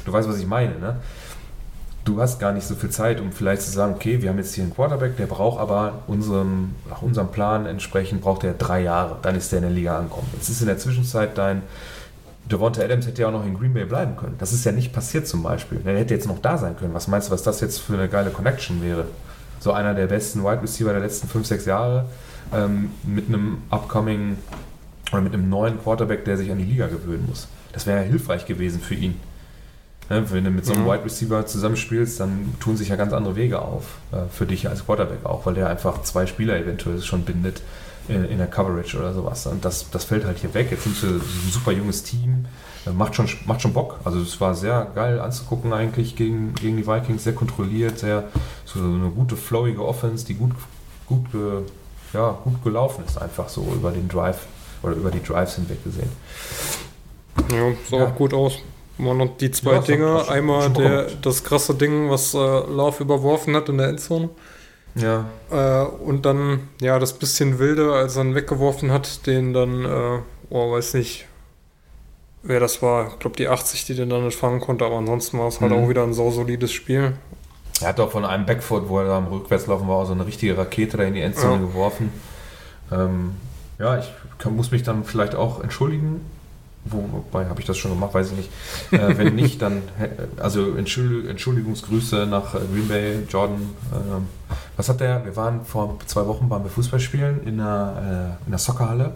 du 0.05 0.13
weißt, 0.13 0.29
was 0.29 0.39
ich 0.39 0.47
meine. 0.47 0.79
Ne? 0.79 0.97
Du 2.05 2.21
hast 2.21 2.39
gar 2.39 2.53
nicht 2.53 2.67
so 2.67 2.75
viel 2.75 2.91
Zeit, 2.91 3.21
um 3.21 3.33
vielleicht 3.33 3.63
zu 3.63 3.71
sagen, 3.71 3.95
okay, 3.95 4.23
wir 4.23 4.31
haben 4.31 4.39
jetzt 4.39 4.55
hier 4.55 4.65
einen 4.65 4.75
Quarterback, 4.75 5.17
der 5.17 5.27
braucht 5.27 5.61
aber 5.61 6.03
unserem, 6.07 6.75
nach 6.89 7.03
unserem 7.03 7.29
Plan 7.29 7.67
entsprechend 7.67 8.23
braucht 8.23 8.45
er 8.45 8.55
drei 8.55 8.83
Jahre, 8.83 9.17
dann 9.23 9.37
ist 9.37 9.53
der 9.53 9.59
in 9.59 9.65
der 9.65 9.73
Liga 9.73 9.99
angekommen. 9.99 10.29
Jetzt 10.35 10.49
ist 10.49 10.61
in 10.61 10.67
der 10.67 10.79
Zwischenzeit 10.79 11.37
dein 11.37 11.63
Devonta 12.51 12.83
Adams 12.83 13.07
hätte 13.07 13.23
ja 13.23 13.29
auch 13.29 13.33
noch 13.33 13.47
in 13.47 13.57
Green 13.57 13.73
Bay 13.73 13.85
bleiben 13.85 14.17
können. 14.17 14.35
Das 14.39 14.53
ist 14.53 14.65
ja 14.65 14.73
nicht 14.73 14.93
passiert 14.93 15.29
zum 15.29 15.43
Beispiel. 15.43 15.79
Der 15.79 15.97
hätte 15.97 16.15
jetzt 16.15 16.27
noch 16.27 16.41
da 16.41 16.59
sein 16.59 16.77
können. 16.77 16.95
Was 16.95 17.07
meinst 17.07 17.29
du, 17.29 17.33
was 17.33 17.43
das 17.43 17.61
jetzt 17.61 17.79
für 17.79 17.95
eine 17.95 18.09
geile 18.09 18.31
Connection 18.31 18.83
wäre? 18.83 19.05
So 19.61 19.73
einer 19.73 19.95
der 19.95 20.07
besten 20.07 20.43
Wide 20.43 20.63
Receiver 20.63 20.91
der 20.91 21.01
letzten 21.01 21.29
fünf, 21.29 21.47
sechs 21.47 21.65
Jahre 21.67 22.07
ähm, 22.53 22.91
mit 23.05 23.29
einem 23.29 23.59
upcoming 23.71 24.37
oder 25.13 25.21
mit 25.21 25.33
einem 25.33 25.49
neuen 25.49 25.81
Quarterback, 25.81 26.25
der 26.25 26.37
sich 26.37 26.51
an 26.51 26.59
die 26.59 26.65
Liga 26.65 26.89
gewöhnen 26.89 27.27
muss. 27.29 27.47
Das 27.73 27.87
wäre 27.87 27.99
ja 27.99 28.05
hilfreich 28.05 28.47
gewesen 28.47 28.81
für 28.81 28.95
ihn. 28.95 29.17
Ne, 30.11 30.29
wenn 30.33 30.43
du 30.43 30.51
mit 30.51 30.67
so 30.67 30.73
einem 30.73 30.83
mhm. 30.83 30.89
Wide 30.89 31.05
Receiver 31.05 31.47
zusammenspielst, 31.47 32.19
dann 32.19 32.53
tun 32.59 32.77
sich 32.77 32.89
ja 32.89 32.97
ganz 32.97 33.13
andere 33.13 33.37
Wege 33.37 33.63
auf 33.63 33.85
äh, 34.11 34.29
für 34.29 34.45
dich 34.45 34.69
als 34.69 34.85
Quarterback 34.85 35.25
auch, 35.25 35.47
weil 35.47 35.55
der 35.55 35.69
einfach 35.69 36.03
zwei 36.03 36.27
Spieler 36.27 36.59
eventuell 36.59 37.01
schon 37.01 37.23
bindet 37.23 37.63
in, 38.09 38.25
in 38.25 38.39
der 38.39 38.49
Coverage 38.49 38.99
oder 38.99 39.15
sowas. 39.15 39.47
Und 39.47 39.65
das, 39.65 39.89
das 39.89 40.05
fällt 40.05 40.25
halt 40.25 40.39
hier 40.39 40.53
weg. 40.53 40.67
Jetzt 40.73 40.83
sind 40.83 40.97
sie 40.97 41.07
ein 41.07 41.23
super 41.53 41.71
junges 41.71 42.03
Team, 42.03 42.47
äh, 42.87 42.91
macht, 42.91 43.15
schon, 43.15 43.29
macht 43.47 43.63
schon 43.63 43.73
Bock. 43.73 44.01
Also 44.03 44.21
es 44.21 44.41
war 44.41 44.57
sehr 44.57 44.89
geil 44.97 45.21
anzugucken 45.21 45.73
eigentlich 45.73 46.17
gegen, 46.17 46.55
gegen 46.57 46.77
die 46.77 46.89
Vikings, 46.89 47.23
sehr 47.23 47.35
kontrolliert, 47.35 48.01
sehr 48.01 48.25
so 48.65 48.81
eine 48.81 49.11
gute, 49.11 49.37
flowige 49.37 49.85
Offense, 49.85 50.27
die 50.27 50.35
gut, 50.35 50.51
gut, 51.07 51.27
ja, 52.13 52.37
gut 52.43 52.65
gelaufen 52.65 53.05
ist, 53.07 53.17
einfach 53.17 53.49
so 53.49 53.63
über 53.77 53.93
den 53.93 54.09
Drive 54.09 54.47
oder 54.83 54.95
über 54.95 55.13
die 55.13 55.23
Drives 55.23 55.55
hinweg 55.55 55.85
gesehen. 55.85 56.11
Ja, 57.53 57.73
sah 57.89 57.97
ja. 57.99 58.07
auch 58.07 58.17
gut 58.17 58.35
aus. 58.35 58.59
Waren 59.05 59.19
noch 59.19 59.37
die 59.37 59.51
zwei 59.51 59.75
ja, 59.75 59.81
Dinge. 59.81 60.29
Einmal 60.29 60.71
der, 60.71 61.07
das 61.23 61.45
krasse 61.45 61.75
Ding, 61.75 62.11
was 62.11 62.35
äh, 62.35 62.39
Lauf 62.39 63.01
überworfen 63.01 63.57
hat 63.57 63.69
in 63.69 63.79
der 63.79 63.89
Endzone. 63.89 64.31
Ja. 64.95 65.27
Äh, 65.51 65.87
und 65.87 66.27
dann, 66.27 66.69
ja, 66.81 66.99
das 66.99 67.15
bisschen 67.15 67.59
wilde, 67.59 67.93
als 67.93 68.17
er 68.17 68.25
ihn 68.25 68.35
weggeworfen 68.35 68.91
hat, 68.93 69.27
den 69.27 69.53
dann, 69.53 69.85
äh, 69.85 70.19
oh, 70.51 70.73
weiß 70.73 70.95
nicht, 70.95 71.27
wer 72.43 72.61
das 72.61 72.83
war. 72.83 73.09
Ich 73.09 73.19
glaube, 73.19 73.37
die 73.37 73.49
80, 73.49 73.85
die 73.87 73.95
den 73.95 74.11
dann 74.11 74.25
nicht 74.25 74.39
fangen 74.39 74.61
konnte, 74.61 74.85
aber 74.85 74.97
ansonsten 74.97 75.39
war 75.39 75.49
es 75.49 75.61
halt 75.61 75.73
mhm. 75.73 75.79
auch 75.79 75.89
wieder 75.89 76.03
ein 76.03 76.13
sausolides 76.13 76.73
Spiel. 76.73 77.15
Er 77.81 77.89
hat 77.89 78.01
auch 78.01 78.11
von 78.11 78.25
einem 78.25 78.47
Backfoot, 78.47 78.89
wo 78.89 78.99
er 78.99 79.07
da 79.07 79.19
am 79.19 79.29
Rückwärtslaufen 79.29 79.89
war, 79.89 80.05
so 80.05 80.13
eine 80.13 80.27
richtige 80.27 80.57
Rakete 80.59 80.99
da 80.99 81.05
in 81.05 81.15
die 81.15 81.23
Endzone 81.23 81.55
ja. 81.55 81.61
geworfen. 81.61 82.13
Ähm, 82.93 83.37
ja, 83.79 83.99
ich 83.99 84.13
kann, 84.39 84.57
muss 84.57 84.71
mich 84.71 84.83
dann 84.83 85.05
vielleicht 85.05 85.35
auch 85.35 85.63
entschuldigen 85.63 86.21
Wobei 86.85 87.47
habe 87.47 87.61
ich 87.61 87.67
das 87.67 87.77
schon 87.77 87.91
gemacht, 87.91 88.15
weiß 88.15 88.31
ich 88.31 88.37
nicht. 88.37 88.51
Äh, 88.91 89.19
wenn 89.19 89.35
nicht, 89.37 89.61
dann 89.61 89.83
also 90.39 90.75
Entschuldigungsgrüße 90.75 92.27
nach 92.27 92.55
äh, 92.55 92.59
Green 92.73 92.89
Bay, 92.89 93.19
Jordan. 93.29 93.61
Äh, 93.93 94.55
was 94.77 94.89
hat 94.89 95.01
der? 95.01 95.25
Wir 95.25 95.37
waren 95.37 95.65
vor 95.65 95.99
zwei 96.07 96.27
Wochen 96.27 96.49
beim 96.49 96.65
Fußballspielen 96.65 97.47
in 97.47 97.61
einer, 97.61 98.39
äh, 98.41 98.47
in 98.47 98.53
einer 98.53 98.59
Soccerhalle 98.59 99.13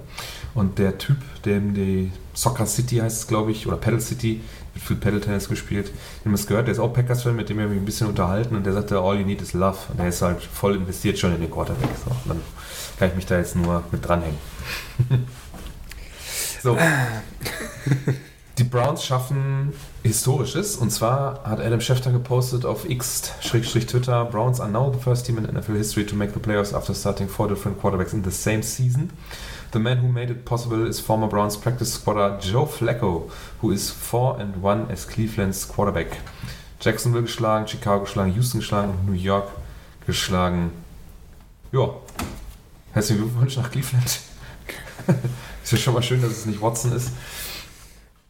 und 0.55 0.79
der 0.79 0.99
Typ, 0.99 1.17
dem 1.45 1.75
die 1.75 2.13
Soccer 2.35 2.67
City 2.67 2.97
heißt 2.97 3.23
es, 3.23 3.27
glaube 3.27 3.51
ich, 3.51 3.67
oder 3.67 3.77
Pedal 3.77 4.01
City, 4.01 4.41
wird 4.75 4.85
viel 4.85 4.97
Pedal 4.97 5.21
Tennis 5.21 5.49
gespielt. 5.49 5.91
Ich 6.21 6.27
habe 6.27 6.35
es 6.35 6.47
gehört, 6.47 6.67
der 6.67 6.73
ist 6.73 6.81
auch 6.81 6.93
Packers-Fan, 6.93 7.35
mit 7.35 7.49
dem 7.49 7.59
wir 7.59 7.67
mich 7.67 7.79
ein 7.79 7.85
bisschen 7.85 8.09
unterhalten 8.09 8.57
und 8.57 8.65
der 8.65 8.73
sagte, 8.73 8.99
all 8.99 9.19
you 9.19 9.27
need 9.27 9.41
is 9.41 9.53
love. 9.53 9.79
Und 9.91 9.99
der 9.99 10.09
ist 10.09 10.23
halt 10.23 10.43
voll 10.43 10.77
investiert 10.77 11.19
schon 11.19 11.35
in 11.35 11.41
den 11.41 11.51
Quarterback. 11.51 11.91
So. 12.05 12.11
dann 12.27 12.41
kann 12.99 13.09
ich 13.09 13.15
mich 13.17 13.27
da 13.27 13.39
jetzt 13.39 13.57
nur 13.57 13.83
mit 13.91 14.07
dranhängen. 14.07 14.39
So. 16.65 16.79
Die 18.57 18.65
Browns 18.65 19.05
schaffen 19.05 19.75
Historisches 20.03 20.77
und 20.77 20.91
zwar 20.91 21.45
hat 21.45 21.61
Adam 21.61 21.79
Schefter 21.83 22.11
gepostet 22.11 22.65
auf 22.65 22.89
X-Twitter: 22.89 24.25
Browns 24.25 24.61
are 24.61 24.71
now 24.71 24.91
the 24.91 24.99
first 24.99 25.27
team 25.27 25.37
in 25.37 25.45
NFL 25.45 25.77
history 25.77 26.07
to 26.07 26.17
make 26.17 26.33
the 26.33 26.41
playoffs 26.41 26.73
after 26.73 26.95
starting 26.95 27.29
four 27.29 27.49
different 27.49 27.79
quarterbacks 27.79 28.15
in 28.15 28.25
the 28.25 28.31
same 28.31 28.63
season. 28.63 29.11
The 29.73 29.79
man 29.79 29.99
who 29.99 30.09
made 30.09 30.31
it 30.31 30.47
possible 30.47 30.87
is 30.87 31.01
former 31.01 31.29
Browns 31.29 31.59
practice 31.59 31.93
squatter 31.93 32.39
Joe 32.41 32.65
Flacco, 32.65 33.31
who 33.61 33.71
is 33.71 33.91
4 33.91 34.41
and 34.41 34.63
1 34.63 34.91
as 34.91 35.07
Cleveland's 35.07 35.69
quarterback. 35.69 36.17
Jacksonville 36.81 37.25
geschlagen, 37.25 37.69
Chicago 37.69 38.05
geschlagen, 38.05 38.33
Houston 38.33 38.61
geschlagen 38.61 38.91
und 38.91 39.05
New 39.05 39.21
York 39.21 39.51
geschlagen. 40.07 40.71
Ja, 41.73 41.91
Herzlichen 42.93 43.23
Glückwunsch 43.23 43.57
nach 43.57 43.71
Cleveland. 43.71 44.21
ist 45.65 45.73
ja 45.73 45.79
schon 45.79 45.95
mal 45.95 46.03
schön, 46.03 46.21
dass 46.23 46.31
es 46.33 46.47
nicht 46.47 46.61
Watson 46.61 46.93
ist. 46.93 47.11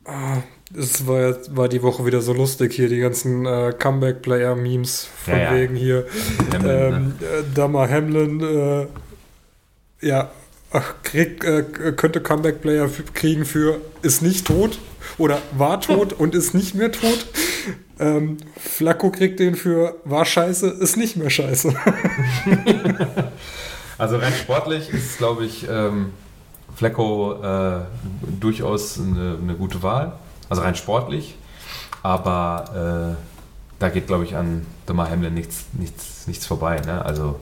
Ah, 0.05 0.39
es 0.77 1.07
war, 1.07 1.35
war 1.57 1.69
die 1.69 1.83
Woche 1.83 2.07
wieder 2.07 2.21
so 2.21 2.33
lustig 2.33 2.73
hier, 2.75 2.89
die 2.89 2.99
ganzen 2.99 3.45
äh, 3.47 3.73
Comeback-Player-Memes 3.79 5.09
von 5.25 5.35
Ja, 5.35 5.41
ja. 5.41 5.55
wegen 5.55 5.77
hier. 5.77 6.07
Hamlin, 6.53 6.71
ähm, 6.71 7.15
ne? 7.21 7.87
äh, 7.87 7.89
Hamlin, 7.91 8.41
äh, 8.41 8.87
ja, 10.07 10.31
ach, 10.73 10.95
kriegt, 11.03 11.45
äh, 11.45 11.63
könnte 11.97 12.21
Comeback-Player 12.21 12.89
kriegen 13.15 13.45
für 13.45 13.81
ist 14.03 14.23
nicht 14.23 14.47
tot 14.47 14.79
oder 15.19 15.41
war 15.57 15.81
tot 15.81 16.13
und 16.19 16.35
ist 16.35 16.55
nicht 16.55 16.75
mehr 16.75 16.93
tot. 16.93 17.27
Ähm, 17.99 18.37
Flacco 18.57 19.11
kriegt 19.11 19.41
den 19.41 19.55
für 19.55 19.97
war 20.05 20.25
scheiße, 20.25 20.69
ist 20.69 20.97
nicht 20.97 21.17
mehr 21.17 21.31
scheiße. 21.31 21.75
Also 23.97 24.17
rein 24.17 24.33
sportlich 24.33 24.91
ist 24.91 25.13
es, 25.13 25.17
glaube 25.19 25.45
ich, 25.45 25.69
ähm, 25.71 26.13
Flecko 26.75 27.43
äh, 27.43 27.81
durchaus 28.41 28.99
eine, 28.99 29.39
eine 29.41 29.55
gute 29.55 29.83
Wahl. 29.83 30.13
Also 30.49 30.63
rein 30.63 30.75
sportlich. 30.75 31.37
Aber 32.03 33.17
äh, 33.17 33.25
da 33.79 33.89
geht, 33.89 34.07
glaube 34.07 34.25
ich, 34.25 34.37
an 34.37 34.67
Damar 34.87 35.11
Hamlin 35.11 35.35
nichts, 35.35 35.67
nichts, 35.73 36.27
nichts 36.27 36.47
vorbei. 36.47 36.81
Ne? 36.85 37.05
Also 37.05 37.41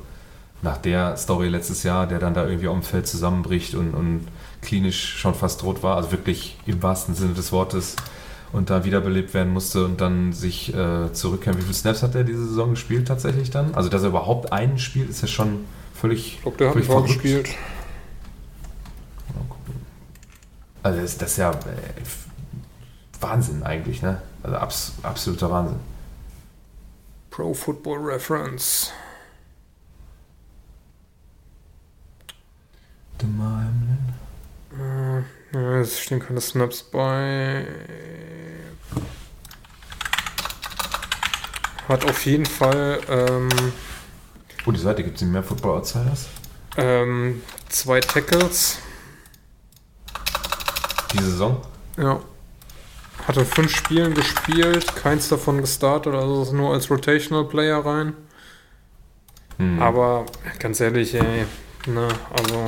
nach 0.62 0.76
der 0.76 1.16
Story 1.16 1.48
letztes 1.48 1.82
Jahr, 1.82 2.06
der 2.06 2.18
dann 2.18 2.34
da 2.34 2.46
irgendwie 2.46 2.68
auf 2.68 2.78
dem 2.78 2.82
Feld 2.82 3.06
zusammenbricht 3.06 3.74
und, 3.74 3.94
und 3.94 4.28
klinisch 4.60 5.18
schon 5.18 5.34
fast 5.34 5.60
tot 5.60 5.82
war, 5.82 5.96
also 5.96 6.12
wirklich 6.12 6.56
im 6.66 6.82
wahrsten 6.82 7.14
Sinne 7.14 7.34
des 7.34 7.50
Wortes, 7.50 7.96
und 8.52 8.68
da 8.70 8.84
wiederbelebt 8.84 9.34
werden 9.34 9.52
musste 9.52 9.84
und 9.84 10.00
dann 10.00 10.32
sich 10.32 10.74
äh, 10.74 11.12
zurückkehren. 11.12 11.58
Wie 11.58 11.62
viele 11.62 11.74
Snaps 11.74 12.02
hat 12.02 12.14
er 12.14 12.22
diese 12.24 12.46
Saison 12.46 12.70
gespielt 12.70 13.08
tatsächlich 13.08 13.50
dann? 13.50 13.74
Also, 13.74 13.88
dass 13.88 14.02
er 14.02 14.10
überhaupt 14.10 14.52
einen 14.52 14.78
spielt, 14.78 15.08
ist 15.08 15.22
ja 15.22 15.28
schon 15.28 15.64
völlig. 15.94 16.34
Ich 16.36 16.42
glaube, 16.42 16.58
der 16.58 16.66
hat 16.68 16.74
völlig 16.74 16.88
ein 16.88 16.92
Tor 16.92 17.06
verrückt. 17.06 17.22
gespielt. 17.22 17.48
Mal 19.34 19.44
gucken. 19.48 19.74
Also, 20.82 21.00
das, 21.00 21.18
das 21.18 21.30
ist 21.32 21.36
ja 21.38 21.50
äh, 21.52 21.56
Wahnsinn 23.20 23.62
eigentlich, 23.62 24.02
ne? 24.02 24.20
Also, 24.42 24.56
abs 24.56 24.92
absoluter 25.02 25.50
Wahnsinn. 25.50 25.80
Pro 27.30 27.54
Football 27.54 27.98
Reference. 28.00 28.92
Damar 33.18 33.62
Hamlin. 33.64 34.14
Äh, 34.72 35.56
ja, 35.56 35.80
es 35.80 36.00
stehen 36.00 36.20
keine 36.20 36.40
Snaps 36.40 36.82
bei. 36.82 37.66
Hat 41.88 42.04
auf 42.04 42.24
jeden 42.26 42.46
Fall 42.46 43.00
ähm, 43.08 43.48
Oh, 44.64 44.70
die 44.70 44.78
Seite 44.78 45.02
gibt 45.02 45.16
es 45.20 45.22
mehr 45.28 45.42
Football 45.42 45.78
Outsiders. 45.78 46.28
ähm, 46.76 47.42
zwei 47.68 48.00
Tackles. 48.00 48.78
Die 51.12 51.22
Saison. 51.22 51.60
Ja. 51.96 52.20
Hat 53.26 53.36
in 53.36 53.44
fünf 53.46 53.74
Spielen 53.74 54.14
gespielt, 54.14 54.96
keins 54.96 55.28
davon 55.28 55.60
gestartet, 55.60 56.14
also 56.14 56.42
ist 56.42 56.52
nur 56.52 56.72
als 56.72 56.90
Rotational 56.90 57.44
Player 57.44 57.84
rein. 57.84 58.14
Hm. 59.58 59.80
Aber 59.80 60.26
ganz 60.58 60.80
ehrlich, 60.80 61.14
ey, 61.14 61.44
ne, 61.86 62.08
also. 62.30 62.64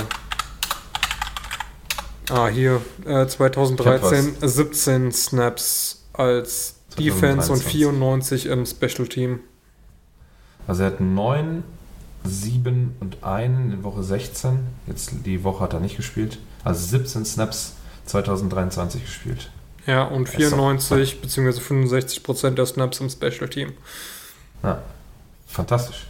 Ah, 2.30 2.49
hier, 2.49 2.80
äh, 3.05 3.26
2013 3.26 4.36
17 4.40 5.12
Snaps 5.12 6.05
als 6.12 6.76
Defense 6.99 7.53
und 7.53 7.59
2023. 7.59 7.72
94 7.72 8.47
im 8.47 8.66
Special 8.66 9.09
Team. 9.09 9.40
Also 10.66 10.84
er 10.84 10.92
hat 10.92 11.01
9, 11.01 11.64
7 12.24 12.97
und 13.01 13.22
1 13.22 13.74
in 13.74 13.84
Woche 13.84 14.03
16. 14.03 14.61
Jetzt 14.86 15.12
die 15.26 15.45
Woche 15.45 15.64
hat 15.64 15.74
er 15.74 15.80
nicht 15.80 15.97
gespielt. 15.97 16.38
Also 16.62 16.86
17 16.86 17.24
Snaps 17.24 17.74
2023 18.07 19.05
gespielt. 19.05 19.50
Ja, 19.86 20.05
und 20.05 20.24
ist 20.28 20.34
doch- 20.34 20.38
94 20.38 21.20
bzw. 21.20 21.61
65 21.61 22.22
Prozent 22.22 22.59
der 22.59 22.66
Snaps 22.66 23.00
im 23.00 23.11
Special 23.11 23.48
Team. 23.48 23.72
Ja, 24.62 24.80
fantastisch. 25.46 26.07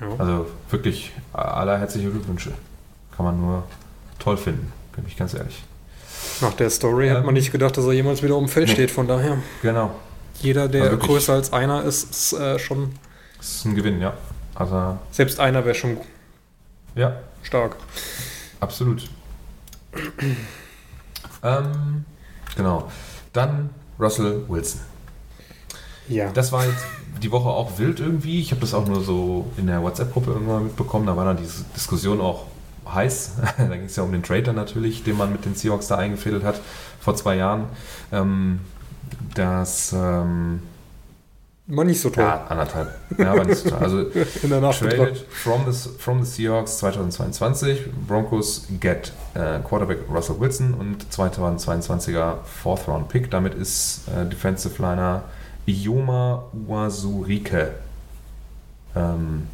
Ja. 0.00 0.08
Also 0.18 0.46
wirklich 0.70 1.12
aller 1.32 1.78
herzliche 1.78 2.10
Glückwünsche. 2.10 2.52
Kann 3.16 3.24
man 3.26 3.40
nur 3.40 3.64
toll 4.18 4.36
finden, 4.36 4.72
bin 4.94 5.04
ich 5.06 5.16
ganz 5.16 5.34
ehrlich. 5.34 5.62
Nach 6.40 6.52
der 6.54 6.68
Story 6.70 7.08
hat 7.08 7.18
Ähm, 7.18 7.24
man 7.26 7.34
nicht 7.34 7.52
gedacht, 7.52 7.76
dass 7.76 7.84
er 7.86 7.92
jemals 7.92 8.22
wieder 8.22 8.36
um 8.36 8.48
Feld 8.48 8.68
nee. 8.68 8.72
steht, 8.74 8.90
von 8.90 9.06
daher. 9.08 9.38
Genau. 9.62 9.90
Jeder, 10.40 10.68
der 10.68 10.82
wirklich- 10.90 11.08
größer 11.08 11.32
als 11.34 11.52
einer 11.52 11.82
ist, 11.84 12.10
ist 12.10 12.32
äh, 12.34 12.58
schon. 12.58 12.92
Das 13.38 13.46
ist 13.56 13.64
ein 13.64 13.74
Gewinn, 13.74 14.00
ja. 14.00 14.14
Also, 14.54 14.98
Selbst 15.10 15.38
einer 15.40 15.64
wäre 15.64 15.74
schon 15.74 15.98
ja, 16.94 17.14
stark. 17.42 17.76
absolut. 18.60 19.08
Ähm, 21.42 22.04
genau. 22.56 22.90
Dann 23.32 23.70
Russell 23.98 24.42
Wilson. 24.48 24.80
Ja. 26.08 26.30
Das 26.32 26.52
war 26.52 26.64
jetzt 26.64 26.84
die 27.22 27.32
Woche 27.32 27.48
auch 27.48 27.78
wild 27.78 28.00
irgendwie. 28.00 28.40
Ich 28.40 28.50
habe 28.50 28.60
das 28.60 28.74
auch 28.74 28.86
nur 28.86 29.02
so 29.02 29.46
in 29.56 29.66
der 29.66 29.82
WhatsApp-Gruppe 29.82 30.30
irgendwann 30.32 30.64
mitbekommen. 30.64 31.06
Da 31.06 31.16
war 31.16 31.24
dann 31.24 31.36
diese 31.36 31.64
Diskussion 31.74 32.20
auch 32.20 32.46
heiß. 32.92 33.32
da 33.58 33.66
ging 33.76 33.84
es 33.84 33.96
ja 33.96 34.02
um 34.02 34.12
den 34.12 34.22
Trader 34.22 34.52
natürlich, 34.52 35.02
den 35.02 35.16
man 35.16 35.32
mit 35.32 35.44
den 35.44 35.54
Seahawks 35.54 35.88
da 35.88 35.96
eingefädelt 35.96 36.44
hat 36.44 36.60
vor 37.00 37.16
zwei 37.16 37.36
Jahren. 37.36 37.64
Ähm, 38.12 38.60
das, 39.34 39.92
ähm, 39.92 40.62
War 41.68 41.84
nicht 41.84 42.00
so 42.00 42.10
toll 42.10 42.22
ja, 42.22 42.44
anderthalb. 42.48 42.94
Ja, 43.18 43.32
aber 43.32 43.44
nicht 43.44 43.58
so 43.58 43.70
toll. 43.70 43.78
Also 43.80 43.98
in 44.42 44.50
der 44.50 44.60
Nachbetrachtung. 44.60 45.06
traded 45.06 45.26
from 45.28 45.72
the, 45.72 45.88
from 45.98 46.22
the 46.22 46.30
Seahawks 46.30 46.78
2022. 46.78 47.90
Broncos 48.06 48.68
get 48.80 49.12
äh, 49.34 49.58
Quarterback 49.60 49.98
Russell 50.08 50.38
Wilson 50.38 50.74
und 50.74 51.04
2022er 51.06 52.36
Fourth 52.44 52.86
Round 52.86 53.08
Pick. 53.08 53.32
Damit 53.32 53.54
ist 53.54 54.02
äh, 54.08 54.24
Defensive 54.26 54.80
Liner 54.80 55.24
Ioma 55.66 56.44
Uazurike 56.68 57.74
ähm, 58.94 59.48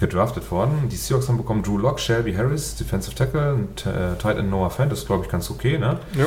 gedraftet 0.00 0.50
worden. 0.50 0.88
Die 0.90 0.96
Seahawks 0.96 1.28
haben 1.28 1.36
bekommen 1.36 1.62
Drew 1.62 1.76
Lock, 1.76 2.00
Shelby 2.00 2.32
Harris, 2.32 2.76
Defensive 2.76 3.14
Tackle 3.14 3.52
und 3.52 3.84
äh, 3.84 4.16
Tight 4.18 4.38
End 4.38 4.48
Noah 4.48 4.70
Fant. 4.70 4.90
Das 4.90 5.00
ist, 5.00 5.06
glaube 5.06 5.24
ich, 5.24 5.30
ganz 5.30 5.50
okay, 5.50 5.76
ne? 5.76 5.98
Ja. 6.16 6.26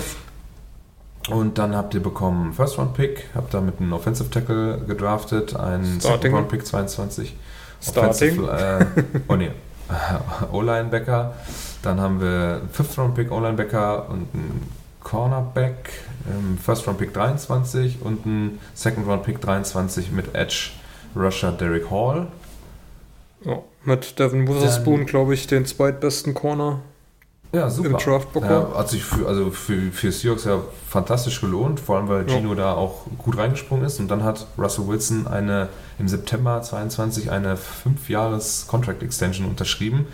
Und 1.30 1.58
dann 1.58 1.76
habt 1.76 1.94
ihr 1.94 2.04
bekommen 2.04 2.54
First 2.54 2.78
Round 2.78 2.94
Pick, 2.94 3.26
habt 3.34 3.54
damit 3.54 3.80
einen 3.80 3.94
Offensive 3.94 4.30
Tackle 4.30 4.80
gedraftet, 4.88 5.56
einen 5.56 6.00
Starting. 6.00 6.22
Second 6.22 6.36
Round 6.36 6.50
Pick 6.50 6.66
22. 6.66 7.36
Starting. 7.82 8.44
Offensive, 8.44 8.86
äh, 8.98 9.04
oh 9.28 9.36
nee, 9.36 9.52
O-Linebacker. 10.52 11.34
Dann 11.82 12.00
haben 12.00 12.22
wir 12.22 12.60
einen 12.62 12.70
Fifth 12.70 12.98
Round 12.98 13.16
Pick 13.16 13.32
O-Linebacker 13.32 14.10
und 14.10 14.28
einen 14.34 14.70
Cornerback, 15.04 15.90
ähm, 16.30 16.58
First 16.58 16.88
Round 16.88 17.00
Pick 17.00 17.14
23 17.14 18.02
und 18.02 18.26
einen 18.26 18.60
Second 18.74 19.08
Round 19.08 19.24
Pick 19.24 19.42
23 19.42 20.12
mit 20.12 20.36
Edge 20.36 20.72
Rusher 21.16 21.52
Derek 21.52 21.90
Hall. 21.90 22.28
Ja, 23.44 23.60
mit 23.84 24.20
Devin 24.20 24.48
Witherspoon, 24.48 25.06
glaube 25.06 25.34
ich, 25.36 25.48
den 25.48 25.66
zweitbesten 25.66 26.34
Corner 26.34 26.80
Ja, 27.56 27.70
super. 27.70 27.90
im 27.90 27.98
Draft 27.98 28.34
bekommen. 28.34 28.68
Ja, 28.72 28.78
hat 28.78 28.90
sich 28.90 29.04
für, 29.04 29.28
also 29.28 29.50
für, 29.52 29.92
für 29.92 30.12
Seahawks 30.12 30.44
ja 30.44 30.62
fantastisch 30.90 31.40
gelohnt, 31.42 31.80
vor 31.80 31.98
allem 31.98 32.10
weil 32.10 32.30
Ja. 32.30 32.36
Gino 32.36 32.54
da 32.56 32.74
auch 32.74 33.06
gut 33.18 33.38
reingesprungen 33.38 33.86
ist. 33.86 34.00
Und 34.00 34.10
dann 34.10 34.24
hat 34.24 34.46
Russell 34.58 34.88
Wilson 34.88 35.28
eine 35.28 35.70
im 35.98 36.08
September 36.08 36.62
22 36.62 37.32
eine 37.32 37.56
5 37.58 38.10
Jahres 38.10 38.66
Contract 38.68 39.02
Extension 39.04 39.48
unterschrieben, 39.48 40.06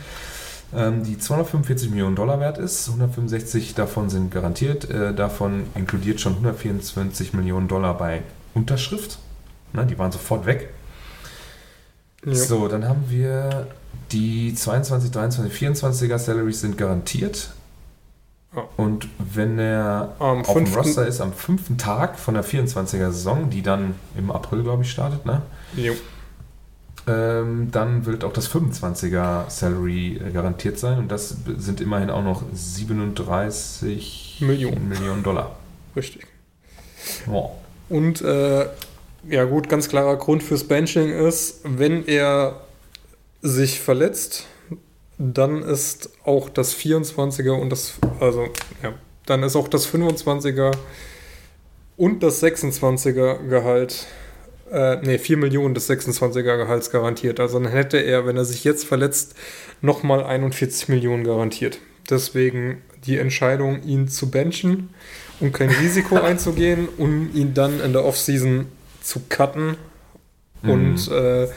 ähm, 0.75 1.03
die 1.03 1.17
245 1.17 1.89
Millionen 1.89 2.15
Dollar 2.15 2.39
wert 2.39 2.57
ist. 2.57 2.87
165 2.87 3.73
davon 3.73 4.09
sind 4.09 4.31
garantiert, 4.31 4.89
äh, 4.89 5.13
davon 5.13 5.63
inkludiert 5.75 6.21
schon 6.21 6.33
124 6.33 7.33
Millionen 7.33 7.67
Dollar 7.67 7.97
bei 7.97 8.21
Unterschrift. 8.53 9.17
Na, 9.73 9.83
die 9.83 9.97
waren 9.97 10.11
sofort 10.11 10.45
weg. 10.45 10.69
Ja. 12.25 12.35
So, 12.35 12.67
dann 12.67 12.87
haben 12.87 13.05
wir 13.09 13.67
die 14.11 14.53
22, 14.53 15.11
23, 15.11 15.53
24er 15.69 16.17
Salaries 16.17 16.61
sind 16.61 16.77
garantiert. 16.77 17.51
Ja. 18.55 18.63
Und 18.75 19.07
wenn 19.17 19.57
er 19.59 20.13
Am 20.19 20.41
auf 20.41 20.47
dem 20.47 20.65
fünften- 20.65 20.77
Roster 20.77 21.07
ist 21.07 21.21
am 21.21 21.31
fünften 21.31 21.77
Tag 21.77 22.19
von 22.19 22.33
der 22.33 22.43
24er 22.43 23.11
Saison, 23.11 23.49
die 23.49 23.61
dann 23.61 23.95
im 24.17 24.29
April, 24.31 24.63
glaube 24.63 24.83
ich, 24.83 24.91
startet, 24.91 25.25
ne? 25.25 25.41
Jo. 25.75 25.93
Ähm, 27.07 27.69
dann 27.71 28.05
wird 28.05 28.23
auch 28.23 28.33
das 28.33 28.47
25er 28.53 29.49
Salary 29.49 30.17
äh, 30.17 30.31
garantiert 30.31 30.77
sein 30.77 30.99
und 30.99 31.07
das 31.11 31.35
sind 31.57 31.81
immerhin 31.81 32.09
auch 32.11 32.23
noch 32.23 32.43
37 32.53 34.37
Millionen. 34.41 34.87
Millionen 34.89 35.23
Dollar. 35.23 35.55
Richtig. 35.95 36.27
Ja. 37.31 37.49
Und 37.89 38.21
äh, 38.21 38.67
ja 39.29 39.43
gut, 39.45 39.67
ganz 39.69 39.87
klarer 39.89 40.15
Grund 40.17 40.43
fürs 40.43 40.63
Benching 40.65 41.09
ist, 41.09 41.61
wenn 41.63 42.05
er 42.05 42.61
sich 43.41 43.79
verletzt, 43.79 44.45
dann 45.17 45.61
ist 45.61 46.09
auch 46.23 46.49
das 46.49 46.75
24er 46.75 47.51
und 47.51 47.69
das, 47.69 47.93
also 48.19 48.47
ja, 48.81 48.93
dann 49.25 49.43
ist 49.43 49.55
auch 49.55 49.67
das 49.67 49.87
25er 49.87 50.71
und 51.97 52.23
das 52.23 52.41
26er 52.43 53.47
Gehalt 53.47 54.07
äh, 54.71 54.97
nee, 55.01 55.17
4 55.17 55.37
Millionen 55.37 55.73
des 55.75 55.89
26er 55.89 56.41
Gehalts 56.57 56.89
garantiert. 56.91 57.39
Also 57.39 57.59
dann 57.59 57.71
hätte 57.71 57.97
er, 57.97 58.25
wenn 58.25 58.37
er 58.37 58.45
sich 58.45 58.63
jetzt 58.63 58.85
verletzt, 58.85 59.35
nochmal 59.81 60.23
41 60.23 60.87
Millionen 60.87 61.23
garantiert. 61.23 61.79
Deswegen 62.09 62.81
die 63.05 63.17
Entscheidung, 63.17 63.83
ihn 63.83 64.07
zu 64.07 64.31
benchen, 64.31 64.89
um 65.39 65.51
kein 65.51 65.69
Risiko 65.69 66.15
einzugehen, 66.21 66.87
um 66.97 67.29
ihn 67.35 67.53
dann 67.53 67.81
in 67.81 67.93
der 67.93 68.05
Offseason 68.05 68.67
zu 69.01 69.21
cutten 69.27 69.75
und 70.63 71.09
Mhm. 71.09 71.15
äh, 71.15 71.47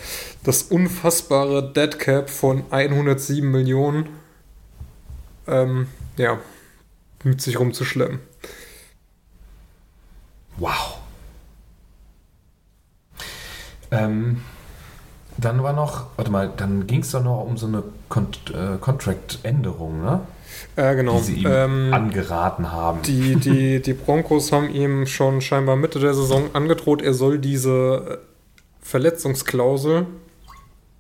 das 0.44 0.62
unfassbare 0.62 1.72
Dead 1.72 1.98
Cap 1.98 2.30
von 2.30 2.64
107 2.70 3.50
Millionen 3.50 4.08
ähm, 5.46 5.88
ja, 6.16 6.38
mit 7.24 7.40
sich 7.40 7.58
rumzuschleppen. 7.58 8.20
Wow. 10.56 10.98
Ähm, 13.90 14.42
dann 15.36 15.62
war 15.62 15.72
noch, 15.72 16.06
warte 16.16 16.30
mal, 16.30 16.52
dann 16.56 16.86
ging 16.86 17.00
es 17.00 17.10
doch 17.10 17.22
noch 17.22 17.44
um 17.44 17.56
so 17.56 17.66
eine 17.66 17.82
Kont 18.08 18.52
äh, 18.54 18.78
Contract-Änderung, 18.78 20.02
ne? 20.02 20.20
Äh, 20.76 20.94
genau. 20.94 21.18
Die 21.18 21.22
sie 21.22 21.34
ihm 21.40 21.50
Ähm, 21.50 21.92
angeraten 21.92 22.70
haben. 22.70 23.02
Die, 23.02 23.36
die, 23.36 23.82
die 23.82 23.92
Broncos 23.94 24.52
haben 24.52 24.70
ihm 24.70 25.06
schon 25.06 25.40
scheinbar 25.40 25.76
Mitte 25.76 25.98
der 25.98 26.14
Saison 26.14 26.50
angedroht, 26.54 27.02
er 27.02 27.14
soll 27.14 27.38
diese 27.38 28.20
Verletzungsklausel, 28.80 30.06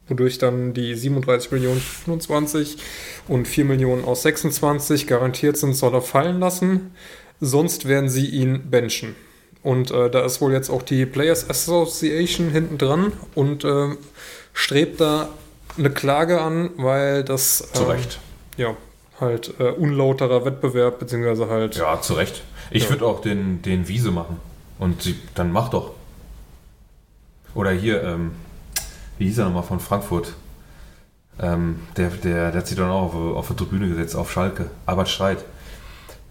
wodurch 0.08 0.38
dann 0.38 0.74
die 0.74 0.94
37 0.94 1.50
Millionen 1.52 1.80
25 1.80 2.76
und 3.28 3.48
4 3.48 3.64
Millionen 3.64 4.04
aus 4.04 4.22
26 4.22 5.06
garantiert 5.06 5.56
sind, 5.56 5.74
soll 5.74 5.94
er 5.94 6.02
fallen 6.02 6.40
lassen. 6.40 6.92
Sonst 7.40 7.86
werden 7.88 8.08
sie 8.08 8.26
ihn 8.26 8.70
benchen. 8.70 9.14
Und 9.62 9.90
äh, 9.90 10.10
da 10.10 10.24
ist 10.24 10.40
wohl 10.40 10.52
jetzt 10.52 10.68
auch 10.70 10.82
die 10.82 11.06
Players 11.06 11.48
Association 11.48 12.50
hinten 12.50 12.76
dran 12.78 13.12
und 13.34 13.64
äh, 13.64 13.88
strebt 14.52 15.00
da 15.00 15.30
eine 15.78 15.90
Klage 15.90 16.40
an, 16.40 16.70
weil 16.76 17.24
das 17.24 17.68
zu 17.72 17.84
ähm, 17.84 17.90
Recht. 17.90 18.20
ja 18.56 18.76
halt 19.20 19.54
äh, 19.60 19.70
unlauterer 19.70 20.44
Wettbewerb 20.44 20.98
beziehungsweise 20.98 21.48
halt 21.48 21.76
Ja, 21.76 22.00
zu 22.00 22.14
Recht. 22.14 22.42
Ich 22.70 22.84
Ja. 22.84 22.90
würde 22.90 23.06
auch 23.06 23.20
den, 23.20 23.62
den 23.62 23.86
Wiese 23.88 24.10
machen. 24.10 24.36
Und 24.78 25.02
sie, 25.02 25.16
dann 25.34 25.50
mach 25.52 25.68
doch. 25.70 25.92
Oder 27.54 27.70
hier, 27.70 28.02
ähm, 28.02 28.32
wie 29.18 29.26
hieß 29.26 29.38
er 29.38 29.46
nochmal 29.46 29.62
von 29.62 29.80
Frankfurt? 29.80 30.34
Ähm, 31.40 31.80
der, 31.96 32.10
der, 32.10 32.50
der 32.50 32.60
hat 32.60 32.66
sich 32.66 32.76
dann 32.76 32.90
auch 32.90 33.14
auf, 33.14 33.36
auf 33.36 33.48
die 33.48 33.54
Tribüne 33.54 33.88
gesetzt, 33.88 34.16
auf 34.16 34.30
Schalke. 34.30 34.70
Albert 34.86 35.08
Streit. 35.08 35.44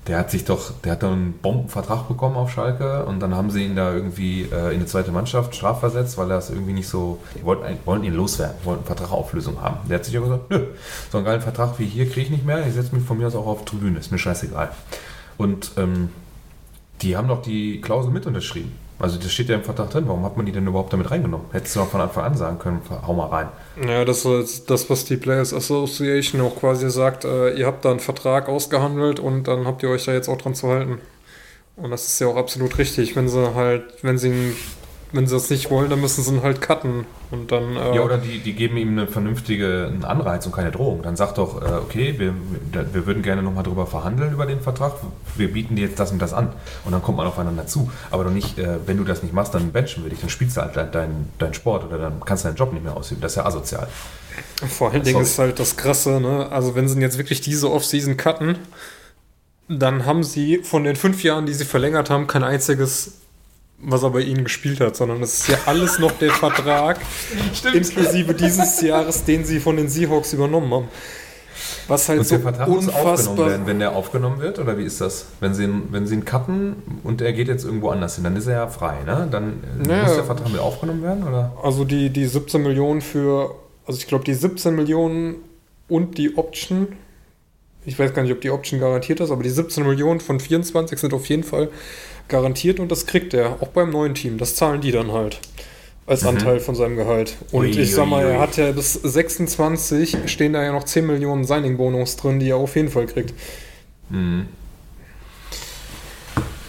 Der 0.07 0.17
hat 0.17 0.31
sich 0.31 0.43
doch, 0.43 0.71
der 0.83 0.93
hat 0.93 1.03
dann 1.03 1.13
einen 1.13 1.33
Bombenvertrag 1.33 2.09
bekommen 2.09 2.35
auf 2.35 2.51
Schalke 2.51 3.05
und 3.05 3.21
dann 3.21 3.35
haben 3.35 3.49
sie 3.49 3.65
ihn 3.65 3.77
da 3.77 3.93
irgendwie 3.93 4.41
äh, 4.51 4.73
in 4.73 4.81
die 4.81 4.85
zweite 4.85 5.13
Mannschaft 5.13 5.55
strafversetzt, 5.55 6.17
weil 6.17 6.29
er 6.29 6.39
es 6.39 6.49
irgendwie 6.49 6.73
nicht 6.73 6.89
so, 6.89 7.19
die 7.35 7.45
wollten, 7.45 7.77
wollten 7.85 8.03
ihn 8.03 8.13
loswerden, 8.13 8.57
wollten 8.65 8.83
Vertragauflösung 8.83 9.61
haben. 9.61 9.77
Der 9.87 9.99
hat 9.99 10.05
sich 10.05 10.17
aber 10.17 10.25
gesagt, 10.25 10.49
nö, 10.49 10.59
so 11.09 11.17
einen 11.17 11.25
geilen 11.25 11.41
Vertrag 11.41 11.79
wie 11.79 11.85
hier 11.85 12.05
kriege 12.09 12.21
ich 12.21 12.29
nicht 12.31 12.45
mehr, 12.45 12.67
ich 12.67 12.73
setze 12.73 12.93
mich 12.93 13.05
von 13.05 13.17
mir 13.17 13.27
aus 13.27 13.35
auch 13.35 13.47
auf 13.47 13.59
die 13.59 13.65
Tribüne, 13.65 13.99
ist 13.99 14.11
mir 14.11 14.17
scheißegal. 14.17 14.71
Und 15.37 15.71
ähm, 15.77 16.09
die 17.01 17.15
haben 17.15 17.29
doch 17.29 17.41
die 17.41 17.79
Klausel 17.79 18.11
mit 18.11 18.25
unterschrieben. 18.25 18.73
Also 19.03 19.19
das 19.19 19.33
steht 19.33 19.49
ja 19.49 19.55
im 19.55 19.63
Vertrag 19.63 19.89
drin. 19.89 20.05
Warum 20.07 20.23
hat 20.23 20.37
man 20.37 20.45
die 20.45 20.53
denn 20.53 20.65
überhaupt 20.65 20.93
damit 20.93 21.11
reingenommen? 21.11 21.47
Hättest 21.51 21.75
du 21.75 21.81
auch 21.81 21.89
von 21.89 21.99
Anfang 21.99 22.23
an 22.23 22.37
sagen 22.37 22.57
können, 22.57 22.81
hau 23.05 23.13
mal 23.13 23.25
rein. 23.27 23.49
Ja, 23.85 24.05
das 24.05 24.23
ist 24.23 24.69
das, 24.69 24.89
was 24.89 25.03
die 25.03 25.17
Players 25.17 25.53
Association 25.53 26.39
auch 26.39 26.55
quasi 26.55 26.89
sagt. 26.89 27.25
Äh, 27.25 27.53
ihr 27.55 27.65
habt 27.67 27.83
da 27.83 27.91
einen 27.91 27.99
Vertrag 27.99 28.47
ausgehandelt 28.47 29.19
und 29.19 29.49
dann 29.49 29.67
habt 29.67 29.83
ihr 29.83 29.89
euch 29.89 30.05
da 30.05 30.13
jetzt 30.13 30.29
auch 30.29 30.37
dran 30.37 30.55
zu 30.55 30.69
halten. 30.69 30.99
Und 31.75 31.91
das 31.91 32.07
ist 32.07 32.19
ja 32.21 32.27
auch 32.27 32.37
absolut 32.37 32.77
richtig. 32.77 33.15
Wenn 33.17 33.27
sie 33.27 33.53
halt, 33.55 33.83
wenn 34.03 34.17
sie, 34.17 34.29
ihn- 34.29 34.55
wenn 35.13 35.27
sie 35.27 35.35
das 35.35 35.49
nicht 35.49 35.69
wollen, 35.69 35.89
dann 35.89 36.01
müssen 36.01 36.23
sie 36.23 36.33
ihn 36.33 36.43
halt 36.43 36.59
cutten. 36.59 37.05
Und 37.31 37.51
dann. 37.51 37.75
Äh, 37.75 37.95
Ja, 37.95 38.01
oder 38.01 38.17
die, 38.17 38.39
die 38.39 38.53
geben 38.53 38.77
ihm 38.77 38.89
eine 38.89 39.07
vernünftige 39.07 39.87
einen 39.87 40.03
Anreiz 40.03 40.45
und 40.45 40.51
keine 40.51 40.71
Drohung. 40.71 41.01
Dann 41.03 41.15
sagt 41.15 41.37
doch, 41.37 41.61
äh, 41.61 41.75
okay, 41.75 42.15
wir, 42.17 42.33
wir 42.91 43.05
würden 43.05 43.23
gerne 43.23 43.41
nochmal 43.41 43.63
drüber 43.63 43.87
verhandeln 43.87 44.33
über 44.33 44.45
den 44.45 44.59
Vertrag. 44.59 44.93
Wir 45.35 45.53
bieten 45.53 45.75
dir 45.75 45.87
jetzt 45.87 45.99
das 45.99 46.11
und 46.11 46.19
das 46.19 46.33
an. 46.33 46.51
Und 46.83 46.91
dann 46.91 47.01
kommt 47.01 47.17
man 47.17 47.27
aufeinander 47.27 47.67
zu. 47.67 47.89
Aber 48.11 48.23
doch 48.23 48.31
nicht, 48.31 48.57
äh, 48.59 48.79
wenn 48.85 48.97
du 48.97 49.03
das 49.03 49.23
nicht 49.23 49.33
machst, 49.33 49.53
dann 49.53 49.71
benchen 49.71 50.03
wir 50.03 50.09
dich. 50.09 50.19
Dann 50.19 50.29
spielst 50.29 50.57
du 50.57 50.61
halt 50.61 50.75
deinen 50.75 50.91
dein, 50.91 51.29
dein 51.39 51.53
Sport 51.53 51.85
oder 51.85 51.97
dann 51.97 52.19
kannst 52.25 52.43
du 52.43 52.49
deinen 52.49 52.57
Job 52.57 52.73
nicht 52.73 52.83
mehr 52.83 52.97
ausüben. 52.97 53.21
Das 53.21 53.33
ist 53.33 53.37
ja 53.37 53.45
asozial. 53.45 53.87
Vor 54.67 54.91
allen 54.91 55.03
Dingen 55.03 55.21
ist 55.21 55.37
halt 55.37 55.59
das 55.59 55.77
Krasse, 55.77 56.19
ne? 56.19 56.51
Also 56.51 56.75
wenn 56.75 56.87
sie 56.87 56.99
jetzt 56.99 57.17
wirklich 57.17 57.41
diese 57.41 57.71
Offseason 57.71 58.17
cutten, 58.17 58.57
dann 59.67 60.05
haben 60.05 60.23
sie 60.23 60.59
von 60.63 60.83
den 60.83 60.95
fünf 60.95 61.23
Jahren, 61.23 61.45
die 61.45 61.53
sie 61.53 61.65
verlängert 61.65 62.09
haben, 62.09 62.27
kein 62.27 62.43
einziges, 62.43 63.19
was 63.85 64.03
er 64.03 64.09
bei 64.11 64.21
ihnen 64.21 64.43
gespielt 64.45 64.79
hat, 64.79 64.95
sondern 64.95 65.21
es 65.21 65.41
ist 65.41 65.47
ja 65.49 65.57
alles 65.65 65.99
noch 65.99 66.11
der 66.13 66.31
Vertrag, 66.31 66.99
inklusive 67.73 68.33
dieses 68.33 68.81
Jahres, 68.81 69.23
den 69.23 69.45
sie 69.45 69.59
von 69.59 69.77
den 69.77 69.89
Seahawks 69.89 70.33
übernommen 70.33 70.71
haben. 70.73 70.87
Was 71.87 72.07
halt 72.07 72.19
Und 72.19 72.25
so 72.25 72.35
der 72.35 72.43
Vertrag 72.43 72.67
muss 72.69 72.87
aufgenommen 72.87 73.09
unfassbar. 73.11 73.49
werden, 73.49 73.67
wenn 73.67 73.79
der 73.79 73.91
aufgenommen 73.93 74.39
wird? 74.39 74.57
Oder 74.57 74.77
wie 74.77 74.83
ist 74.85 75.01
das? 75.01 75.25
Wenn 75.41 75.53
sie, 75.53 75.65
ihn, 75.65 75.83
wenn 75.91 76.07
sie 76.07 76.15
ihn 76.15 76.23
cutten 76.25 76.77
und 77.03 77.21
er 77.21 77.33
geht 77.33 77.49
jetzt 77.49 77.65
irgendwo 77.65 77.89
anders 77.89 78.15
hin, 78.15 78.23
dann 78.23 78.35
ist 78.37 78.47
er 78.47 78.53
ja 78.53 78.67
frei, 78.67 79.03
ne? 79.05 79.27
Dann 79.29 79.61
äh, 79.83 79.87
Naja. 79.87 80.03
muss 80.03 80.15
der 80.15 80.23
Vertrag 80.23 80.49
mit 80.49 80.61
aufgenommen 80.61 81.03
werden, 81.03 81.23
oder? 81.27 81.51
Also 81.61 81.83
die, 81.83 82.09
die 82.09 82.25
17 82.25 82.63
Millionen 82.63 83.01
für, 83.01 83.55
also 83.85 83.97
ich 83.99 84.07
glaube 84.07 84.23
die 84.23 84.33
17 84.33 84.73
Millionen 84.75 85.35
und 85.89 86.17
die 86.17 86.37
Option, 86.37 86.87
ich 87.85 87.97
weiß 87.97 88.13
gar 88.13 88.23
nicht, 88.23 88.31
ob 88.31 88.41
die 88.41 88.49
Option 88.49 88.79
garantiert 88.79 89.19
ist, 89.19 89.31
aber 89.31 89.43
die 89.43 89.49
17 89.49 89.85
Millionen 89.85 90.19
von 90.19 90.39
24 90.39 90.99
sind 90.99 91.13
auf 91.13 91.27
jeden 91.27 91.43
Fall 91.43 91.69
garantiert 92.27 92.79
und 92.79 92.91
das 92.91 93.05
kriegt 93.05 93.33
er, 93.33 93.61
auch 93.61 93.69
beim 93.69 93.89
neuen 93.91 94.15
Team. 94.15 94.37
Das 94.37 94.55
zahlen 94.55 94.81
die 94.81 94.91
dann 94.91 95.11
halt 95.11 95.39
als 96.05 96.25
Anteil 96.25 96.59
von 96.59 96.75
seinem 96.75 96.95
Gehalt. 96.95 97.35
Und 97.51 97.65
Ui, 97.65 97.69
ich 97.69 97.93
sag 97.93 98.07
mal, 98.07 98.23
ui, 98.23 98.29
ui. 98.29 98.35
er 98.35 98.39
hat 98.41 98.57
ja 98.57 98.71
bis 98.71 98.93
26 98.93 100.17
stehen 100.25 100.53
da 100.53 100.63
ja 100.63 100.71
noch 100.71 100.83
10 100.83 101.05
Millionen 101.05 101.45
Signing-Bonus 101.45 102.17
drin, 102.17 102.39
die 102.39 102.49
er 102.49 102.57
auf 102.57 102.75
jeden 102.75 102.89
Fall 102.89 103.05
kriegt. 103.05 103.33
Mhm. 104.09 104.47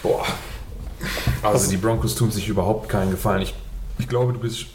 Boah. 0.03 0.25
Also 1.43 1.71
die 1.71 1.77
Broncos 1.77 2.15
tun 2.15 2.31
sich 2.31 2.49
überhaupt 2.49 2.89
keinen 2.89 3.11
Gefallen. 3.11 3.43
Ich, 3.43 3.55
ich 3.99 4.09
glaube, 4.09 4.33
du 4.33 4.39
bist, 4.39 4.67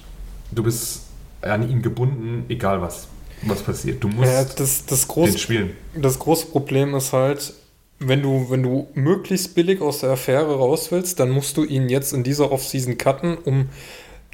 du 0.52 0.64
bist 0.64 1.04
an 1.42 1.70
ihn 1.70 1.82
gebunden, 1.82 2.46
egal 2.50 2.82
was, 2.82 3.08
was 3.44 3.62
passiert. 3.62 4.04
Du 4.04 4.08
musst 4.10 4.30
Ja, 4.30 4.44
das, 4.44 4.86
das, 4.86 5.02
den 5.02 5.08
große, 5.08 5.38
spielen. 5.38 5.72
das 5.96 6.20
große 6.20 6.48
Problem 6.48 6.94
ist 6.96 7.14
halt, 7.14 7.54
wenn 8.00 8.22
du, 8.22 8.50
wenn 8.50 8.64
du 8.64 8.88
möglichst 8.94 9.56
billig 9.56 9.82
aus 9.82 10.00
der 10.00 10.12
Affäre 10.12 10.56
raus 10.58 10.92
willst, 10.92 11.20
dann 11.20 11.30
musst 11.30 11.58
du 11.58 11.64
ihn 11.64 11.90
jetzt 11.90 12.14
in 12.14 12.24
dieser 12.24 12.52
Offseason 12.52 12.98
cutten, 12.98 13.38
um 13.38 13.70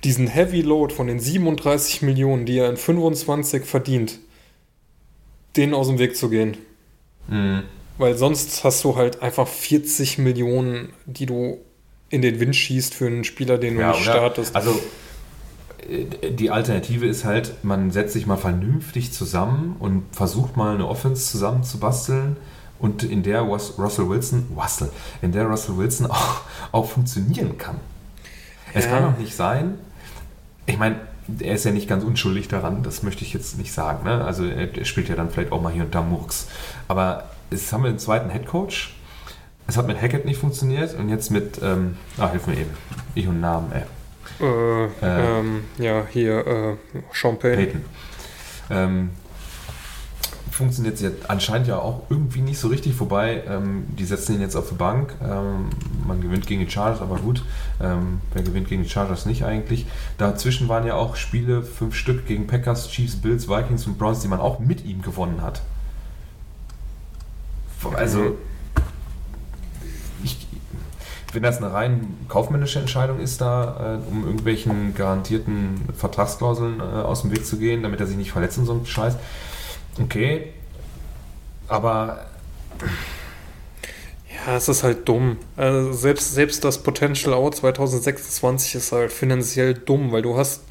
diesen 0.04 0.28
Heavy 0.28 0.62
Load 0.62 0.94
von 0.94 1.08
den 1.08 1.20
37 1.20 2.02
Millionen, 2.04 2.46
die 2.46 2.60
er 2.60 2.70
in 2.70 2.78
25 2.78 3.64
verdient, 3.66 4.20
den 5.58 5.74
aus 5.74 5.88
dem 5.88 5.98
Weg 6.00 6.16
zu 6.16 6.30
gehen. 6.30 6.58
Mhm. 7.28 7.64
Weil 7.98 8.18
sonst 8.18 8.64
hast 8.64 8.84
du 8.84 8.96
halt 8.98 9.22
einfach 9.22 9.48
40 9.48 10.18
Millionen, 10.18 10.90
die 11.06 11.26
du 11.26 11.60
in 12.10 12.22
den 12.22 12.40
Wind 12.40 12.56
schießt 12.56 12.94
für 12.94 13.08
einen 13.08 13.24
Spieler, 13.24 13.58
den 13.58 13.76
du 13.76 13.82
Ja, 13.82 13.92
nicht 13.92 14.04
startest. 14.04 14.56
Also 14.56 14.80
die 15.88 16.50
Alternative 16.52 17.06
ist 17.06 17.26
halt, 17.26 17.64
man 17.64 17.92
setzt 17.92 18.14
sich 18.14 18.26
mal 18.26 18.38
vernünftig 18.38 19.14
zusammen 19.14 19.76
und 19.80 20.04
versucht 20.12 20.58
mal 20.58 20.74
eine 20.76 20.88
Offense 20.88 21.30
zusammen 21.32 21.64
zu 21.64 21.80
basteln 21.80 22.38
und 22.80 23.04
in 23.04 23.24
der 23.24 23.42
Rus- 23.42 23.78
Russell 23.78 24.10
Wilson, 24.10 24.48
Russell, 24.56 24.90
in 25.22 25.32
der 25.32 25.46
Russell 25.46 25.78
Wilson 25.78 26.06
auch, 26.10 26.42
auch 26.72 26.90
funktionieren 26.90 27.58
kann. 27.58 27.76
Es 28.74 28.86
Ja. 28.86 28.92
kann 28.92 29.04
doch 29.14 29.18
nicht 29.20 29.36
sein, 29.36 29.76
ich 30.66 30.78
meine, 30.78 30.96
er 31.40 31.56
ist 31.56 31.66
ja 31.66 31.72
nicht 31.72 31.88
ganz 31.88 32.04
unschuldig 32.04 32.48
daran, 32.48 32.84
das 32.84 33.02
möchte 33.04 33.24
ich 33.24 33.34
jetzt 33.34 33.58
nicht 33.58 33.72
sagen. 33.72 34.04
Ne? 34.04 34.24
Also 34.26 34.46
er, 34.46 34.86
spielt 34.86 35.10
ja 35.10 35.16
dann 35.16 35.30
vielleicht 35.30 35.52
auch 35.52 35.62
mal 35.62 35.72
hier 35.72 35.84
und 35.84 35.94
da 35.96 36.02
Murks. 36.02 36.48
Aber 36.88 37.26
jetzt 37.52 37.72
haben 37.74 37.84
wir 37.84 37.90
den 37.92 38.00
zweiten 38.00 38.30
Headcoach. 38.30 38.94
Es 39.68 39.78
hat 39.78 39.88
mit 39.88 40.00
Hackett 40.00 40.26
nicht 40.26 40.40
funktioniert 40.40 40.94
und 40.98 41.10
jetzt 41.10 41.32
mit, 41.32 41.60
ähm, 41.64 41.98
ah, 42.20 42.30
hilf 42.30 42.46
mir 42.46 42.54
eben, 42.58 42.70
ich 43.16 43.28
und 43.28 43.40
Namen, 43.42 43.72
ey. 43.72 43.82
Äh, 44.40 44.86
Äh. 44.86 44.90
ähm, 45.02 45.64
ja, 45.78 46.06
hier, 46.10 46.46
äh, 46.48 46.76
Sean 47.14 47.38
Payton. 47.38 47.84
Ähm, 48.70 49.10
funktioniert 50.56 51.00
jetzt 51.02 51.30
anscheinend 51.30 51.68
ja 51.68 51.80
auch 51.80 52.04
irgendwie 52.10 52.40
nicht 52.40 52.58
so 52.58 52.70
richtig, 52.70 52.98
wobei 53.00 53.44
ähm, 53.48 53.86
die 53.90 54.06
setzen 54.06 54.36
ihn 54.36 54.42
jetzt 54.42 54.56
auf 54.56 54.70
die 54.70 54.76
Bank. 54.76 55.14
Ähm, 55.22 55.70
man 56.08 56.22
gewinnt 56.22 56.48
gegen 56.48 56.66
die 56.66 56.72
Chargers, 56.72 57.02
aber 57.02 57.18
gut. 57.18 57.44
Ähm, 57.82 58.22
wer 58.34 58.42
gewinnt 58.42 58.70
gegen 58.70 58.84
die 58.84 58.90
Chargers 58.90 59.26
nicht 59.26 59.44
eigentlich? 59.44 59.86
Dazwischen 60.18 60.70
waren 60.70 60.88
ja 60.88 60.96
auch 60.96 61.18
Spiele, 61.18 61.62
fünf 61.62 61.96
Stück 61.96 62.26
gegen 62.26 62.48
Packers, 62.48 62.90
Chiefs, 62.90 63.18
Bills, 63.18 63.50
Vikings 63.50 63.86
und 63.86 63.98
Browns, 63.98 64.22
die 64.22 64.30
man 64.30 64.40
auch 64.40 64.60
mit 64.60 64.86
ihm 64.86 65.02
gewonnen 65.02 65.42
hat. 65.42 65.62
Also, 67.94 68.38
wenn 71.36 71.44
das 71.44 71.58
eine 71.58 71.74
rein 71.74 72.18
kaufmännische 72.28 72.80
Entscheidung 72.80 73.20
ist, 73.20 73.42
da 73.42 74.00
äh, 74.00 74.12
um 74.12 74.24
irgendwelchen 74.24 74.96
garantierten 74.96 75.82
Vertragsklauseln 75.96 76.80
äh, 76.80 76.84
aus 76.84 77.22
dem 77.22 77.32
Weg 77.32 77.46
zu 77.46 77.58
gehen, 77.58 77.84
damit 77.84 78.00
er 78.00 78.08
sich 78.08 78.18
nicht 78.18 78.32
verletzt 78.32 78.58
und 78.58 78.66
so 78.66 78.74
ein 78.74 78.86
Scheiß, 78.86 79.16
okay. 80.02 80.54
Aber 81.68 82.26
Ja, 84.46 84.58
es 84.58 84.68
ist 84.70 84.84
halt 84.84 85.08
dumm. 85.08 85.38
Also 85.56 85.94
selbst, 85.94 86.34
selbst 86.34 86.64
das 86.64 86.84
Potential 86.84 87.34
Out 87.34 87.56
2026 87.56 88.76
ist 88.76 88.92
halt 88.92 89.12
finanziell 89.12 89.74
dumm, 89.74 90.12
weil 90.12 90.22
du 90.22 90.38
hast, 90.38 90.62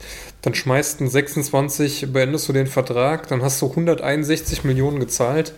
dann 0.43 0.55
schmeißt 0.55 1.01
ein 1.01 1.09
26, 1.09 2.12
beendest 2.12 2.49
du 2.49 2.53
den 2.53 2.67
Vertrag, 2.67 3.29
dann 3.29 3.43
hast 3.43 3.61
du 3.62 3.71
161 3.71 4.65
Millionen 4.65 5.01
gezahlt 5.01 5.55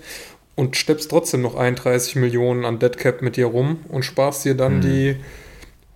und 0.56 0.76
steppst 0.76 1.10
trotzdem 1.10 1.42
noch 1.42 1.54
31 1.54 2.16
Millionen 2.16 2.64
an 2.64 2.78
Deadcap 2.80 3.22
mit 3.22 3.36
dir 3.36 3.46
rum 3.46 3.80
und 3.88 4.02
sparst 4.04 4.44
dir 4.44 4.54
dann 4.54 4.78
Mhm. 4.78 4.80
die 4.80 5.16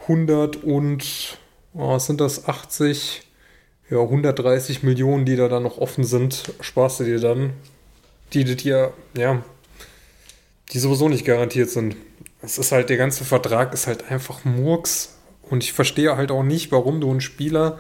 100 0.06 0.56
und, 0.62 1.38
oh, 1.74 1.88
was 1.90 2.06
sind 2.06 2.20
das, 2.20 2.46
80, 2.46 3.22
ja, 3.90 3.98
130 3.98 4.82
Millionen, 4.82 5.24
die 5.24 5.36
da 5.36 5.48
dann 5.48 5.62
noch 5.64 5.78
offen 5.78 6.04
sind, 6.04 6.52
sparst 6.61 7.00
du 7.00 7.04
dir 7.04 7.18
dann, 7.20 7.54
die 8.32 8.44
du 8.44 8.54
dir, 8.54 8.92
ja, 9.16 9.42
die 10.72 10.78
sowieso 10.78 11.08
nicht 11.08 11.24
garantiert 11.24 11.70
sind. 11.70 11.96
Es 12.42 12.58
ist 12.58 12.70
halt, 12.72 12.88
der 12.90 12.96
ganze 12.96 13.24
Vertrag 13.24 13.74
ist 13.74 13.86
halt 13.86 14.11
einfach 14.11 14.44
Murks. 14.44 15.16
Und 15.42 15.64
ich 15.64 15.72
verstehe 15.72 16.16
halt 16.16 16.30
auch 16.30 16.44
nicht, 16.44 16.70
warum 16.70 17.00
du 17.00 17.11
einen 17.11 17.20
Spieler 17.20 17.78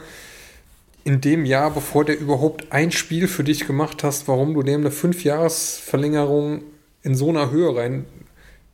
in 1.04 1.20
dem 1.20 1.44
Jahr, 1.44 1.70
bevor 1.70 2.04
der 2.04 2.18
überhaupt 2.18 2.72
ein 2.72 2.92
Spiel 2.92 3.28
für 3.28 3.44
dich 3.44 3.66
gemacht 3.66 4.04
hast, 4.04 4.28
warum 4.28 4.54
du 4.54 4.62
dem 4.62 4.80
eine 4.80 4.90
Fünfjahresverlängerung 4.90 6.62
in 7.02 7.14
so 7.14 7.30
einer 7.30 7.50
Höhe 7.50 7.74
rein 7.74 8.04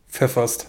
pfefferst. 0.08 0.68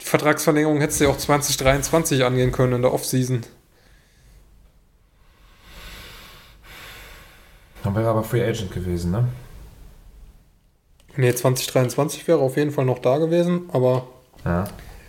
Die 0.00 0.06
Vertragsverlängerung 0.06 0.80
hättest 0.80 1.00
du 1.00 1.04
ja 1.04 1.10
auch 1.10 1.16
2023 1.16 2.24
angehen 2.24 2.52
können 2.52 2.74
in 2.74 2.82
der 2.82 2.92
Offseason. 2.92 3.42
Dann 7.82 7.94
wäre 7.94 8.06
er 8.06 8.10
aber 8.10 8.24
Free 8.24 8.44
Agent 8.44 8.72
gewesen, 8.72 9.10
ne? 9.10 9.28
Nee, 11.16 11.34
2023 11.34 12.26
wäre 12.26 12.38
auf 12.38 12.56
jeden 12.56 12.70
Fall 12.70 12.84
noch 12.84 13.00
da 13.00 13.18
gewesen, 13.18 13.68
aber 13.72 14.06
Ja. 14.44 14.64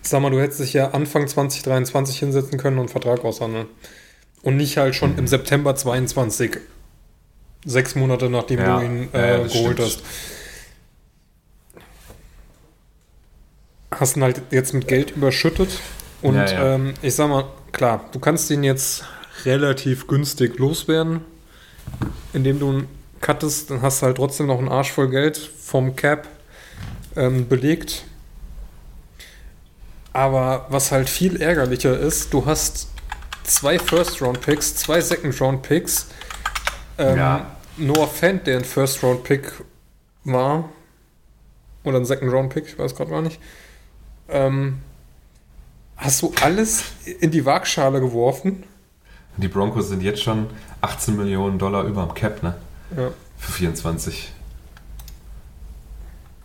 Sag 0.06 0.22
mal, 0.22 0.32
du 0.32 0.42
hättest 0.42 0.60
dich 0.60 0.74
ja 0.74 0.92
Anfang 0.92 1.28
2023 1.28 2.20
hinsetzen 2.20 2.60
können 2.60 2.78
und 2.78 2.84
einen 2.84 2.90
Vertrag 2.90 3.24
aushandeln. 3.24 3.68
Und 4.44 4.58
nicht 4.58 4.78
halt 4.78 4.96
schon 4.96 5.18
im 5.18 5.26
September 5.26 5.76
22. 5.76 6.58
Sechs 7.66 7.96
Monate 7.96 8.30
nachdem 8.30 8.60
Ja, 8.60 8.80
du 8.80 8.86
ihn 8.86 9.10
äh, 9.14 9.38
ja, 9.42 9.48
geholt 9.48 9.54
stimmt. 9.54 9.80
hast. 9.80 10.04
Hast 13.92 14.18
ihn 14.18 14.24
halt 14.24 14.42
jetzt 14.52 14.74
mit 14.74 14.88
Geld 14.88 15.12
überschüttet. 15.12 15.80
Und 16.22 16.36
ja. 16.36 16.76
Ähm, 16.76 16.94
ich 17.02 17.16
sag 17.16 17.30
mal, 17.30 17.46
klar, 17.72 18.06
du 18.12 18.20
kannst 18.20 18.50
ihn 18.50 18.64
jetzt 18.64 19.06
relativ 19.46 20.08
günstig 20.08 20.58
loswerden, 20.60 21.22
indem 22.34 22.60
du 22.60 22.72
ihn 22.72 22.88
cuttest, 23.22 23.70
dann 23.72 23.82
hast 23.82 24.02
du 24.02 24.08
halt 24.08 24.18
trotzdem 24.18 24.48
noch 24.48 24.60
einen 24.60 24.70
Arsch 24.70 24.92
voll 24.92 25.10
Geld 25.10 25.38
vom 25.38 25.96
Cap 25.96 26.28
ähm, 27.16 27.48
belegt. 27.48 28.04
Aber 30.12 30.66
was 30.70 30.92
halt 30.92 31.10
viel 31.10 31.42
ärgerlicher 31.42 31.98
ist, 31.98 32.34
du 32.34 32.46
hast 32.46 32.90
zwei 33.44 33.78
First-Round-Picks, 33.80 34.76
zwei 34.76 35.02
Second-Round-Picks. 35.02 36.08
Ähm, 36.98 37.18
Ja. 37.18 37.56
Noah 37.78 38.08
Fant, 38.08 38.46
der 38.46 38.58
ein 38.58 38.66
First-Round-Pick 38.66 39.52
war, 40.26 40.70
oder 41.84 41.98
ein 41.98 42.06
Second-Round-Pick, 42.06 42.66
ich 42.68 42.80
weiß 42.80 42.96
gerade 42.96 43.10
gar 43.10 43.22
nicht. 43.22 43.40
Ähm, 44.30 44.80
hast 45.98 46.22
du 46.22 46.34
alles 46.42 46.84
in 47.20 47.32
die 47.32 47.46
Waagschale 47.46 48.00
geworfen? 48.00 48.64
Die 49.38 49.48
Broncos 49.48 49.90
sind 49.90 50.04
jetzt 50.04 50.22
schon 50.22 50.48
18 50.82 51.18
Millionen 51.18 51.58
Dollar 51.58 51.84
über 51.86 52.06
dem 52.06 52.14
Cap, 52.14 52.44
ne? 52.44 52.56
Ja. 52.96 53.10
Für 53.38 53.52
24. 53.52 54.32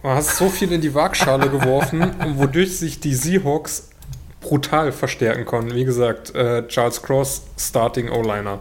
Du 0.02 0.08
hast 0.08 0.36
so 0.38 0.48
viel 0.48 0.72
in 0.72 0.80
die 0.80 0.94
Waagschale 0.94 1.50
geworfen, 1.50 2.14
wodurch 2.38 2.78
sich 2.78 3.00
die 3.00 3.14
Seahawks 3.14 3.90
brutal 4.40 4.92
verstärken 4.92 5.44
konnten. 5.44 5.74
Wie 5.74 5.84
gesagt, 5.84 6.34
äh, 6.34 6.66
Charles 6.68 7.02
Cross, 7.02 7.42
Starting 7.58 8.10
O-Liner. 8.10 8.60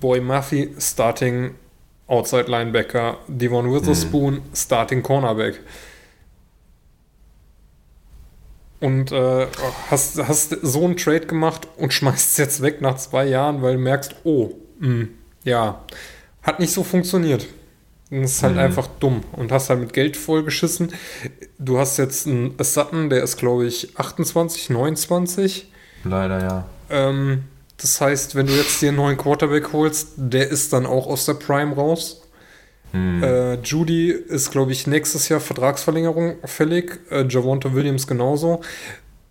Boy 0.00 0.20
Murphy, 0.20 0.74
Starting 0.78 1.54
Outside 2.06 2.50
Linebacker. 2.50 3.18
Devon 3.26 3.72
Witherspoon, 3.72 4.42
Starting 4.54 5.02
Cornerback. 5.02 5.60
Und 8.80 9.10
äh, 9.10 9.46
hast, 9.90 10.18
hast 10.28 10.50
so 10.62 10.84
einen 10.84 10.96
Trade 10.96 11.26
gemacht 11.26 11.66
und 11.76 11.92
schmeißt 11.92 12.32
es 12.32 12.36
jetzt 12.36 12.62
weg 12.62 12.80
nach 12.80 12.96
zwei 12.96 13.24
Jahren, 13.26 13.62
weil 13.62 13.74
du 13.74 13.80
merkst, 13.80 14.16
oh, 14.24 14.50
mh, 14.78 15.06
ja, 15.44 15.82
hat 16.42 16.60
nicht 16.60 16.72
so 16.72 16.84
funktioniert. 16.84 17.46
Das 18.10 18.32
ist 18.32 18.42
halt 18.42 18.54
Mhm. 18.54 18.60
einfach 18.60 18.86
dumm 19.00 19.22
und 19.32 19.50
hast 19.50 19.68
halt 19.68 19.80
mit 19.80 19.92
Geld 19.92 20.16
vollgeschissen. 20.16 20.92
Du 21.58 21.78
hast 21.78 21.96
jetzt 21.96 22.26
einen 22.26 22.54
Sutton, 22.60 23.10
der 23.10 23.22
ist, 23.22 23.36
glaube 23.36 23.66
ich, 23.66 23.98
28, 23.98 24.70
29. 24.70 25.72
Leider 26.04 26.40
ja. 26.40 26.66
Ähm, 26.88 27.44
das 27.78 28.00
heißt, 28.00 28.36
wenn 28.36 28.46
du 28.46 28.52
jetzt 28.54 28.80
dir 28.80 28.88
einen 28.88 28.98
neuen 28.98 29.16
Quarterback 29.16 29.72
holst, 29.72 30.10
der 30.16 30.48
ist 30.48 30.72
dann 30.72 30.86
auch 30.86 31.08
aus 31.08 31.26
der 31.26 31.34
Prime 31.34 31.74
raus. 31.74 32.22
Hm. 32.92 33.22
Äh, 33.22 33.54
Judy 33.56 34.10
ist, 34.12 34.52
glaube 34.52 34.70
ich, 34.70 34.86
nächstes 34.86 35.28
Jahr 35.28 35.40
Vertragsverlängerung 35.40 36.36
fällig. 36.44 37.00
Äh, 37.10 37.26
Javonta 37.28 37.74
Williams 37.74 38.06
genauso. 38.06 38.60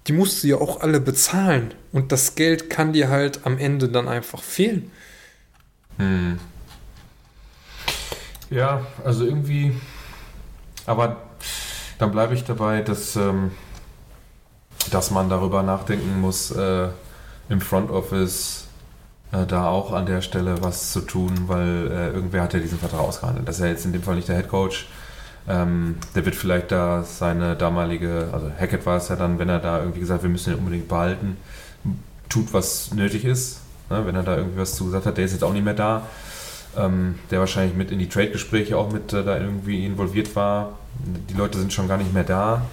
Die 0.07 0.11
musst 0.13 0.43
du 0.43 0.47
ja 0.47 0.57
auch 0.57 0.81
alle 0.81 0.99
bezahlen. 0.99 1.73
Und 1.93 2.11
das 2.11 2.35
Geld 2.35 2.69
kann 2.69 2.91
dir 2.91 3.09
halt 3.09 3.39
am 3.45 3.57
Ende 3.57 3.87
dann 3.87 4.09
einfach 4.09 4.43
fehlen. 4.43 4.91
Hm. 5.97 6.39
Ja, 8.49 8.81
also 9.03 9.25
irgendwie. 9.25 9.75
Aber 10.85 11.17
dann 11.97 12.11
bleibe 12.11 12.33
ich 12.33 12.43
dabei, 12.43 12.81
dass, 12.81 13.15
ähm, 13.15 13.51
dass 14.91 15.11
man 15.11 15.29
darüber 15.29 15.63
nachdenken 15.63 16.21
muss, 16.21 16.51
äh, 16.51 16.89
im 17.49 17.61
Front 17.61 17.91
Office 17.91 18.67
äh, 19.31 19.45
da 19.45 19.67
auch 19.67 19.93
an 19.93 20.05
der 20.05 20.21
Stelle 20.21 20.61
was 20.61 20.91
zu 20.91 21.01
tun, 21.01 21.33
weil 21.47 21.91
äh, 21.91 22.09
irgendwer 22.11 22.43
hat 22.43 22.53
ja 22.53 22.59
diesen 22.59 22.79
Vertrag 22.79 22.99
ausgehandelt. 22.99 23.47
Das 23.47 23.57
ist 23.57 23.63
ja 23.63 23.69
jetzt 23.69 23.85
in 23.85 23.93
dem 23.93 24.03
Fall 24.03 24.15
nicht 24.15 24.27
der 24.27 24.37
Head 24.37 24.49
Coach. 24.49 24.87
Ähm, 25.47 25.97
der 26.15 26.25
wird 26.25 26.35
vielleicht 26.35 26.71
da 26.71 27.03
seine 27.03 27.55
damalige, 27.55 28.29
also 28.31 28.49
Hackett 28.59 28.85
war 28.85 28.97
es 28.97 29.09
ja 29.09 29.15
dann, 29.15 29.37
wenn 29.37 29.49
er 29.49 29.59
da 29.59 29.79
irgendwie 29.79 29.99
gesagt 29.99 30.19
hat, 30.19 30.23
wir 30.23 30.29
müssen 30.29 30.53
ihn 30.53 30.59
unbedingt 30.59 30.87
behalten, 30.87 31.37
tut, 32.29 32.51
was 32.51 32.93
nötig 32.93 33.25
ist. 33.25 33.61
Ne? 33.89 34.05
Wenn 34.05 34.15
er 34.15 34.23
da 34.23 34.37
irgendwie 34.37 34.59
was 34.59 34.75
zugesagt 34.75 35.05
hat, 35.05 35.17
der 35.17 35.25
ist 35.25 35.33
jetzt 35.33 35.43
auch 35.43 35.53
nicht 35.53 35.63
mehr 35.63 35.75
da 35.75 36.03
ähm, 36.77 37.19
der 37.31 37.39
wahrscheinlich 37.39 37.75
mit 37.75 37.91
in 37.91 37.99
die 37.99 38.09
Trade-Gespräche 38.09 38.77
auch 38.77 38.91
mit 38.91 39.13
äh, 39.13 39.23
da 39.23 39.37
irgendwie 39.37 39.85
involviert 39.85 40.35
war. 40.35 40.77
Die 41.29 41.33
Leute 41.33 41.59
sind 41.59 41.73
schon 41.73 41.87
gar 41.87 41.97
nicht 41.97 42.13
mehr 42.13 42.23
da. 42.23 42.65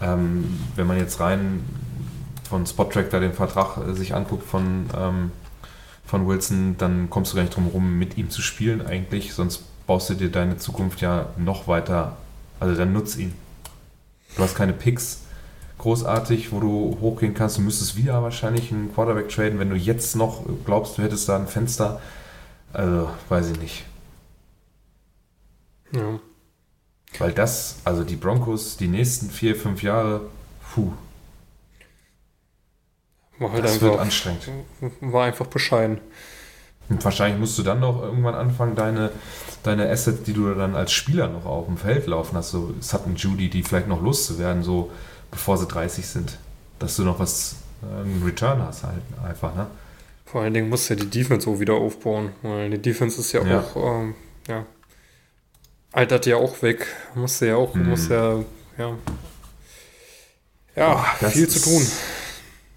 Ähm, 0.00 0.60
wenn 0.74 0.86
man 0.86 0.98
jetzt 0.98 1.20
rein 1.20 1.64
von 2.48 2.66
Spottrack 2.66 3.10
da 3.10 3.20
den 3.20 3.32
Vertrag 3.32 3.78
äh, 3.78 3.94
sich 3.94 4.14
anguckt 4.14 4.46
von, 4.46 4.88
ähm, 4.96 5.32
von 6.04 6.26
Wilson, 6.26 6.76
dann 6.78 7.10
kommst 7.10 7.32
du 7.32 7.36
gar 7.36 7.42
nicht 7.42 7.54
drum 7.54 7.64
herum, 7.64 7.98
mit 7.98 8.16
ihm 8.16 8.30
zu 8.30 8.42
spielen 8.42 8.86
eigentlich, 8.86 9.34
sonst 9.34 9.64
baust 9.86 10.10
du 10.10 10.14
dir 10.14 10.30
deine 10.30 10.56
Zukunft 10.56 11.00
ja 11.00 11.30
noch 11.36 11.68
weiter, 11.68 12.16
also 12.60 12.74
dann 12.74 12.92
nutz 12.92 13.16
ihn. 13.16 13.34
Du 14.36 14.42
hast 14.42 14.54
keine 14.54 14.72
Picks 14.72 15.22
großartig, 15.78 16.52
wo 16.52 16.60
du 16.60 16.98
hochgehen 17.00 17.34
kannst. 17.34 17.58
Du 17.58 17.62
müsstest 17.62 17.96
wieder 17.96 18.22
wahrscheinlich 18.22 18.72
einen 18.72 18.92
Quarterback 18.94 19.28
traden, 19.28 19.58
wenn 19.58 19.70
du 19.70 19.76
jetzt 19.76 20.16
noch 20.16 20.42
glaubst, 20.64 20.98
du 20.98 21.02
hättest 21.02 21.28
da 21.28 21.36
ein 21.36 21.46
Fenster. 21.46 22.00
Also, 22.76 23.08
weiß 23.30 23.50
ich 23.52 23.58
nicht. 23.60 23.84
Ja. 25.92 26.20
Weil 27.18 27.32
das, 27.32 27.76
also 27.84 28.04
die 28.04 28.16
Broncos, 28.16 28.76
die 28.76 28.88
nächsten 28.88 29.30
vier, 29.30 29.56
fünf 29.56 29.82
Jahre, 29.82 30.20
puh, 30.74 30.92
War 33.38 33.52
halt 33.52 33.64
das 33.64 33.80
wird 33.80 33.92
einfach, 33.92 34.04
anstrengend. 34.04 34.50
war 35.00 35.24
einfach 35.24 35.46
bescheiden. 35.46 36.00
Und 36.90 37.02
wahrscheinlich 37.02 37.40
musst 37.40 37.58
du 37.58 37.62
dann 37.62 37.80
noch 37.80 38.02
irgendwann 38.02 38.34
anfangen, 38.34 38.74
deine, 38.76 39.10
deine 39.62 39.90
Assets, 39.90 40.22
die 40.24 40.34
du 40.34 40.52
dann 40.54 40.76
als 40.76 40.92
Spieler 40.92 41.28
noch 41.28 41.46
auf 41.46 41.64
dem 41.64 41.78
Feld 41.78 42.06
laufen 42.06 42.36
hast, 42.36 42.50
so 42.50 42.74
Sutton, 42.80 43.16
Judy, 43.16 43.48
die 43.48 43.62
vielleicht 43.62 43.88
noch 43.88 44.02
loszuwerden, 44.02 44.62
so 44.62 44.90
bevor 45.30 45.56
sie 45.56 45.66
30 45.66 46.06
sind. 46.06 46.38
Dass 46.78 46.96
du 46.96 47.04
noch 47.04 47.18
was, 47.20 47.56
äh, 47.82 47.86
einen 48.02 48.22
Return 48.22 48.60
hast 48.60 48.84
halt 48.84 49.02
einfach, 49.24 49.54
ne? 49.54 49.66
Vor 50.26 50.42
allen 50.42 50.52
Dingen 50.54 50.68
musst 50.68 50.90
du 50.90 50.94
ja 50.94 51.00
die 51.00 51.08
Defense 51.08 51.48
auch 51.48 51.58
wieder 51.60 51.74
aufbauen, 51.74 52.32
weil 52.42 52.68
die 52.70 52.78
Defense 52.82 53.20
ist 53.20 53.32
ja, 53.32 53.42
Ja. 53.44 53.60
auch, 53.60 53.76
ähm, 53.76 54.14
ja, 54.48 54.66
altert 55.92 56.26
ja 56.26 56.36
auch 56.36 56.60
weg. 56.62 56.86
Musst 57.14 57.40
du 57.40 57.46
ja 57.48 57.56
auch, 57.56 57.72
Hm. 57.74 57.88
musst 57.88 58.10
ja, 58.10 58.40
ja, 58.76 58.96
ja, 60.74 61.06
das 61.20 61.32
viel 61.32 61.48
zu 61.48 61.60
tun. 61.60 61.86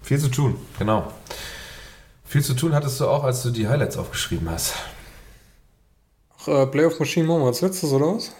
Viel 0.02 0.18
zu 0.18 0.28
tun, 0.28 0.56
genau. 0.78 1.12
Viel 2.24 2.42
zu 2.42 2.54
tun 2.54 2.74
hattest 2.74 3.00
du 3.00 3.06
auch, 3.08 3.24
als 3.24 3.42
du 3.42 3.50
die 3.50 3.68
Highlights 3.68 3.96
aufgeschrieben 3.96 4.48
hast. 4.48 4.74
Ach, 6.38 6.48
äh, 6.48 6.66
Playoff 6.66 6.98
Machine 7.00 7.26
machen 7.26 7.40
wir 7.42 7.46
als 7.48 7.60
letztes, 7.60 7.92
oder 7.92 8.14
was? 8.14 8.32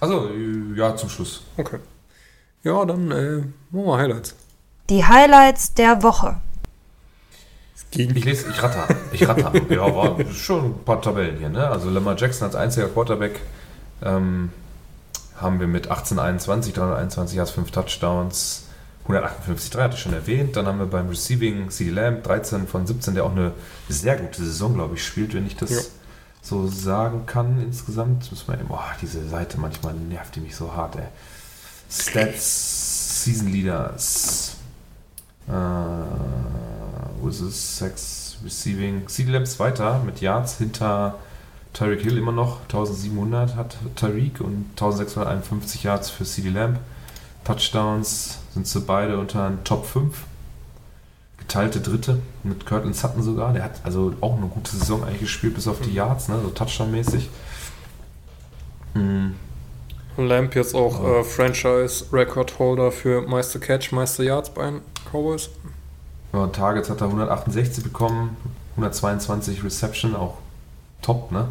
Also, 0.00 0.30
ja, 0.76 0.94
zum 0.94 1.08
Schluss. 1.08 1.42
Okay. 1.56 1.78
Ja, 2.62 2.84
dann 2.84 3.10
äh, 3.10 3.36
machen 3.70 3.86
wir 3.86 3.96
Highlights. 3.96 4.34
Die 4.90 5.04
Highlights 5.04 5.74
der 5.74 6.02
Woche. 6.02 6.40
Gegen 7.90 8.14
Ich 8.16 8.24
lese, 8.24 8.50
ich 8.50 8.62
ratter. 8.62 8.86
Ich 9.12 9.26
ratter. 9.26 9.52
ja, 9.70 9.94
war 9.94 10.16
schon 10.32 10.64
ein 10.66 10.84
paar 10.84 11.00
Tabellen 11.00 11.38
hier, 11.38 11.48
ne? 11.48 11.66
Also 11.68 11.88
Lamar 11.90 12.16
Jackson 12.18 12.46
als 12.46 12.54
einziger 12.54 12.88
Quarterback 12.88 13.40
ähm, 14.02 14.50
haben 15.36 15.58
wir 15.60 15.66
mit 15.66 15.84
1821, 15.88 16.74
321 16.74 17.36
Yards, 17.36 17.50
5 17.52 17.70
Touchdowns, 17.70 18.64
158, 19.04 19.70
3 19.70 19.82
hatte 19.84 19.94
ich 19.94 20.00
schon 20.02 20.12
erwähnt. 20.12 20.54
Dann 20.56 20.66
haben 20.66 20.78
wir 20.78 20.86
beim 20.86 21.08
Receiving 21.08 21.70
CD 21.70 21.90
Lamb 21.90 22.24
13 22.24 22.66
von 22.66 22.86
17, 22.86 23.14
der 23.14 23.24
auch 23.24 23.32
eine 23.32 23.52
sehr 23.88 24.16
gute 24.16 24.44
Saison, 24.44 24.74
glaube 24.74 24.96
ich, 24.96 25.04
spielt, 25.04 25.32
wenn 25.34 25.46
ich 25.46 25.56
das 25.56 25.70
Ja. 25.70 25.80
so 26.42 26.66
sagen 26.68 27.24
kann 27.24 27.58
insgesamt. 27.62 28.30
Muss 28.30 28.46
man, 28.46 28.58
boah, 28.66 28.84
diese 29.00 29.26
Seite 29.26 29.58
manchmal 29.58 29.94
nervt 29.94 30.36
die 30.36 30.40
mich 30.40 30.54
so 30.56 30.74
hart, 30.74 30.96
ey. 30.96 31.04
Stats, 31.90 33.24
Season 33.24 33.48
Leaders. 33.48 34.57
Äh, 35.48 35.52
wo 37.20 37.28
ist 37.28 37.40
es? 37.40 37.78
Sex 37.78 38.36
Receiving. 38.44 39.08
CD 39.08 39.32
Lamb 39.32 39.46
zweiter 39.46 40.00
mit 40.04 40.20
Yards 40.20 40.58
hinter 40.58 41.18
Tyreek 41.72 42.02
Hill 42.02 42.18
immer 42.18 42.32
noch. 42.32 42.60
1700 42.62 43.56
hat 43.56 43.76
Tyreek 43.96 44.40
und 44.40 44.66
1651 44.72 45.82
Yards 45.84 46.10
für 46.10 46.24
CD 46.24 46.50
Lamb. 46.50 46.78
Touchdowns 47.44 48.38
sind 48.52 48.66
sie 48.66 48.80
beide 48.80 49.18
unter 49.18 49.48
den 49.48 49.64
Top 49.64 49.86
5. 49.86 50.24
Geteilte 51.38 51.80
Dritte 51.80 52.20
mit 52.42 52.66
Curtin 52.66 52.92
Sutton 52.92 53.22
sogar. 53.22 53.52
Der 53.52 53.64
hat 53.64 53.80
also 53.84 54.12
auch 54.20 54.36
eine 54.36 54.48
gute 54.48 54.70
Saison 54.70 55.02
eigentlich 55.04 55.20
gespielt, 55.20 55.54
bis 55.54 55.66
auf 55.66 55.80
die 55.80 55.94
Yards, 55.94 56.28
ne? 56.28 56.38
so 56.42 56.50
Touchdown-mäßig. 56.50 57.30
Mm, 58.94 59.30
Lamp 60.18 60.54
jetzt 60.56 60.74
auch 60.74 61.02
äh, 61.04 61.24
Franchise-Record-Holder 61.24 62.90
für 62.90 63.22
meiste 63.22 63.60
Catch, 63.60 63.92
meiste 63.92 64.24
Yards 64.24 64.50
bei 64.50 64.72
Cowboys. 65.10 65.50
Ja, 66.32 66.46
Targets 66.48 66.90
hat 66.90 67.00
er 67.00 67.06
168 67.06 67.82
bekommen, 67.82 68.36
122 68.72 69.64
Reception, 69.64 70.14
auch 70.14 70.38
top, 71.02 71.32
ne? 71.32 71.48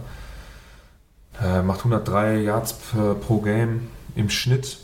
Äh, 1.41 1.61
macht 1.61 1.79
103 1.79 2.37
Yards 2.37 2.73
per, 2.73 3.15
pro 3.15 3.41
Game 3.41 3.89
im 4.15 4.29
Schnitt, 4.29 4.79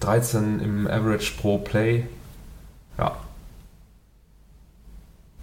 13 0.00 0.60
im 0.60 0.86
Average 0.86 1.34
pro 1.40 1.58
Play. 1.58 2.06
Ja. 2.96 3.16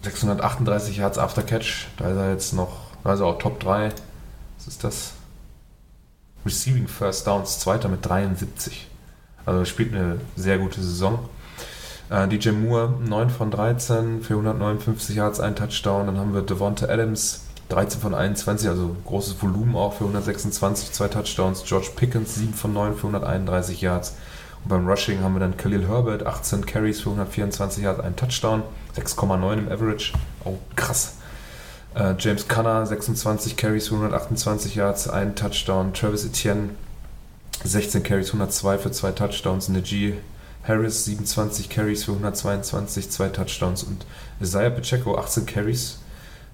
638 0.02 0.98
Yards 0.98 1.18
after 1.18 1.42
Catch, 1.42 1.88
da 1.98 2.10
ist 2.10 2.18
er 2.18 2.32
jetzt 2.32 2.54
noch, 2.54 2.92
also 3.04 3.26
auch 3.26 3.40
Top 3.40 3.60
3. 3.60 3.92
Was 4.58 4.68
ist 4.68 4.84
das? 4.84 5.14
Receiving 6.46 6.88
First 6.88 7.26
Downs, 7.26 7.60
zweiter 7.60 7.90
mit 7.90 8.06
73. 8.06 8.88
Also 9.46 9.66
spielt 9.66 9.94
eine 9.94 10.20
sehr 10.36 10.60
gute 10.60 10.82
Saison. 10.82 11.28
Äh, 12.10 12.28
DJ 12.28 12.51
Moore 12.51 12.93
9 13.03 13.30
von 13.30 13.51
13 13.51 14.22
für 14.22 14.34
159 14.34 15.16
Yards, 15.16 15.39
ein 15.39 15.56
Touchdown. 15.56 16.08
Dann 16.08 16.18
haben 16.18 16.34
wir 16.34 16.41
Devonta 16.41 16.88
Adams 16.88 17.41
13 17.70 17.99
von 17.99 18.14
21, 18.14 18.70
also 18.70 18.95
großes 19.06 19.41
Volumen 19.41 19.76
auch 19.76 19.93
für 19.93 20.03
126, 20.03 20.91
zwei 20.91 21.08
Touchdowns. 21.08 21.64
George 21.66 21.89
Pickens 21.95 22.36
7 22.36 22.53
von 22.53 22.74
9 22.74 22.95
für 22.95 23.08
131 23.08 23.82
Yards. 23.82 24.16
Und 24.64 24.70
beim 24.70 24.88
Rushing 24.88 25.22
haben 25.22 25.34
wir 25.34 25.39
dann 25.39 25.58
Khalil 25.58 25.88
Herbert 25.88 26.26
18 26.26 26.66
Carries 26.66 27.01
für 27.01 27.10
124 27.10 27.84
Yards, 27.84 27.99
ein 27.99 28.16
Touchdown. 28.16 28.62
6,9 28.95 29.53
im 29.58 29.72
Average. 29.72 30.14
Oh, 30.43 30.58
krass. 30.76 31.16
Äh, 31.95 32.14
James 32.20 32.47
Conner 32.47 32.86
26 32.86 33.58
Carries 33.58 33.88
für 33.88 33.95
128 33.95 34.76
Yards, 34.76 35.10
ein 35.10 35.36
Touchdown. 35.36 35.93
Travis 35.93 36.24
Etienne 36.24 36.70
16 37.64 38.03
Carries, 38.03 38.28
102 38.28 38.78
für 38.78 38.91
zwei 38.91 39.12
Touchdowns. 39.12 39.70
Najee 39.70 40.16
Harris 40.68 41.05
27 41.05 41.70
Carries 41.70 42.03
für 42.05 42.13
122, 42.13 43.09
zwei 43.11 43.30
Touchdowns 43.30 43.84
und 43.84 44.05
Isaiah 44.41 44.72
Pacheco 44.72 45.16
18 45.18 45.45
Carries 45.45 45.99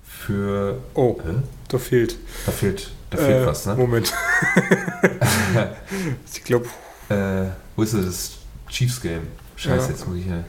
für. 0.04 0.78
Oh, 0.94 1.18
Hä? 1.24 1.36
da 1.70 1.78
fehlt. 1.78 2.18
Da 2.46 2.52
fehlt, 2.52 2.92
da 3.10 3.18
fehlt 3.18 3.44
äh, 3.44 3.46
was, 3.46 3.66
ne? 3.66 3.76
Moment. 3.76 4.14
ich 6.34 6.44
glaube, 6.44 6.68
Äh, 7.10 7.48
wo 7.76 7.84
ist 7.84 7.94
das 7.94 8.32
Chiefs 8.70 9.02
Game? 9.02 9.28
Scheiße, 9.56 9.86
Ja. 9.86 9.90
jetzt 9.92 10.08
muss 10.08 10.18
ich 10.18 10.26
hier. 10.26 10.44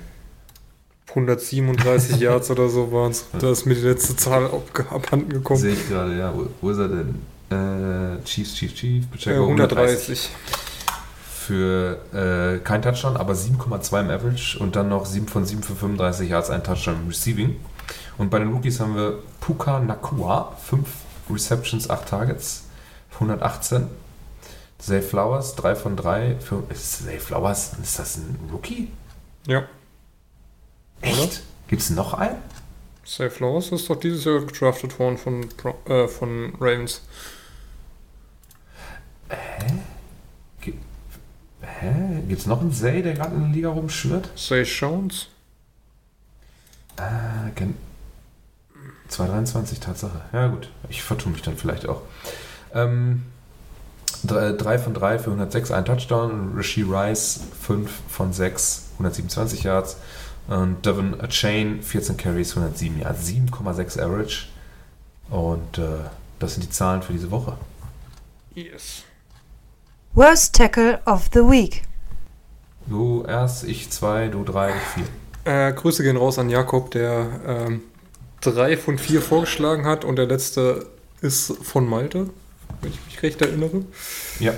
137 1.10 2.16
Yards 2.20 2.50
oder 2.50 2.68
so 2.68 2.90
waren 2.92 3.10
es. 3.12 3.26
Da 3.38 3.50
ist 3.50 3.66
mir 3.66 3.74
die 3.74 3.80
letzte 3.82 4.16
Zahl 4.16 4.48
abhanden 4.90 5.28
gekommen. 5.30 5.60
Sehe 5.60 5.74
ich 5.74 5.88
gerade, 5.88 6.16
ja. 6.18 6.32
Wo, 6.34 6.46
wo 6.60 6.70
ist 6.70 6.78
er 6.78 6.88
denn? 6.88 7.14
Äh, 7.50 8.22
Chiefs, 8.24 8.54
Chiefs, 8.54 8.74
Chiefs. 8.74 9.06
Äh, 9.06 9.10
Pacheco 9.10 9.42
130. 9.44 10.30
Für 11.47 11.99
äh, 12.14 12.59
kein 12.62 12.82
Touchdown, 12.82 13.16
aber 13.16 13.32
7,2 13.34 14.01
im 14.01 14.11
Average 14.11 14.59
und 14.59 14.76
dann 14.76 14.88
noch 14.88 15.07
7 15.07 15.26
von 15.26 15.45
7 15.45 15.62
für 15.62 15.74
35 15.74 16.28
Yards, 16.30 16.51
ein 16.51 16.62
Touchdown 16.62 16.97
im 17.03 17.09
Receiving. 17.09 17.57
Und 18.18 18.30
bei 18.30 18.38
den 18.38 18.53
Rookies 18.53 18.78
haben 18.78 18.95
wir 18.95 19.18
Puka 19.40 19.80
Nakua, 19.80 20.57
5 20.68 20.86
Receptions, 21.30 21.90
8 21.90 22.09
Targets, 22.09 22.64
118. 23.14 23.88
Zay 24.78 25.01
Flowers, 25.03 25.55
3 25.57 25.74
von 25.74 25.97
3. 25.97 26.36
Für, 26.40 26.62
ist 26.68 27.05
Zay 27.05 27.18
Flowers, 27.18 27.72
ist 27.82 27.99
das 27.99 28.16
ein 28.18 28.38
Rookie? 28.53 28.93
Ja. 29.47 29.64
Echt? 31.01 31.43
Gibt 31.68 31.82
es 31.82 31.90
noch 31.90 32.14
einen? 32.14 32.36
Safe 33.05 33.30
Flowers 33.30 33.72
ist 33.72 33.90
doch 33.90 33.97
dieses 33.99 34.24
Jahr 34.24 34.40
gedraftet 34.40 34.97
worden 34.99 35.18
von, 35.18 35.49
äh, 35.86 36.07
von 36.07 36.55
Ravens. 36.61 37.03
Ge- 39.28 39.38
Hä? 41.83 42.22
Gibt 42.28 42.41
es 42.41 42.47
noch 42.47 42.61
einen 42.61 42.72
Zay, 42.72 43.03
der 43.03 43.14
gerade 43.14 43.35
in 43.35 43.41
der 43.43 43.51
Liga 43.51 43.68
rumschwirrt? 43.70 44.28
Say 44.37 44.62
Jones? 44.62 45.26
Ah, 46.97 47.49
gen- 47.57 47.74
223, 49.09 49.80
Tatsache. 49.80 50.20
Ja, 50.33 50.47
gut. 50.47 50.70
Ich 50.89 51.03
vertue 51.03 51.33
mich 51.33 51.43
dann 51.43 51.57
vielleicht 51.57 51.87
auch. 51.89 52.03
Ähm, 52.72 53.22
3 54.24 54.78
von 54.78 54.95
3 54.95 55.18
für 55.18 55.30
106, 55.30 55.70
ein 55.72 55.85
Touchdown. 55.85 56.55
Rishi 56.57 56.83
Rice 56.83 57.41
5 57.61 57.91
von 58.09 58.33
6, 58.33 58.91
127 58.95 59.64
Yards. 59.64 59.97
Und 60.49 60.85
Devin 60.87 61.18
Chain 61.28 61.83
14 61.83 62.16
Carries, 62.16 62.51
107 62.57 63.01
Yards, 63.01 63.26
7,6 63.28 64.01
Average. 64.01 64.47
Und 65.30 65.78
äh, 65.78 65.83
das 66.39 66.55
sind 66.55 66.62
die 66.64 66.70
Zahlen 66.70 67.03
für 67.03 67.12
diese 67.12 67.30
Woche. 67.30 67.57
Yes. 68.55 69.03
Worst 70.14 70.54
Tackle 70.54 71.00
of 71.06 71.30
the 71.32 71.40
Week. 71.40 71.84
Du 72.86 73.24
erst, 73.26 73.64
ich 73.64 73.88
zwei, 73.88 74.28
du 74.28 74.44
drei, 74.44 74.68
ich 74.68 75.04
vier. 75.04 75.68
Äh, 75.68 75.72
Grüße 75.72 76.02
gehen 76.02 76.18
raus 76.18 76.38
an 76.38 76.50
Jakob, 76.50 76.90
der 76.90 77.40
ähm, 77.46 77.80
drei 78.42 78.76
von 78.76 78.98
vier 78.98 79.22
vorgeschlagen 79.22 79.86
hat 79.86 80.04
und 80.04 80.16
der 80.16 80.26
letzte 80.26 80.86
ist 81.22 81.56
von 81.62 81.88
Malte, 81.88 82.28
wenn 82.82 82.90
ich 82.90 83.00
mich 83.06 83.22
recht 83.22 83.40
erinnere. 83.40 83.86
Ja. 84.38 84.52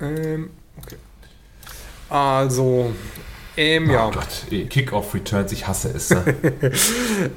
Ähm, 0.00 0.50
okay. 0.80 0.96
Also, 2.08 2.92
ähm, 3.56 3.90
ja. 3.90 4.06
Oh 4.06 4.12
Gott, 4.12 4.52
eh, 4.52 4.66
Kickoff 4.66 5.12
Returns, 5.14 5.50
ich 5.50 5.66
hasse 5.66 5.88
es. 5.88 6.10
Ne? 6.10 6.22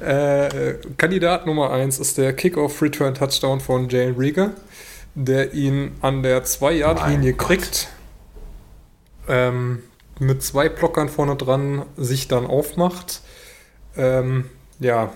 Äh, 0.00 0.74
Kandidat 0.96 1.46
Nummer 1.46 1.72
1 1.72 1.98
ist 1.98 2.16
der 2.16 2.32
Kickoff-Return-Touchdown 2.32 3.58
von 3.58 3.88
Jalen 3.88 4.14
Rieger, 4.14 4.52
der 5.14 5.54
ihn 5.54 5.92
an 6.00 6.22
der 6.22 6.44
2-Yard-Linie 6.44 7.30
Mein 7.32 7.38
Gott. 7.38 7.46
kriegt, 7.46 7.88
ähm, 9.28 9.82
mit 10.18 10.42
zwei 10.42 10.68
Blockern 10.68 11.08
vorne 11.08 11.36
dran 11.36 11.84
sich 11.96 12.28
dann 12.28 12.46
aufmacht. 12.46 13.22
Ähm, 13.96 14.48
ja, 14.78 15.12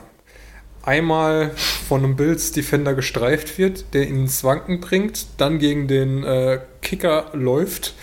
einmal 0.82 1.50
von 1.88 2.04
einem 2.04 2.16
Bills-Defender 2.16 2.94
gestreift 2.94 3.58
wird, 3.58 3.94
der 3.94 4.08
ihn 4.08 4.20
ins 4.20 4.44
Wanken 4.44 4.80
bringt, 4.80 5.26
dann 5.38 5.58
gegen 5.58 5.88
den 5.88 6.24
äh, 6.24 6.60
Kicker 6.82 7.30
läuft, 7.32 7.94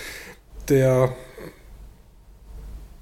der 0.70 1.16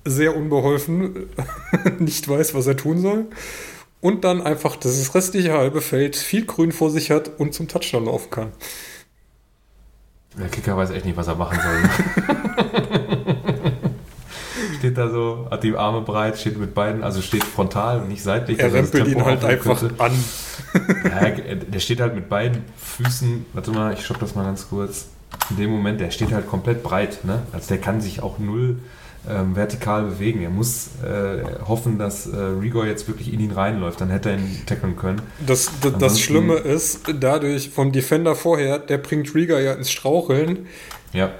sehr 0.04 0.36
unbeholfen 0.36 1.30
nicht 2.00 2.28
weiß, 2.28 2.54
was 2.54 2.68
er 2.68 2.78
tun 2.78 3.00
soll. 3.00 3.26
Und 4.02 4.24
dann 4.24 4.42
einfach 4.42 4.76
das 4.76 5.14
restliche 5.16 5.54
halbe 5.54 5.80
Feld 5.82 6.16
viel 6.16 6.46
Grün 6.46 6.72
vor 6.72 6.90
sich 6.90 7.12
hat 7.12 7.30
und 7.40 7.54
zum 7.54 7.68
Touchdown 7.68 8.06
laufen 8.06 8.30
kann. 8.32 8.52
Der 10.38 10.48
Kicker 10.50 10.76
weiß 10.76 10.90
echt 10.92 11.06
nicht, 11.06 11.18
was 11.18 11.28
er 11.28 11.36
machen 11.36 11.60
soll. 11.62 11.90
steht 14.80 14.98
da 14.98 15.10
so, 15.10 15.48
hat 15.52 15.64
die 15.64 15.76
Arme 15.76 16.02
breit, 16.02 16.40
steht 16.40 16.58
mit 16.58 16.74
beiden, 16.74 17.04
also 17.04 17.22
steht 17.22 17.44
frontal 17.44 18.00
und 18.00 18.08
nicht 18.10 18.24
seitlich. 18.24 18.60
Er 18.60 18.70
das 18.70 18.94
rempelt 18.94 19.08
ihn 19.08 19.24
halt 19.24 19.44
einfach 19.46 19.80
könnte. 19.80 20.04
an. 20.04 20.12
Ja, 21.04 21.20
er- 21.28 21.56
der 21.56 21.80
steht 21.80 22.00
halt 22.00 22.16
mit 22.16 22.30
beiden 22.30 22.64
Füßen, 22.78 23.46
warte 23.54 23.72
mal, 23.72 23.94
ich 23.94 24.06
schock 24.06 24.20
das 24.20 24.34
mal 24.36 24.44
ganz 24.44 24.70
kurz. 24.70 25.08
In 25.50 25.58
dem 25.58 25.70
Moment, 25.70 26.00
der 26.02 26.12
steht 26.12 26.32
halt 26.32 26.48
komplett 26.48 26.82
breit, 26.84 27.24
ne? 27.24 27.44
Also 27.52 27.68
der 27.70 27.78
kann 27.78 28.02
sich 28.02 28.22
auch 28.24 28.38
null 28.40 28.80
ähm, 29.30 29.56
vertikal 29.56 30.04
bewegen. 30.04 30.42
Er 30.42 30.50
muss 30.50 30.90
äh, 31.04 31.44
hoffen, 31.68 31.98
dass 32.00 32.26
äh, 32.28 32.36
Rigor 32.36 32.86
jetzt 32.86 33.08
wirklich 33.08 33.32
in 33.34 33.40
ihn 33.40 33.52
reinläuft, 33.52 34.02
dann 34.02 34.10
hätte 34.10 34.32
er 34.32 34.38
ihn 34.38 34.64
tackeln 34.66 34.96
können. 34.96 35.22
Das, 35.46 35.70
das, 35.82 35.94
das 36.00 36.20
Schlimme 36.20 36.56
ist, 36.56 37.02
dadurch 37.20 37.70
vom 37.70 37.92
Defender 37.92 38.36
vorher, 38.36 38.80
der 38.80 38.98
bringt 38.98 39.34
Rieger 39.36 39.60
ja 39.60 39.74
ins 39.74 39.92
Straucheln, 39.92 40.68
Ja, 41.14 41.32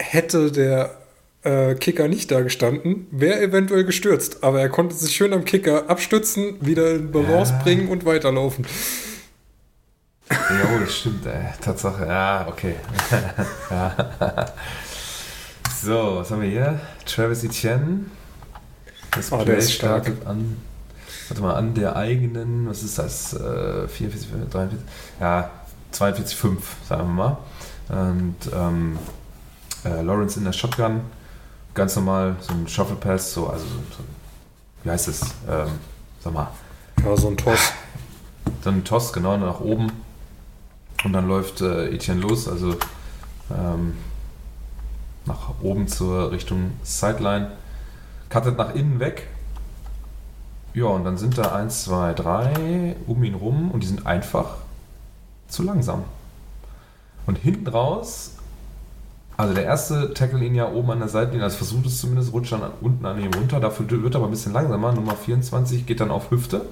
hätte 0.00 0.50
der 0.52 0.94
äh, 1.42 1.74
Kicker 1.74 2.08
nicht 2.08 2.30
da 2.30 2.40
gestanden, 2.40 3.06
wäre 3.10 3.40
eventuell 3.40 3.84
gestürzt. 3.84 4.42
Aber 4.42 4.60
er 4.60 4.68
konnte 4.68 4.94
sich 4.94 5.14
schön 5.14 5.32
am 5.32 5.44
Kicker 5.44 5.90
abstützen, 5.90 6.54
wieder 6.60 6.92
in 6.94 7.12
Balance 7.12 7.52
Ja. 7.52 7.62
bringen 7.62 7.88
und 7.88 8.04
weiterlaufen. 8.04 8.66
Jo, 10.30 10.78
das 10.80 10.94
stimmt. 10.96 11.26
Tatsache. 11.60 12.06
Ja, 12.06 12.46
okay. 12.48 12.74
ja. 13.70 14.52
So, 15.82 16.16
was 16.16 16.30
haben 16.30 16.42
wir 16.42 16.48
hier? 16.48 16.80
Travis 17.06 17.44
Etienne. 17.44 18.06
Das 19.12 19.30
der 19.30 19.36
Play 19.38 19.62
startet 19.62 20.26
an, 20.26 20.56
warte 21.28 21.42
mal, 21.42 21.54
an 21.54 21.74
der 21.74 21.94
eigenen, 21.96 22.68
was 22.68 22.82
ist 22.82 22.98
das? 22.98 23.32
Äh, 23.32 23.86
44, 23.86 24.28
43, 24.50 24.78
ja, 25.20 25.50
42, 25.92 26.36
5, 26.36 26.76
sagen 26.88 27.02
wir 27.02 27.14
mal. 27.14 27.38
Und 27.88 28.36
ähm, 28.52 28.98
äh, 29.84 30.02
Lawrence 30.02 30.36
in 30.36 30.44
der 30.44 30.52
Shotgun, 30.52 31.00
ganz 31.74 31.94
normal, 31.96 32.36
so 32.40 32.52
ein 32.52 32.66
Shuffle 32.68 32.96
Pass, 32.96 33.32
so, 33.32 33.46
also 33.48 33.64
so, 33.64 33.74
so 33.96 34.04
wie 34.82 34.90
heißt 34.90 35.08
es? 35.08 35.22
Ähm, 35.48 35.68
sag 36.20 36.34
mal, 36.34 36.48
Ja, 37.02 37.16
so 37.16 37.28
ein 37.28 37.36
Toss. 37.36 37.72
dann 38.64 38.78
ein 38.78 38.84
Toss 38.84 39.12
genau 39.12 39.36
nach 39.36 39.60
oben 39.60 39.90
und 41.04 41.12
dann 41.12 41.28
läuft 41.28 41.60
äh, 41.60 41.88
Etienne 41.94 42.20
los, 42.20 42.48
also 42.48 42.76
ähm, 43.50 43.94
nach 45.28 45.50
oben 45.62 45.86
zur 45.86 46.32
Richtung 46.32 46.72
Sideline, 46.82 47.52
cuttet 48.30 48.58
nach 48.58 48.74
innen 48.74 48.98
weg. 48.98 49.28
Ja, 50.74 50.86
und 50.86 51.04
dann 51.04 51.16
sind 51.16 51.38
da 51.38 51.52
1, 51.52 51.84
2, 51.84 52.14
3 52.14 52.96
um 53.06 53.22
ihn 53.24 53.34
rum 53.34 53.70
und 53.70 53.82
die 53.82 53.86
sind 53.86 54.06
einfach 54.06 54.56
zu 55.48 55.62
langsam. 55.62 56.04
Und 57.26 57.38
hinten 57.38 57.68
raus, 57.68 58.32
also 59.36 59.54
der 59.54 59.64
erste 59.64 60.12
tackle 60.14 60.44
ihn 60.44 60.54
ja 60.54 60.70
oben 60.70 60.90
an 60.90 60.98
der 60.98 61.08
Seitlinie, 61.08 61.44
also 61.44 61.58
versucht 61.58 61.86
es 61.86 62.00
zumindest, 62.00 62.32
rutscht 62.32 62.52
dann 62.52 62.62
unten 62.80 63.06
an 63.06 63.22
ihm 63.22 63.32
runter, 63.32 63.60
dafür 63.60 63.88
wird 63.88 64.14
er 64.14 64.18
aber 64.18 64.28
ein 64.28 64.32
bisschen 64.32 64.52
langsamer. 64.52 64.92
Nummer 64.92 65.14
24 65.14 65.86
geht 65.86 66.00
dann 66.00 66.10
auf 66.10 66.30
Hüfte. 66.30 66.62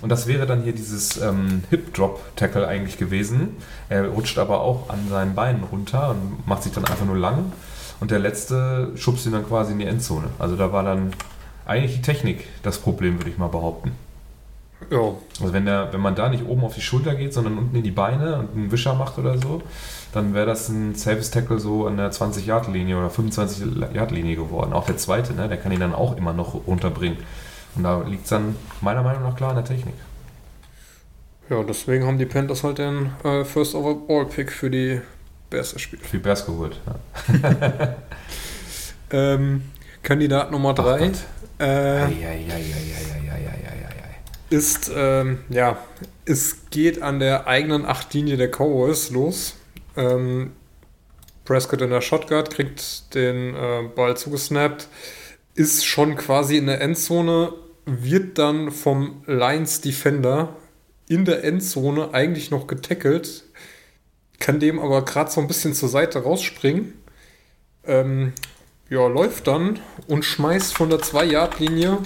Und 0.00 0.08
das 0.08 0.26
wäre 0.26 0.46
dann 0.46 0.62
hier 0.62 0.72
dieses 0.72 1.18
ähm, 1.18 1.62
Hip-Drop-Tackle 1.68 2.66
eigentlich 2.66 2.96
gewesen. 2.96 3.56
Er 3.90 4.08
rutscht 4.08 4.38
aber 4.38 4.60
auch 4.60 4.88
an 4.88 5.08
seinen 5.10 5.34
Beinen 5.34 5.62
runter 5.64 6.10
und 6.10 6.46
macht 6.46 6.62
sich 6.62 6.72
dann 6.72 6.86
einfach 6.86 7.04
nur 7.04 7.18
lang. 7.18 7.52
Und 8.00 8.10
der 8.10 8.18
letzte 8.18 8.92
schubst 8.96 9.26
ihn 9.26 9.32
dann 9.32 9.46
quasi 9.46 9.72
in 9.72 9.78
die 9.78 9.86
Endzone. 9.86 10.28
Also 10.38 10.56
da 10.56 10.72
war 10.72 10.82
dann 10.82 11.12
eigentlich 11.66 11.94
die 11.96 12.02
Technik 12.02 12.46
das 12.62 12.78
Problem, 12.78 13.18
würde 13.18 13.30
ich 13.30 13.38
mal 13.38 13.48
behaupten. 13.48 13.92
Ja, 14.90 15.14
Also 15.40 15.52
wenn, 15.52 15.66
der, 15.66 15.92
wenn 15.92 16.00
man 16.00 16.14
da 16.14 16.30
nicht 16.30 16.46
oben 16.46 16.64
auf 16.64 16.74
die 16.74 16.80
Schulter 16.80 17.14
geht, 17.14 17.34
sondern 17.34 17.58
unten 17.58 17.76
in 17.76 17.82
die 17.82 17.90
Beine 17.90 18.38
und 18.38 18.56
einen 18.56 18.72
Wischer 18.72 18.94
macht 18.94 19.18
oder 19.18 19.36
so, 19.38 19.62
dann 20.12 20.32
wäre 20.34 20.46
das 20.46 20.68
ein 20.70 20.94
Safest 20.94 21.34
Tackle 21.34 21.60
so 21.60 21.86
an 21.86 21.98
der 21.98 22.10
20-Yard-Linie 22.10 22.96
oder 22.96 23.08
25-Yard-Linie 23.08 24.36
geworden. 24.36 24.72
Auch 24.72 24.86
der 24.86 24.96
zweite, 24.96 25.34
ne, 25.34 25.48
der 25.48 25.58
kann 25.58 25.70
ihn 25.70 25.80
dann 25.80 25.94
auch 25.94 26.16
immer 26.16 26.32
noch 26.32 26.66
runterbringen. 26.66 27.18
Und 27.76 27.84
da 27.84 28.00
liegt 28.02 28.24
es 28.24 28.30
dann 28.30 28.56
meiner 28.80 29.02
Meinung 29.02 29.22
nach 29.22 29.36
klar 29.36 29.50
an 29.50 29.56
der 29.56 29.64
Technik. 29.64 29.94
ja, 31.50 31.62
deswegen 31.62 32.06
haben 32.06 32.18
die 32.18 32.26
Panthers 32.26 32.64
halt 32.64 32.78
den 32.78 33.10
äh, 33.22 33.44
First 33.44 33.74
Overall 33.74 34.26
Pick 34.26 34.50
für 34.50 34.70
die 34.70 35.00
Bears 35.50 35.74
gespielt. 35.74 36.06
Viel 36.06 36.20
Bears 36.20 36.46
geholt. 36.46 36.80
Ja. 36.86 37.96
Ähm, 39.12 39.62
Kandidat 40.02 40.50
Nummer 40.50 40.72
3 40.74 40.98
Gott. 40.98 41.12
äh, 41.58 42.06
ist, 44.50 44.90
ähm, 44.94 45.38
ja, 45.48 45.78
es 46.24 46.70
geht 46.70 47.02
an 47.02 47.18
der 47.18 47.46
eigenen 47.46 47.84
Achtlinie 47.86 48.36
der 48.36 48.50
Cowboys 48.50 49.10
los. 49.10 49.56
Ähm, 49.96 50.52
Prescott 51.44 51.82
in 51.82 51.90
der 51.90 52.00
Shotgun 52.00 52.44
kriegt 52.44 53.14
den 53.14 53.54
äh, 53.54 53.82
Ball 53.94 54.16
zugesnappt, 54.16 54.88
ist 55.54 55.84
schon 55.84 56.16
quasi 56.16 56.56
in 56.56 56.66
der 56.66 56.80
Endzone, 56.80 57.52
wird 57.86 58.38
dann 58.38 58.70
vom 58.70 59.22
Lions 59.26 59.80
Defender 59.80 60.56
in 61.08 61.24
der 61.24 61.42
Endzone 61.42 62.14
eigentlich 62.14 62.50
noch 62.52 62.68
getackelt, 62.68 63.44
kann 64.40 64.58
dem 64.58 64.80
aber 64.80 65.04
gerade 65.04 65.30
so 65.30 65.40
ein 65.40 65.46
bisschen 65.46 65.74
zur 65.74 65.88
Seite 65.88 66.24
rausspringen. 66.24 66.94
Ähm, 67.86 68.32
ja, 68.88 69.06
läuft 69.06 69.46
dann 69.46 69.78
und 70.08 70.24
schmeißt 70.24 70.74
von 70.74 70.90
der 70.90 70.98
2-Yard-Linie 70.98 71.98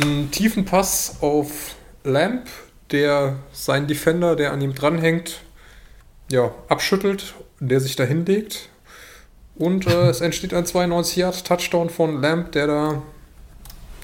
einen 0.00 0.30
tiefen 0.30 0.64
Pass 0.64 1.18
auf 1.20 1.76
Lamp, 2.04 2.46
der 2.90 3.36
seinen 3.52 3.86
Defender, 3.86 4.34
der 4.36 4.52
an 4.52 4.62
ihm 4.62 4.74
dranhängt, 4.74 5.42
ja, 6.30 6.52
abschüttelt, 6.68 7.34
der 7.60 7.80
sich 7.80 7.96
da 7.96 8.04
hinlegt. 8.04 8.70
Und 9.56 9.86
äh, 9.86 10.08
es 10.08 10.20
entsteht 10.20 10.54
ein 10.54 10.64
92-Yard-Touchdown 10.64 11.90
von 11.90 12.22
Lamp, 12.22 12.52
der 12.52 12.66
da 12.66 13.02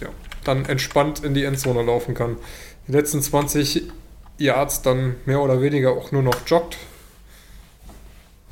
ja, 0.00 0.08
dann 0.42 0.64
entspannt 0.66 1.24
in 1.24 1.32
die 1.32 1.44
Endzone 1.44 1.82
laufen 1.82 2.14
kann. 2.14 2.36
Die 2.88 2.92
letzten 2.92 3.22
20 3.22 3.84
Yards 4.36 4.82
dann 4.82 5.14
mehr 5.26 5.40
oder 5.40 5.62
weniger 5.62 5.92
auch 5.92 6.10
nur 6.10 6.22
noch 6.22 6.36
joggt. 6.46 6.76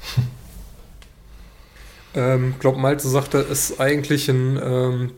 ähm, 2.14 2.54
glaub 2.58 2.76
Malte 2.76 3.08
sagte, 3.08 3.38
es 3.38 3.70
ist 3.70 3.80
eigentlich 3.80 4.28
ein 4.28 4.60
ähm, 4.62 5.12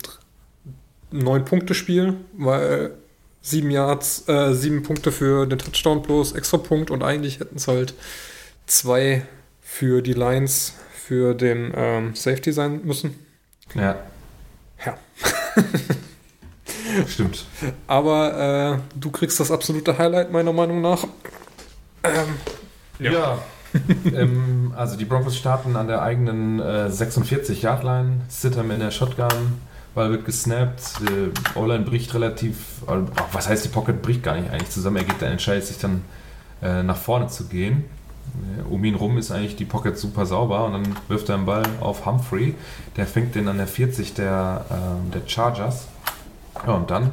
Neun-Punkte-Spiel, 1.11 2.17
weil 2.37 2.93
sieben 3.41 3.71
Yards, 3.71 4.29
äh, 4.29 4.55
sieben 4.55 4.83
Punkte 4.83 5.13
für 5.13 5.47
den 5.47 5.59
Touchdown 5.59 6.03
plus 6.03 6.33
extra 6.33 6.57
Punkt 6.57 6.91
und 6.91 7.03
eigentlich 7.03 7.41
hätten 7.41 7.57
es 7.57 7.69
halt 7.69 7.95
zwei 8.67 9.27
für 9.61 10.03
die 10.03 10.15
Lines 10.15 10.75
für 10.95 11.35
den 11.35 11.73
ähm, 11.77 12.15
Safety 12.15 12.53
sein 12.53 12.81
müssen. 12.85 13.15
Ja. 13.75 13.97
Ja. 14.85 14.99
Stimmt. 17.07 17.45
Aber 17.87 18.81
äh, 18.95 18.99
du 18.99 19.11
kriegst 19.11 19.39
das 19.41 19.51
absolute 19.51 19.99
Highlight 19.99 20.33
meiner 20.33 20.53
Meinung 20.53 20.81
nach. 20.81 21.05
Ähm, 22.03 22.37
Ja. 22.99 23.43
ähm, 24.15 24.73
also 24.77 24.97
die 24.97 25.05
Broncos 25.05 25.37
starten 25.37 25.77
an 25.77 25.89
der 25.89 26.03
eigenen 26.03 26.61
äh, 26.61 26.89
46-Yard-Line, 26.91 28.23
Sitterm 28.29 28.71
in 28.71 28.81
der 28.81 28.91
Shotgun, 28.91 29.61
Ball 29.95 30.11
wird 30.11 30.25
gesnappt, 30.25 31.01
die 31.01 31.59
O-Line 31.59 31.85
bricht 31.85 32.15
relativ, 32.15 32.83
äh, 32.89 32.99
was 33.33 33.49
heißt 33.49 33.65
die 33.65 33.69
Pocket 33.69 34.01
bricht 34.03 34.23
gar 34.23 34.37
nicht 34.37 34.51
eigentlich 34.51 34.71
zusammen, 34.71 34.97
er 34.97 35.05
geht 35.05 35.23
dann 35.23 35.33
entscheidet 35.33 35.67
sich 35.67 35.79
dann 35.79 36.03
äh, 36.63 36.83
nach 36.83 36.97
vorne 36.97 37.29
zu 37.29 37.45
gehen. 37.45 37.85
Äh, 38.59 38.63
Um 38.73 38.85
ihn 38.85 38.95
rum 38.95 39.19
ist 39.19 39.31
eigentlich 39.31 39.57
die 39.57 39.65
Pocket 39.65 39.97
super 39.97 40.27
sauber 40.27 40.65
und 40.67 40.73
dann 40.73 40.97
wirft 41.09 41.29
er 41.29 41.37
den 41.37 41.47
Ball 41.47 41.65
auf 41.81 42.07
Humphrey, 42.07 42.55
der 42.97 43.07
fängt 43.07 43.35
den 43.35 43.49
an 43.49 43.59
der 43.59 43.67
40 43.67 44.15
der, 44.15 44.65
ähm, 44.71 45.11
der 45.13 45.23
Chargers. 45.29 45.87
Ja, 46.67 46.75
und 46.75 46.91
dann 46.91 47.13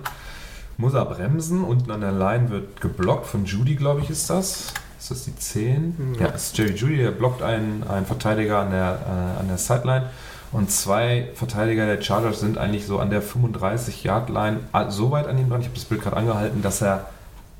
muss 0.78 0.94
er 0.94 1.06
bremsen. 1.06 1.64
Unten 1.64 1.92
an 1.92 2.02
der 2.02 2.12
Line 2.12 2.50
wird 2.50 2.82
geblockt 2.82 3.28
von 3.28 3.46
Judy, 3.46 3.76
glaube 3.76 4.02
ich, 4.02 4.10
ist 4.10 4.30
das. 4.30 4.74
Ist 5.02 5.10
das 5.10 5.24
die 5.24 5.36
10? 5.36 6.14
Ja. 6.14 6.28
Ja, 6.28 6.32
das 6.32 6.44
ist 6.44 6.58
Jerry 6.60 6.76
Judy, 6.76 6.98
der 6.98 7.10
blockt 7.10 7.42
einen, 7.42 7.84
einen 7.90 8.06
Verteidiger 8.06 8.60
an 8.60 8.70
der, 8.70 9.00
äh, 9.08 9.40
an 9.40 9.48
der 9.48 9.58
Sideline. 9.58 10.06
Und 10.52 10.70
zwei 10.70 11.30
Verteidiger 11.34 11.88
der 11.88 12.00
Chargers 12.04 12.40
sind 12.40 12.60
eigentlich 12.60 12.86
so 12.86 13.00
an 13.00 13.10
der 13.10 13.24
35-Yard-Line 13.24 14.60
ah, 14.74 14.92
so 14.92 15.10
weit 15.10 15.26
an 15.26 15.40
ihm 15.40 15.50
dran, 15.50 15.62
ich 15.62 15.68
habe 15.68 15.76
das 15.76 15.86
Bild 15.86 16.04
gerade 16.04 16.18
angehalten, 16.18 16.62
dass 16.62 16.84
er 16.84 17.08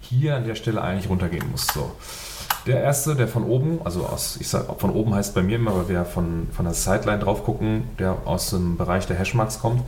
hier 0.02 0.36
an 0.36 0.46
der 0.46 0.54
Stelle 0.54 0.84
eigentlich 0.84 1.10
runtergehen 1.10 1.50
muss. 1.50 1.66
So. 1.66 1.96
Der 2.68 2.84
erste, 2.84 3.16
der 3.16 3.28
von 3.28 3.44
oben, 3.44 3.80
also 3.86 4.06
aus, 4.06 4.38
ich 4.40 4.48
sag, 4.48 4.80
von 4.80 4.92
oben 4.92 5.16
heißt 5.16 5.34
bei 5.34 5.42
mir 5.42 5.56
immer, 5.56 5.76
weil 5.76 5.90
wir 5.90 6.06
von, 6.06 6.48
von 6.52 6.66
der 6.66 6.76
Sideline 6.76 7.24
drauf 7.24 7.44
gucken, 7.44 7.86
der 7.98 8.18
aus 8.26 8.52
dem 8.52 8.78
Bereich 8.78 9.08
der 9.08 9.18
Hashmarks 9.18 9.60
kommt, 9.60 9.82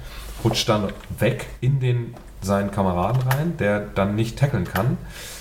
rutscht 0.44 0.68
dann 0.70 0.92
weg 1.20 1.46
in 1.62 1.80
den 1.80 2.16
seinen 2.42 2.72
Kameraden 2.72 3.22
rein, 3.22 3.58
der 3.58 3.80
dann 3.80 4.16
nicht 4.16 4.38
tackeln 4.38 4.66
kann. 4.66 4.98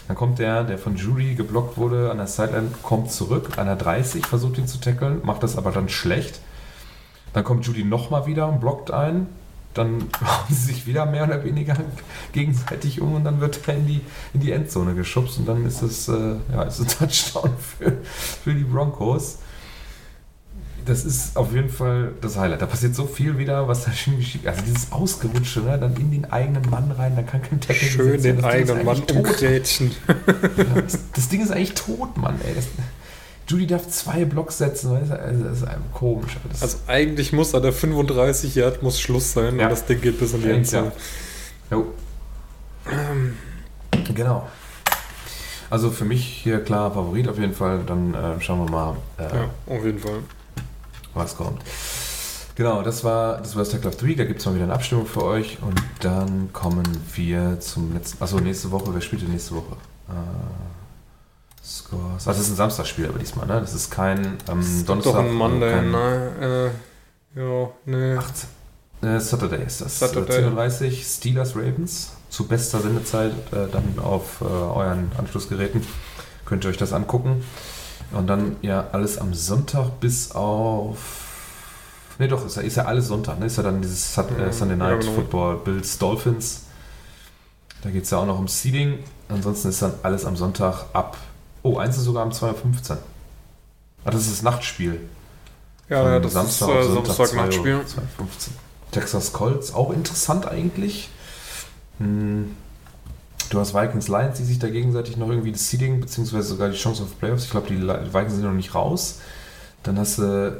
Dann 0.08 0.16
kommt 0.16 0.38
der, 0.38 0.64
der 0.64 0.78
von 0.78 0.96
Jury 0.96 1.34
geblockt 1.34 1.76
wurde, 1.76 2.10
an 2.10 2.18
der 2.18 2.26
Sideline, 2.26 2.70
kommt 2.82 3.10
zurück, 3.10 3.56
an 3.56 3.66
der 3.66 3.76
30, 3.76 4.26
versucht 4.26 4.58
ihn 4.58 4.66
zu 4.66 4.78
tackeln, 4.78 5.20
macht 5.22 5.42
das 5.42 5.56
aber 5.56 5.70
dann 5.70 5.88
schlecht. 5.88 6.40
Dann 7.32 7.44
kommt 7.44 7.66
Judy 7.66 7.84
nochmal 7.84 8.26
wieder 8.26 8.48
und 8.48 8.60
blockt 8.60 8.90
ein. 8.90 9.26
Dann 9.74 10.00
hauen 10.20 10.46
sie 10.50 10.72
sich 10.72 10.86
wieder 10.86 11.06
mehr 11.06 11.24
oder 11.24 11.44
weniger 11.44 11.76
gegenseitig 12.32 13.00
um 13.00 13.14
und 13.14 13.24
dann 13.24 13.40
wird 13.40 13.60
er 13.66 13.76
in 13.76 13.86
die, 13.86 14.00
in 14.34 14.40
die 14.40 14.52
Endzone 14.52 14.94
geschubst 14.94 15.38
und 15.38 15.48
dann 15.48 15.64
ist 15.64 15.82
es, 15.82 16.08
äh, 16.08 16.36
ja, 16.52 16.62
ist 16.64 16.80
ein 16.80 16.88
Touchdown 17.08 17.50
für, 17.56 17.92
für 18.02 18.54
die 18.54 18.64
Broncos. 18.64 19.38
Das 20.84 21.04
ist 21.04 21.36
auf 21.36 21.52
jeden 21.52 21.68
Fall 21.68 22.12
das 22.20 22.36
Highlight. 22.36 22.62
Da 22.62 22.66
passiert 22.66 22.94
so 22.94 23.06
viel 23.06 23.38
wieder, 23.38 23.68
was 23.68 23.84
da 23.84 23.90
geschieht. 23.90 24.46
Also 24.46 24.62
dieses 24.62 24.90
Ausgerutsche, 24.90 25.60
ne? 25.60 25.78
dann 25.78 25.94
in 25.96 26.10
den 26.10 26.24
eigenen 26.32 26.68
Mann 26.70 26.90
rein, 26.90 27.14
da 27.14 27.22
kann 27.22 27.42
kein 27.42 27.60
Tackle 27.60 27.88
schön 27.88 28.22
den 28.22 28.36
Das 28.36 28.44
eigenen 28.44 28.84
Mann 28.84 29.02
umgrätschen. 29.02 29.92
Ja, 30.08 30.80
das, 30.80 30.98
das 31.14 31.28
Ding 31.28 31.42
ist 31.42 31.50
eigentlich 31.50 31.74
tot, 31.74 32.16
Mann. 32.16 32.40
Ey. 32.46 32.54
Das, 32.54 32.66
Judy 33.48 33.66
darf 33.66 33.88
zwei 33.88 34.24
Blocks 34.24 34.58
setzen, 34.58 34.92
weißt 34.92 35.10
du? 35.10 35.18
also 35.20 35.44
das 35.44 35.58
ist 35.58 35.64
einfach 35.64 35.92
komisch. 35.92 36.36
Also 36.60 36.78
eigentlich 36.86 37.32
muss 37.32 37.54
an 37.54 37.62
der 37.62 37.72
35 37.72 38.54
Yard 38.54 38.82
muss 38.82 39.00
Schluss 39.00 39.32
sein 39.32 39.58
Ja. 39.58 39.64
und 39.64 39.70
das 39.70 39.84
Ding 39.84 40.00
geht 40.00 40.18
bis 40.18 40.32
in 40.32 40.42
die 40.42 40.48
Ja, 40.48 40.54
Endzone. 40.54 40.92
Jo. 41.70 41.86
Genau. 44.14 44.48
Also 45.70 45.90
für 45.90 46.04
mich 46.04 46.24
hier 46.26 46.60
klar 46.62 46.92
Favorit 46.92 47.28
auf 47.28 47.38
jeden 47.38 47.54
Fall. 47.54 47.80
Dann 47.86 48.14
äh, 48.14 48.40
schauen 48.40 48.64
wir 48.64 48.70
mal, 48.70 48.96
äh, 49.18 49.22
Ja, 49.22 49.50
auf 49.74 49.84
jeden 49.84 49.98
Fall. 49.98 50.20
Was 51.14 51.36
kommt. 51.36 51.62
Genau, 52.54 52.82
das 52.82 53.02
war 53.02 53.38
das 53.38 53.70
Tackle 53.70 53.88
of 53.88 53.98
the 53.98 54.06
Week. 54.06 54.18
Da 54.18 54.24
gibt 54.24 54.40
es 54.40 54.46
mal 54.46 54.54
wieder 54.54 54.64
eine 54.64 54.74
Abstimmung 54.74 55.06
für 55.06 55.24
euch. 55.24 55.58
Und 55.62 55.80
dann 56.00 56.52
kommen 56.52 56.84
wir 57.14 57.58
zum 57.60 57.94
letzten. 57.94 58.22
Achso, 58.22 58.40
nächste 58.40 58.70
Woche. 58.70 58.92
Wer 58.92 59.00
spielt 59.00 59.22
denn 59.22 59.30
nächste 59.30 59.54
Woche? 59.54 59.76
Äh, 60.08 60.12
Scores. 61.64 62.26
Also 62.26 62.30
das 62.30 62.40
ist 62.40 62.50
ein 62.50 62.56
Samstagsspiel 62.56 63.06
aber 63.06 63.18
diesmal, 63.18 63.46
ne? 63.46 63.60
Das 63.60 63.72
ist 63.72 63.90
kein 63.90 64.36
ähm, 64.50 64.60
Ist 64.60 64.88
Donnerstag. 64.88 65.14
Doch 65.14 65.20
ein 65.20 65.32
Monday, 65.32 65.72
kein, 65.72 65.90
ne? 65.90 66.72
Äh, 67.36 67.40
ja, 67.40 67.70
ne. 67.86 68.18
18. 68.18 68.48
Äh, 69.08 69.20
Saturday 69.20 69.64
ist 69.64 69.80
das. 69.80 69.98
Saturday. 69.98 70.44
10.30 70.44 70.84
Uhr, 70.84 70.92
Steelers 70.92 71.56
Ravens. 71.56 72.12
Zu 72.30 72.46
bester 72.48 72.80
Sendezeit 72.80 73.32
äh, 73.52 73.68
dann 73.70 73.98
auf 74.02 74.40
äh, 74.40 74.44
euren 74.44 75.12
Anschlussgeräten. 75.16 75.86
Könnt 76.44 76.64
ihr 76.64 76.70
euch 76.70 76.78
das 76.78 76.92
angucken. 76.92 77.44
Und 78.12 78.26
dann 78.26 78.56
ja 78.62 78.88
alles 78.92 79.18
am 79.18 79.34
Sonntag 79.34 80.00
bis 80.00 80.32
auf. 80.32 80.98
Ne, 82.18 82.28
doch, 82.28 82.44
ist 82.44 82.56
ja, 82.56 82.62
ist 82.62 82.76
ja 82.76 82.84
alles 82.84 83.08
Sonntag. 83.08 83.40
Ne? 83.40 83.46
Ist 83.46 83.56
ja 83.56 83.62
dann 83.62 83.80
dieses 83.80 84.14
Sat 84.14 84.30
Ja, 84.38 84.46
äh, 84.46 84.52
Sunday 84.52 84.78
ja, 84.78 84.90
Night 84.90 85.00
genau. 85.00 85.12
Football 85.14 85.56
Bills 85.64 85.98
Dolphins. 85.98 86.64
Da 87.82 87.90
geht 87.90 88.04
es 88.04 88.10
ja 88.10 88.18
auch 88.18 88.26
noch 88.26 88.38
um 88.38 88.48
Seeding. 88.48 88.98
Ansonsten 89.28 89.68
ist 89.70 89.82
dann 89.82 89.94
alles 90.02 90.24
am 90.24 90.36
Sonntag 90.36 90.84
ab. 90.92 91.16
Oh, 91.62 91.78
eins 91.78 91.96
ist 91.96 92.04
sogar 92.04 92.22
am 92.22 92.30
2.15 92.30 92.90
Uhr. 92.90 92.98
Ah, 94.04 94.10
das 94.10 94.22
ist 94.22 94.32
das 94.32 94.42
Nachtspiel. 94.42 95.00
Ja, 95.88 96.10
ja, 96.10 96.20
das 96.20 96.32
Samstag 96.32 96.68
ist 96.68 96.74
äh, 96.74 96.92
Sonntag, 96.92 97.14
Samstag 97.14 97.28
2 97.28 97.36
Uhr, 97.36 97.42
Nachtspiel. 97.44 97.74
2.15 97.76 98.48
Texas 98.90 99.32
Colts, 99.32 99.74
auch 99.74 99.90
interessant 99.90 100.46
eigentlich. 100.46 101.08
Hm. 101.98 102.56
Du 103.52 103.60
hast 103.60 103.74
Vikings 103.74 104.08
Lions, 104.08 104.38
die 104.38 104.44
sich 104.44 104.58
da 104.58 104.70
gegenseitig 104.70 105.18
noch 105.18 105.28
irgendwie 105.28 105.52
das 105.52 105.68
Seeding, 105.68 106.00
beziehungsweise 106.00 106.48
sogar 106.48 106.70
die 106.70 106.76
Chance 106.78 107.02
auf 107.02 107.18
Playoffs. 107.18 107.44
Ich 107.44 107.50
glaube, 107.50 107.66
die 107.68 107.82
Vikings 107.82 108.32
sind 108.32 108.44
noch 108.44 108.52
nicht 108.54 108.74
raus. 108.74 109.20
Dann 109.82 109.98
hast 109.98 110.16
du 110.16 110.58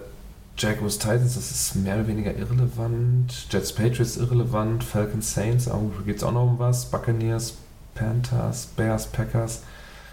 Jaguars 0.59 0.99
Titans, 0.99 1.35
das 1.35 1.51
ist 1.51 1.75
mehr 1.77 1.95
oder 1.95 2.07
weniger 2.07 2.37
irrelevant. 2.37 3.47
Jets 3.51 3.73
Patriots 3.73 4.19
irrelevant. 4.19 4.85
Falcons 4.85 5.33
Saints, 5.33 5.65
da 5.65 5.81
geht 6.05 6.19
es 6.19 6.23
auch 6.23 6.33
noch 6.33 6.43
um 6.43 6.59
was. 6.59 6.91
Buccaneers, 6.91 7.55
Panthers, 7.95 8.67
Bears, 8.77 9.07
Packers. 9.07 9.63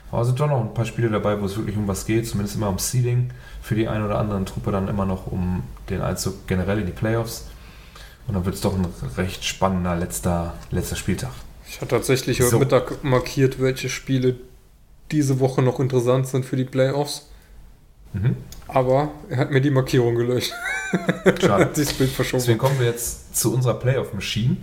Aber 0.10 0.24
sind 0.24 0.40
doch 0.40 0.48
noch 0.48 0.62
ein 0.62 0.74
paar 0.74 0.86
Spiele 0.86 1.10
dabei, 1.10 1.42
wo 1.42 1.48
es 1.48 1.58
wirklich 1.58 1.76
um 1.76 1.86
was 1.86 2.06
geht, 2.06 2.30
zumindest 2.30 2.56
immer 2.56 2.70
um 2.70 2.80
Seeding. 2.80 3.32
Für 3.62 3.76
die 3.76 3.90
ein 3.90 4.06
oder 4.06 4.18
anderen 4.18 4.46
Truppe 4.46 4.72
dann 4.72 4.88
immer 4.88 5.06
noch 5.06 5.28
um 5.28 5.64
den 5.90 6.00
Einzug 6.00 6.48
generell 6.48 6.80
in 6.80 6.86
die 6.86 6.94
Playoffs. 6.94 7.44
Und 8.26 8.36
dann 8.36 8.46
wird 8.46 8.56
es 8.56 8.62
doch 8.62 8.74
ein 8.74 8.88
recht 9.18 9.44
spannender 9.44 9.98
letzter, 9.98 10.54
letzter 10.72 10.96
Spieltag. 10.96 11.32
Ich 11.70 11.82
habe 11.82 11.88
tatsächlich 11.88 12.40
heute 12.40 12.50
So. 12.50 12.60
Mittag 12.60 13.04
markiert, 13.04 13.62
welche 13.62 13.90
Spiele 13.90 14.36
diese 15.12 15.40
Woche 15.40 15.62
noch 15.62 15.80
interessant 15.80 16.28
sind 16.28 16.44
für 16.44 16.56
die 16.56 16.66
Playoffs. 16.66 17.30
Mhm. 18.14 18.38
Aber 18.68 19.12
er 19.30 19.38
hat 19.38 19.52
mir 19.52 19.62
die 19.62 19.70
Markierung 19.70 20.16
gelöscht. 20.16 20.52
Schade. 21.40 21.50
hat 21.66 21.76
sich 21.76 21.90
das 21.90 21.98
Bild 21.98 22.10
verschoben. 22.10 22.42
Deswegen 22.42 22.58
kommen 22.58 22.80
wir 22.80 22.88
jetzt 22.88 23.36
zu 23.36 23.54
unserer 23.54 23.76
Playoff 23.76 24.14
Machine. 24.14 24.58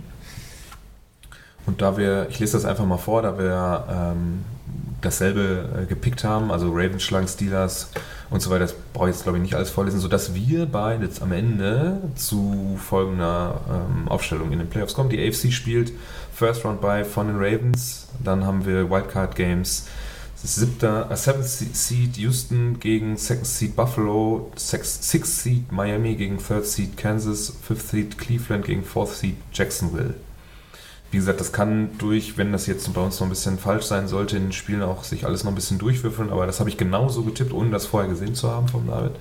Und 1.65 1.81
da 1.81 1.97
wir, 1.97 2.27
ich 2.29 2.39
lese 2.39 2.53
das 2.53 2.65
einfach 2.65 2.85
mal 2.85 2.97
vor, 2.97 3.21
da 3.21 3.37
wir 3.37 3.85
ähm, 3.89 4.43
dasselbe 5.01 5.83
äh, 5.83 5.85
gepickt 5.85 6.23
haben, 6.25 6.51
also 6.51 6.69
Ravens 6.71 7.03
schlagen 7.03 7.27
Steelers 7.27 7.89
und 8.29 8.41
so 8.41 8.49
weiter, 8.49 8.61
das 8.61 8.75
brauche 8.93 9.09
ich 9.09 9.15
jetzt 9.15 9.23
glaube 9.23 9.37
ich 9.37 9.41
nicht 9.43 9.55
alles 9.55 9.69
vorlesen, 9.69 9.99
sodass 9.99 10.33
wir 10.33 10.65
beide 10.65 11.05
jetzt 11.05 11.21
am 11.21 11.31
Ende 11.31 12.01
zu 12.15 12.77
folgender 12.81 13.61
ähm, 13.69 14.07
Aufstellung 14.07 14.51
in 14.51 14.59
den 14.59 14.69
Playoffs 14.69 14.93
kommen. 14.93 15.09
Die 15.09 15.25
AFC 15.25 15.51
spielt 15.51 15.91
First 16.37 16.65
Round 16.65 16.81
bei 16.81 17.03
von 17.03 17.25
den 17.25 17.37
Ravens, 17.37 18.09
dann 18.23 18.45
haben 18.45 18.63
wir 18.63 18.91
Wildcard 18.91 19.35
Games. 19.35 19.87
Das 20.35 20.51
ist 20.51 20.55
siebter, 20.57 21.09
äh, 21.09 21.17
Seventh 21.17 21.47
Seed 21.47 22.15
Houston 22.17 22.79
gegen 22.79 23.17
Second 23.17 23.47
Seed 23.47 23.75
Buffalo, 23.75 24.51
Sixth 24.55 25.03
Seed 25.03 25.71
Miami 25.71 26.13
gegen 26.13 26.37
Third 26.37 26.67
Seed 26.67 26.95
Kansas, 26.95 27.53
Fifth 27.63 27.87
Seed 27.87 28.19
Cleveland 28.19 28.65
gegen 28.65 28.83
Fourth 28.83 29.15
Seed 29.15 29.35
Jacksonville. 29.51 30.13
Wie 31.09 31.17
gesagt, 31.17 31.39
das 31.39 31.53
kann 31.53 31.97
durch, 31.97 32.37
wenn 32.37 32.51
das 32.51 32.67
jetzt 32.67 32.93
bei 32.93 33.01
uns 33.01 33.19
noch 33.19 33.25
ein 33.25 33.31
bisschen 33.31 33.57
falsch 33.57 33.85
sein 33.85 34.07
sollte, 34.07 34.37
in 34.37 34.43
den 34.43 34.51
Spielen 34.51 34.83
auch 34.83 35.03
sich 35.03 35.25
alles 35.25 35.43
noch 35.43 35.51
ein 35.51 35.55
bisschen 35.55 35.79
durchwürfeln, 35.79 36.29
aber 36.29 36.45
das 36.45 36.59
habe 36.59 36.69
ich 36.69 36.77
genauso 36.77 37.23
getippt, 37.23 37.51
ohne 37.51 37.71
das 37.71 37.87
vorher 37.87 38.11
gesehen 38.11 38.35
zu 38.35 38.51
haben 38.51 38.67
vom 38.67 38.85
David. 38.85 39.13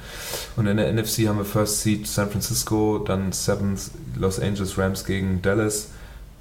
Und 0.57 0.67
in 0.67 0.77
der 0.77 0.93
NFC 0.93 1.29
haben 1.29 1.39
wir 1.39 1.47
First 1.47 1.81
Seed 1.81 2.07
San 2.07 2.29
Francisco, 2.29 2.99
dann 2.99 3.33
Seventh 3.33 3.91
Los 4.17 4.39
Angeles 4.39 4.77
Rams 4.77 5.07
gegen 5.07 5.41
Dallas, 5.41 5.89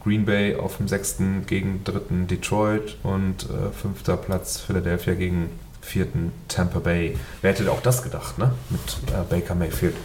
Green 0.05 0.23
Bay 0.25 0.55
auf 0.55 0.77
dem 0.77 0.87
sechsten 0.87 1.47
gegen 1.47 1.83
dritten 1.83 2.27
Detroit 2.27 2.95
und 3.01 3.49
äh, 3.49 3.71
fünfter 3.71 4.15
Platz 4.17 4.59
Philadelphia 4.59 5.15
gegen 5.15 5.49
vierten 5.81 6.31
Tampa 6.47 6.77
Bay. 6.77 7.17
Wer 7.41 7.51
hätte 7.51 7.71
auch 7.71 7.81
das 7.81 8.03
gedacht, 8.03 8.37
ne? 8.37 8.53
Mit 8.69 8.81
äh, 9.09 9.23
Baker 9.27 9.55
Mayfield. 9.55 9.95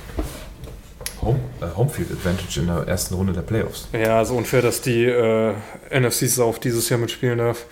Home, 1.21 1.39
äh, 1.61 1.67
Homefield 1.77 2.11
Advantage 2.13 2.61
in 2.61 2.69
der 2.69 2.89
ersten 2.89 3.15
Runde 3.15 3.35
der 3.35 3.43
Playoffs. 3.43 3.89
Ja, 3.93 4.25
so 4.25 4.37
unfair, 4.37 4.63
dass 4.63 4.81
die 4.81 5.05
äh, 5.05 5.53
NFC 5.93 6.31
South 6.31 6.61
dieses 6.61 6.89
Jahr 6.89 6.99
mitspielen 6.99 7.37
darf. 7.37 7.67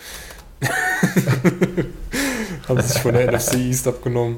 Haben 2.69 2.83
sich 2.83 3.01
von 3.01 3.15
der 3.15 3.33
NFC 3.33 3.55
East 3.55 3.89
abgenommen. 3.89 4.37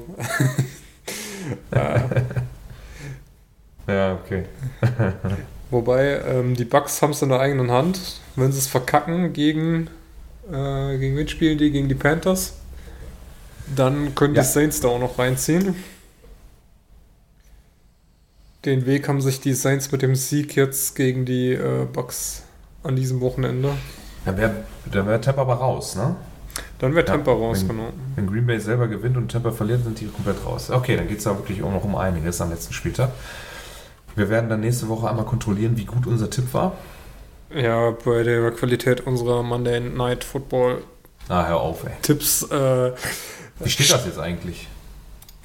ja, 1.74 2.08
Ja, 3.88 4.14
okay. 4.14 4.44
wobei, 5.70 6.20
ähm, 6.26 6.54
die 6.56 6.64
Bucks 6.64 7.00
haben 7.02 7.10
es 7.12 7.22
in 7.22 7.28
der 7.30 7.40
eigenen 7.40 7.70
Hand. 7.70 8.20
Wenn 8.36 8.52
sie 8.52 8.58
es 8.58 8.66
verkacken 8.66 9.32
gegen, 9.32 9.88
äh, 10.50 10.98
gegen 10.98 11.16
wen 11.16 11.28
spielen 11.28 11.58
die? 11.58 11.70
Gegen 11.70 11.88
die 11.88 11.94
Panthers. 11.94 12.54
Dann 13.74 14.14
können 14.14 14.34
Ja. 14.34 14.42
die 14.42 14.48
Saints 14.48 14.80
da 14.80 14.88
auch 14.88 14.98
noch 15.00 15.18
reinziehen. 15.18 15.74
Den 18.64 18.84
Weg 18.84 19.08
haben 19.08 19.20
sich 19.20 19.40
die 19.40 19.54
Saints 19.54 19.90
mit 19.90 20.02
dem 20.02 20.14
Sieg 20.14 20.54
jetzt 20.54 20.94
gegen 20.94 21.24
die 21.24 21.52
äh, 21.54 21.86
Bucks 21.90 22.42
an 22.82 22.94
diesem 22.96 23.20
Wochenende. 23.20 23.70
Dann 24.26 24.36
wäre 24.36 24.64
dann 24.90 25.06
wär 25.06 25.20
Tampa 25.20 25.42
aber 25.42 25.54
raus, 25.54 25.96
ne? 25.96 26.14
Dann 26.78 26.94
wäre 26.94 27.06
Ja, 27.06 27.12
Tampa 27.14 27.32
wenn- 27.32 27.38
rausgenommen. 27.38 27.92
Wenn 28.16 28.26
Green 28.26 28.46
Bay 28.46 28.60
selber 28.60 28.86
gewinnt 28.86 29.16
und 29.16 29.30
Tampa 29.30 29.50
verliert, 29.50 29.82
sind 29.84 29.98
die 30.00 30.06
komplett 30.08 30.44
raus. 30.44 30.70
Okay, 30.70 30.96
dann 30.96 31.08
geht 31.08 31.18
es 31.18 31.24
da 31.24 31.30
wirklich 31.36 31.62
auch 31.62 31.72
noch 31.72 31.84
um 31.84 31.94
einiges 31.96 32.38
am 32.42 32.50
letzten 32.50 32.74
Spieltag. 32.74 33.10
Wir 34.20 34.28
werden 34.28 34.50
dann 34.50 34.60
nächste 34.60 34.86
Woche 34.88 35.08
einmal 35.08 35.24
kontrollieren, 35.24 35.78
wie 35.78 35.86
gut 35.86 36.06
unser 36.06 36.28
Tipp 36.28 36.52
war. 36.52 36.74
Ja, 37.54 37.92
bei 38.04 38.22
der 38.22 38.50
Qualität 38.50 39.00
unserer 39.06 39.42
Monday 39.42 39.80
Night 39.80 40.24
Football 40.24 40.82
Ah, 41.30 41.46
hör 41.48 41.58
auf, 41.60 41.84
ey. 41.84 41.92
Tipps, 42.02 42.42
äh, 42.42 42.92
Wie 43.60 43.70
steht 43.70 43.90
das 43.90 44.04
jetzt 44.04 44.18
eigentlich? 44.18 44.68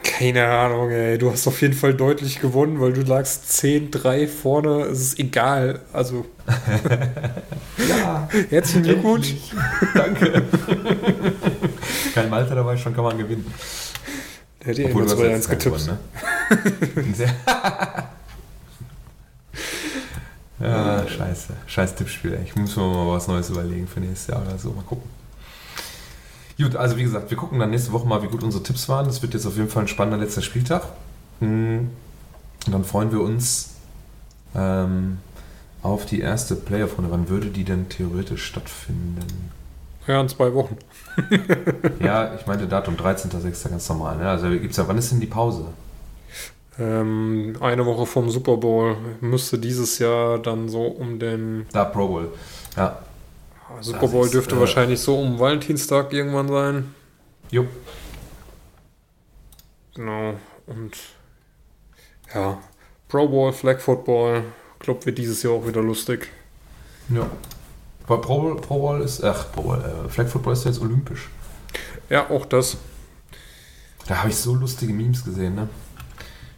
keine 0.04 0.46
Ahnung, 0.46 0.92
ey. 0.92 1.18
Du 1.18 1.32
hast 1.32 1.48
auf 1.48 1.62
jeden 1.62 1.74
Fall 1.74 1.94
deutlich 1.94 2.42
gewonnen, 2.42 2.82
weil 2.82 2.92
du 2.92 3.02
lagst 3.04 3.50
10-3 3.64 4.28
vorne. 4.28 4.82
Es 4.84 5.00
ist 5.00 5.20
egal. 5.20 5.80
Also, 5.94 6.26
Ja, 7.90 8.28
herzlichen 8.50 8.84
Glückwunsch. 8.84 9.36
danke. 9.96 10.44
Kein 12.14 12.30
Malta 12.30 12.56
dabei, 12.56 12.76
schon 12.76 12.94
kann 12.94 13.06
man 13.06 13.18
gewinnen. 13.18 13.52
Der 14.60 14.68
hätte 14.68 14.82
ja 14.84 14.90
immer 14.90 15.06
du 15.06 15.12
hast 15.12 15.18
2-1 15.18 15.30
jetzt 15.30 15.48
keinen 15.48 15.60
getippt. 15.60 15.78
gewonnen, 15.86 15.98
ne? 17.18 18.04
Ja, 20.70 21.08
scheiße. 21.08 21.54
Scheiß 21.68 21.96
Tippspiel. 21.96 22.40
Ich 22.44 22.56
muss 22.56 22.76
mir 22.76 22.84
mal 22.84 23.08
was 23.14 23.28
Neues 23.28 23.50
überlegen 23.50 23.88
für 23.88 24.00
nächstes 24.00 24.28
Jahr 24.28 24.42
oder 24.42 24.58
so. 24.58 24.72
Mal 24.72 24.84
gucken. 24.84 25.10
Gut, 26.58 26.76
also 26.76 26.96
wie 26.98 27.04
gesagt, 27.04 27.30
wir 27.30 27.38
gucken 27.38 27.60
dann 27.60 27.70
nächste 27.70 27.92
Woche 27.92 28.08
mal, 28.08 28.24
wie 28.24 28.28
gut 28.28 28.42
unsere 28.44 28.64
Tipps 28.64 28.88
waren. 28.88 29.06
Das 29.06 29.22
wird 29.22 29.34
jetzt 29.34 29.46
auf 29.46 29.58
jeden 29.58 29.70
Fall 29.70 29.84
ein 29.84 29.88
spannender 29.88 30.18
letzter 30.24 30.42
Spieltag. 30.42 30.84
Mm, 31.42 31.46
Und 32.66 32.72
dann 32.72 32.86
freuen 32.86 33.12
wir 33.12 33.20
uns 33.22 33.72
ähm, 34.56 35.18
auf 35.84 36.06
die 36.06 36.22
erste 36.22 36.56
Playoff-Runde. 36.56 37.12
Wann 37.12 37.28
würde 37.30 37.48
die 37.48 37.66
denn 37.66 37.90
theoretisch 37.90 38.46
stattfinden? 38.46 39.52
Ja, 40.08 40.22
in 40.22 40.30
zwei 40.30 40.54
Wochen. 40.54 40.78
Ja, 42.00 42.36
ich 42.36 42.46
meinte 42.46 42.68
Datum 42.68 42.96
13.06. 42.96 43.70
ganz 43.70 43.90
normal. 43.90 44.18
Ne? 44.18 44.30
Also 44.30 44.50
gibt's 44.50 44.78
ja, 44.78 44.88
wann 44.88 44.98
ist 44.98 45.12
denn 45.12 45.20
die 45.20 45.28
Pause? 45.28 45.66
Ähm, 46.78 47.56
eine 47.62 47.86
Woche 47.86 48.06
vom 48.06 48.30
Super 48.30 48.58
Bowl 48.58 48.98
müsste 49.22 49.58
dieses 49.58 49.98
Jahr 50.00 50.40
dann 50.40 50.68
so 50.68 50.84
um 50.84 51.20
den 51.20 51.66
Da, 51.72 51.86
Pro 51.86 52.08
Bowl. 52.08 52.34
Ja. 52.76 53.00
Super 53.80 54.02
Das 54.02 54.12
Bowl 54.12 54.26
ist, 54.26 54.34
dürfte 54.34 54.56
äh, 54.56 54.60
wahrscheinlich 54.60 55.00
so 55.00 55.20
um 55.20 55.40
Valentinstag 55.40 56.12
irgendwann 56.12 56.50
sein. 56.50 56.96
Jupp. 57.50 57.68
Genau. 59.96 60.34
Und 60.68 60.98
ja, 62.34 62.58
Pro 63.08 63.28
Bowl, 63.28 63.54
Flag 63.54 63.80
Football, 63.80 64.44
glaube 64.80 65.06
wird 65.06 65.18
dieses 65.18 65.42
Jahr 65.44 65.54
auch 65.54 65.68
wieder 65.68 65.82
lustig. 65.82 66.30
Ja. 67.10 67.30
Aber 68.06 68.20
Pro 68.20 68.42
Bowl, 68.42 68.56
Pro 68.58 68.80
Bowl 68.80 69.02
ist, 69.02 69.24
ach, 69.24 69.52
Pro 69.54 69.62
Bowl, 69.62 69.78
äh, 69.78 70.10
Flag 70.10 70.28
Football 70.28 70.54
ist 70.54 70.66
ja 70.66 70.72
jetzt 70.72 70.82
olympisch. 70.82 71.30
Ja, 72.10 72.30
auch 72.30 72.46
das. 72.46 72.78
Da 74.08 74.18
habe 74.18 74.30
ich 74.30 74.36
so 74.36 74.54
lustige 74.54 74.94
Memes 74.94 75.24
gesehen, 75.24 75.56
ne? 75.56 75.70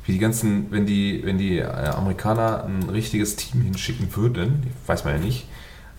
Wie 0.08 0.14
die 0.14 0.20
ganzen, 0.20 0.72
wenn 0.72 0.86
die, 0.86 1.22
wenn 1.26 1.38
die 1.38 1.60
äh, 1.60 1.66
Amerikaner 1.66 2.64
ein 2.64 2.90
richtiges 2.90 3.36
Team 3.36 3.62
hinschicken 3.62 4.08
würden, 4.16 4.64
weiß 4.86 5.04
man 5.04 5.16
ja 5.16 5.20
nicht, 5.20 5.48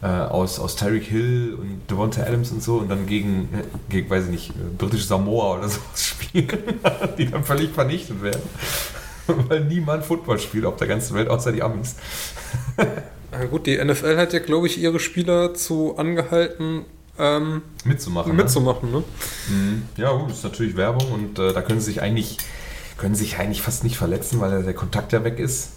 äh, 0.00 0.06
aus, 0.06 0.59
aus 0.59 0.76
Tyreek 0.76 1.04
Hill 1.04 1.59
und 1.61 1.90
Devonta 1.90 2.22
Adams 2.22 2.50
und 2.50 2.62
so 2.62 2.78
und 2.78 2.88
dann 2.88 3.06
gegen, 3.06 3.50
äh, 3.52 3.64
gegen 3.90 4.09
weiß 4.09 4.24
ich 4.24 4.30
nicht, 4.30 4.50
äh, 4.50 4.54
britische 4.78 5.04
Samoa 5.04 5.59
oder 5.59 5.68
so 5.68 5.80
spielen, 5.94 6.48
die 7.18 7.30
dann 7.30 7.44
völlig 7.44 7.70
vernichtet 7.70 8.22
werden. 8.22 8.40
Weil 9.26 9.66
niemand 9.66 10.06
Football 10.06 10.38
spielt 10.38 10.64
auf 10.64 10.76
der 10.76 10.88
ganzen 10.88 11.14
Welt, 11.14 11.28
außer 11.28 11.52
die 11.52 11.62
Amis. 11.62 11.96
Na 13.30 13.44
gut, 13.44 13.66
die 13.66 13.76
NFL 13.76 14.16
hat 14.16 14.32
ja, 14.32 14.38
glaube 14.38 14.68
ich, 14.68 14.80
ihre 14.80 15.00
Spieler 15.00 15.52
zu 15.52 15.98
angehalten, 15.98 16.86
ähm, 17.18 17.61
mitzumachen. 17.84 18.34
mitzumachen. 18.34 18.90
Ne? 18.90 19.04
Mhm. 19.50 19.82
Ja, 19.98 20.12
gut, 20.12 20.30
ist 20.30 20.44
natürlich 20.44 20.76
Werbung 20.78 21.12
und 21.12 21.38
äh, 21.38 21.52
da 21.52 21.61
können 21.61 21.80
sie 21.80 21.86
sich 21.86 22.00
eigentlich 22.00 22.38
können 22.99 23.14
sich 23.14 23.38
eigentlich 23.38 23.62
fast 23.62 23.84
nicht 23.84 23.96
verletzen, 23.96 24.40
weil 24.40 24.62
der 24.62 24.74
Kontakt 24.74 25.12
ja 25.12 25.24
weg 25.24 25.38
ist. 25.38 25.70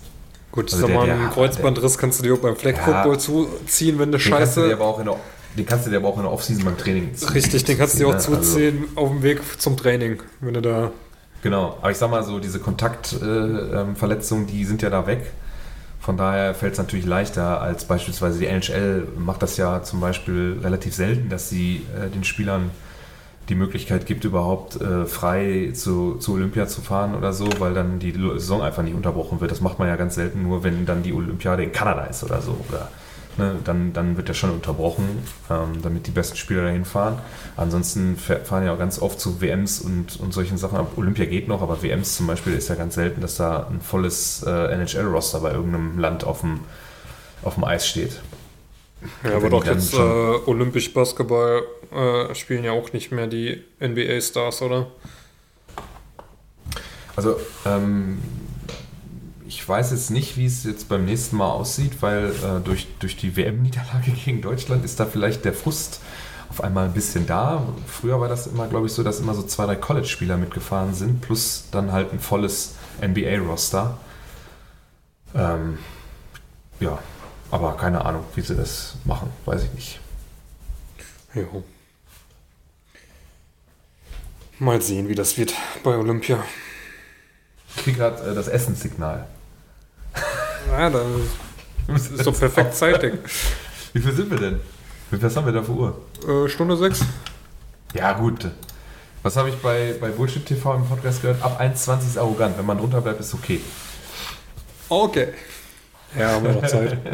Gut, 0.51 0.73
Also 0.73 0.85
sag 0.87 0.93
mal, 0.95 1.09
einen 1.09 1.29
Kreuzbandriss 1.29 1.97
kannst 1.97 2.19
du 2.19 2.23
dir 2.23 2.33
auch 2.33 2.39
beim 2.39 2.55
Flag 2.57 2.75
Ja. 2.75 2.83
Football 2.83 3.19
zuziehen, 3.19 3.97
wenn 3.99 4.11
du 4.11 4.17
Den 4.17 4.31
kannst 4.33 4.57
du 4.57 4.61
dir 4.61 4.67
scheiße. 4.67 4.73
aber 4.73 4.85
auch 4.85 4.99
in 4.99 5.05
der, 5.05 5.15
den 5.57 5.65
kannst 5.65 5.85
du 5.85 5.91
dir 5.91 5.97
aber 5.97 6.09
auch 6.09 6.17
in 6.17 6.23
der 6.23 6.31
Offseason 6.33 6.65
beim 6.65 6.77
Training 6.77 7.15
ziehen. 7.15 7.29
Richtig, 7.29 7.63
den 7.63 7.77
kannst 7.77 7.93
du 7.95 7.99
dir 7.99 8.07
auch 8.07 8.13
Also- 8.15 8.35
zuziehen 8.35 8.85
auf 8.95 9.09
dem 9.09 9.23
Weg 9.23 9.39
zum 9.61 9.77
Training, 9.77 10.21
wenn 10.41 10.53
du 10.55 10.61
da. 10.61 10.91
Genau, 11.41 11.77
aber 11.81 11.91
ich 11.91 11.97
sag 11.97 12.11
mal 12.11 12.23
so, 12.23 12.39
diese 12.39 12.59
Kontaktverletzungen, 12.59 14.43
äh, 14.43 14.45
ähm, 14.45 14.47
die 14.47 14.65
sind 14.65 14.81
ja 14.81 14.89
da 14.89 15.07
weg. 15.07 15.31
Von 15.99 16.17
daher 16.17 16.53
fällt 16.55 16.73
es 16.73 16.79
natürlich 16.79 17.05
leichter 17.05 17.61
als 17.61 17.85
beispielsweise 17.85 18.39
die 18.39 18.47
NHL 18.47 19.07
macht 19.17 19.41
das 19.43 19.57
ja 19.57 19.83
zum 19.83 19.99
Beispiel 20.01 20.57
relativ 20.63 20.95
selten, 20.95 21.29
dass 21.29 21.49
sie 21.49 21.85
äh, 21.95 22.09
den 22.09 22.23
Spielern 22.23 22.71
die 23.51 23.55
Möglichkeit 23.55 24.05
gibt, 24.05 24.23
überhaupt 24.23 24.79
äh, 24.79 25.05
frei 25.05 25.71
zu, 25.73 26.15
zu 26.15 26.35
Olympia 26.35 26.67
zu 26.67 26.79
fahren 26.79 27.15
oder 27.15 27.33
so, 27.33 27.49
weil 27.59 27.73
dann 27.73 27.99
die 27.99 28.13
Saison 28.13 28.61
einfach 28.61 28.81
nicht 28.81 28.95
unterbrochen 28.95 29.41
wird. 29.41 29.51
Das 29.51 29.59
macht 29.59 29.77
man 29.77 29.89
ja 29.89 29.97
ganz 29.97 30.15
selten 30.15 30.41
nur, 30.41 30.63
wenn 30.63 30.85
dann 30.85 31.03
die 31.03 31.13
Olympiade 31.13 31.61
in 31.61 31.73
Kanada 31.73 32.05
ist 32.05 32.23
oder 32.23 32.41
so. 32.41 32.55
Oder, 32.69 32.89
ne, 33.37 33.55
dann, 33.65 33.91
dann 33.91 34.15
wird 34.15 34.29
ja 34.29 34.33
schon 34.33 34.51
unterbrochen, 34.51 35.03
ähm, 35.49 35.81
damit 35.83 36.07
die 36.07 36.11
besten 36.11 36.37
Spieler 36.37 36.63
dahin 36.63 36.85
fahren. 36.85 37.19
Ansonsten 37.57 38.15
fahren 38.15 38.65
ja 38.65 38.73
auch 38.73 38.79
ganz 38.79 39.01
oft 39.01 39.19
zu 39.19 39.41
WMs 39.41 39.81
und, 39.81 40.17
und 40.21 40.33
solchen 40.33 40.57
Sachen. 40.57 40.87
Olympia 40.95 41.25
geht 41.25 41.49
noch, 41.49 41.61
aber 41.61 41.83
WMs 41.83 42.15
zum 42.15 42.27
Beispiel 42.27 42.53
ist 42.53 42.69
ja 42.69 42.75
ganz 42.75 42.95
selten, 42.95 43.19
dass 43.19 43.35
da 43.35 43.67
ein 43.69 43.81
volles 43.81 44.43
äh, 44.47 44.73
NHL-Roster 44.73 45.41
bei 45.41 45.51
irgendeinem 45.51 45.99
Land 45.99 46.23
auf 46.23 46.39
dem, 46.39 46.61
auf 47.43 47.55
dem 47.55 47.65
Eis 47.65 47.85
steht. 47.85 48.21
Ja, 49.23 49.35
aber 49.35 49.49
doch 49.49 49.65
jetzt 49.65 49.93
äh, 49.93 49.97
Olympisch 49.97 50.93
Basketball 50.93 51.63
äh, 51.91 52.35
spielen 52.35 52.63
ja 52.63 52.71
auch 52.71 52.93
nicht 52.93 53.11
mehr 53.11 53.27
die 53.27 53.63
NBA-Stars, 53.79 54.61
oder? 54.61 54.87
Also, 57.15 57.37
ähm, 57.65 58.19
ich 59.47 59.67
weiß 59.67 59.91
jetzt 59.91 60.11
nicht, 60.11 60.37
wie 60.37 60.45
es 60.45 60.63
jetzt 60.63 60.87
beim 60.87 61.05
nächsten 61.05 61.37
Mal 61.37 61.49
aussieht, 61.49 62.01
weil 62.01 62.27
äh, 62.27 62.61
durch, 62.63 62.87
durch 62.99 63.17
die 63.17 63.35
WM-Niederlage 63.35 64.11
gegen 64.25 64.41
Deutschland 64.41 64.85
ist 64.85 64.99
da 64.99 65.05
vielleicht 65.05 65.45
der 65.45 65.53
Frust 65.53 66.01
auf 66.49 66.61
einmal 66.63 66.85
ein 66.85 66.93
bisschen 66.93 67.25
da. 67.25 67.63
Früher 67.87 68.19
war 68.19 68.27
das 68.27 68.47
immer, 68.47 68.67
glaube 68.67 68.87
ich, 68.87 68.93
so, 68.93 69.03
dass 69.03 69.19
immer 69.19 69.33
so 69.33 69.43
zwei, 69.43 69.65
drei 69.65 69.75
College-Spieler 69.75 70.37
mitgefahren 70.37 70.93
sind, 70.93 71.21
plus 71.21 71.65
dann 71.71 71.91
halt 71.91 72.11
ein 72.13 72.19
volles 72.19 72.75
NBA-Roster. 73.01 73.97
Ähm, 75.33 75.77
ja, 76.79 76.99
aber 77.51 77.75
keine 77.77 78.03
Ahnung, 78.03 78.23
wie 78.35 78.41
sie 78.41 78.55
das 78.55 78.95
machen, 79.05 79.29
weiß 79.45 79.63
ich 79.63 79.73
nicht. 79.73 79.99
Jo. 81.33 81.63
Mal 84.59 84.81
sehen, 84.81 85.07
wie 85.09 85.15
das 85.15 85.37
wird 85.37 85.53
bei 85.83 85.95
Olympia. 85.95 86.43
Ich 87.75 87.83
kriege 87.83 87.97
gerade 87.97 88.31
äh, 88.31 88.35
das 88.35 88.47
Essenssignal. 88.47 89.27
Ja, 90.69 90.89
da 90.89 91.01
ist 91.93 92.25
doch 92.25 92.37
perfekt 92.37 92.75
zeitig. 92.75 93.13
Wie 93.93 93.99
viel 93.99 94.13
sind 94.13 94.29
wir 94.29 94.37
denn? 94.37 94.59
Was 95.09 95.35
haben 95.35 95.45
wir 95.45 95.53
da 95.53 95.63
für 95.63 95.71
Uhr? 95.71 96.01
Äh, 96.27 96.47
Stunde 96.47 96.77
sechs. 96.77 97.01
Ja, 97.93 98.13
gut. 98.13 98.47
Was 99.23 99.35
habe 99.35 99.49
ich 99.49 99.55
bei, 99.57 99.95
bei 99.99 100.09
Bullshit 100.09 100.45
TV 100.45 100.75
im 100.75 100.85
Podcast 100.87 101.21
gehört? 101.21 101.41
Ab 101.43 101.59
1,20 101.61 101.99
ist 101.99 102.17
arrogant. 102.17 102.57
Wenn 102.57 102.65
man 102.65 102.77
drunter 102.77 103.01
bleibt, 103.01 103.19
ist 103.19 103.33
okay. 103.33 103.59
Okay. 104.89 105.33
Ja, 106.17 106.31
haben 106.31 106.45
wir 106.45 106.53
noch 106.53 106.67
Zeit. 106.67 106.97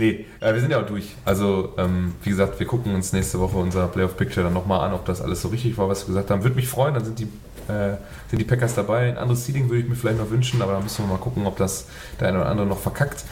Nee, 0.00 0.24
äh, 0.40 0.54
wir 0.54 0.60
sind 0.60 0.70
ja 0.70 0.80
auch 0.80 0.86
durch. 0.86 1.14
Also, 1.26 1.74
ähm, 1.76 2.14
wie 2.22 2.30
gesagt, 2.30 2.58
wir 2.58 2.66
gucken 2.66 2.94
uns 2.94 3.12
nächste 3.12 3.38
Woche 3.38 3.58
unser 3.58 3.86
Playoff 3.86 4.16
Picture 4.16 4.44
dann 4.44 4.54
nochmal 4.54 4.80
an, 4.80 4.94
ob 4.94 5.04
das 5.04 5.20
alles 5.20 5.42
so 5.42 5.48
richtig 5.48 5.76
war, 5.76 5.90
was 5.90 6.04
wir 6.04 6.06
gesagt 6.06 6.30
haben. 6.30 6.42
Würde 6.42 6.56
mich 6.56 6.68
freuen, 6.68 6.94
dann 6.94 7.04
sind 7.04 7.18
die, 7.18 7.24
äh, 7.70 7.96
sind 8.30 8.38
die 8.38 8.46
Packers 8.46 8.74
dabei. 8.74 9.10
Ein 9.10 9.18
anderes 9.18 9.44
Seeding 9.44 9.68
würde 9.68 9.82
ich 9.82 9.88
mir 9.88 9.96
vielleicht 9.96 10.16
noch 10.16 10.30
wünschen, 10.30 10.62
aber 10.62 10.72
da 10.72 10.80
müssen 10.80 11.04
wir 11.04 11.12
mal 11.12 11.20
gucken, 11.20 11.46
ob 11.46 11.58
das 11.58 11.86
der 12.18 12.28
eine 12.28 12.38
oder 12.38 12.48
andere 12.48 12.66
noch 12.66 12.78
verkackt. 12.78 13.24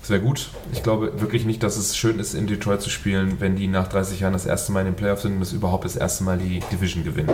Das 0.00 0.10
wäre 0.10 0.20
gut. 0.20 0.50
Ich 0.72 0.84
glaube 0.84 1.20
wirklich 1.20 1.44
nicht, 1.44 1.60
dass 1.64 1.76
es 1.76 1.96
schön 1.96 2.20
ist, 2.20 2.34
in 2.34 2.46
Detroit 2.46 2.82
zu 2.82 2.90
spielen, 2.90 3.40
wenn 3.40 3.56
die 3.56 3.66
nach 3.66 3.88
30 3.88 4.20
Jahren 4.20 4.32
das 4.32 4.46
erste 4.46 4.70
Mal 4.70 4.80
in 4.80 4.86
den 4.86 4.94
Playoffs 4.94 5.22
sind 5.22 5.34
und 5.34 5.40
das 5.40 5.52
überhaupt 5.52 5.84
das 5.84 5.96
erste 5.96 6.22
Mal 6.22 6.38
die 6.38 6.60
Division 6.70 7.02
gewinnen. 7.02 7.32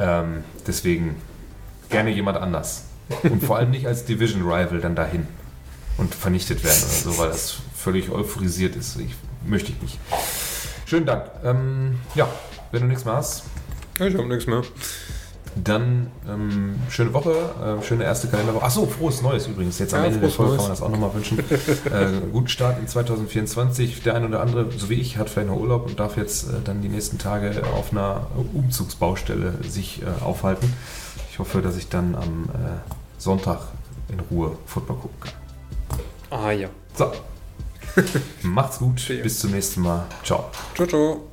Ähm, 0.00 0.42
deswegen 0.66 1.14
gerne 1.90 2.10
jemand 2.10 2.38
anders. 2.38 2.86
Und 3.22 3.44
vor 3.44 3.56
allem 3.58 3.70
nicht 3.70 3.86
als 3.86 4.04
Division 4.04 4.42
Rival 4.42 4.80
dann 4.80 4.96
dahin 4.96 5.28
und 5.98 6.14
vernichtet 6.14 6.62
werden 6.64 6.76
oder 6.82 7.12
so, 7.12 7.18
weil 7.18 7.28
das 7.30 7.56
völlig 7.74 8.10
euphorisiert 8.10 8.76
ist. 8.76 8.98
Ich, 8.98 9.14
möchte 9.46 9.72
ich 9.72 9.80
nicht. 9.82 9.98
Schönen 10.86 11.06
Dank. 11.06 11.24
Ähm, 11.44 11.98
ja, 12.14 12.28
wenn 12.72 12.82
du 12.82 12.88
nichts 12.88 13.04
mehr 13.04 13.14
hast, 13.14 13.44
Ich 13.98 14.14
habe 14.14 14.26
nichts 14.26 14.46
mehr. 14.46 14.62
dann 15.56 16.10
ähm, 16.28 16.76
schöne 16.90 17.12
Woche, 17.14 17.32
äh, 17.32 17.82
schöne 17.82 18.04
erste 18.04 18.28
Kalenderwoche. 18.28 18.64
Achso, 18.64 18.86
frohes 18.86 19.22
Neues 19.22 19.46
übrigens. 19.46 19.78
Jetzt 19.78 19.94
am 19.94 20.00
Ja, 20.02 20.06
Ende 20.08 20.20
der 20.20 20.28
Folge 20.30 20.56
kann 20.56 20.64
man 20.64 20.70
das 20.70 20.82
auch 20.82 20.90
nochmal 20.90 21.14
wünschen. 21.14 21.38
äh, 21.50 22.20
guten 22.30 22.48
Start 22.48 22.78
in 22.78 22.86
2024. 22.86 24.02
Der 24.02 24.14
eine 24.14 24.26
oder 24.28 24.40
andere, 24.42 24.70
so 24.76 24.90
wie 24.90 24.94
ich, 24.94 25.16
hat 25.16 25.30
vielleicht 25.30 25.48
noch 25.48 25.56
Urlaub 25.56 25.86
und 25.86 25.98
darf 25.98 26.16
jetzt 26.16 26.48
äh, 26.50 26.52
dann 26.62 26.82
die 26.82 26.88
nächsten 26.88 27.18
Tage 27.18 27.62
auf 27.74 27.90
einer 27.92 28.26
Umzugsbaustelle 28.52 29.54
sich 29.66 30.02
äh, 30.02 30.22
aufhalten. 30.24 30.72
Ich 31.32 31.38
hoffe, 31.38 31.62
dass 31.62 31.76
ich 31.76 31.88
dann 31.88 32.14
am 32.14 32.50
äh, 32.52 32.78
Sonntag 33.18 33.60
in 34.08 34.20
Ruhe 34.30 34.56
Football 34.66 34.96
gucken 34.96 35.20
kann. 35.20 35.32
Ah 36.30 36.50
ja. 36.50 36.68
So. 36.94 37.12
Macht's 38.42 38.78
gut. 38.78 39.06
Bis 39.22 39.38
zum 39.38 39.52
nächsten 39.52 39.80
Mal. 39.82 40.06
Ciao. 40.22 40.50
Ciao, 40.74 40.86
ciao. 40.86 41.30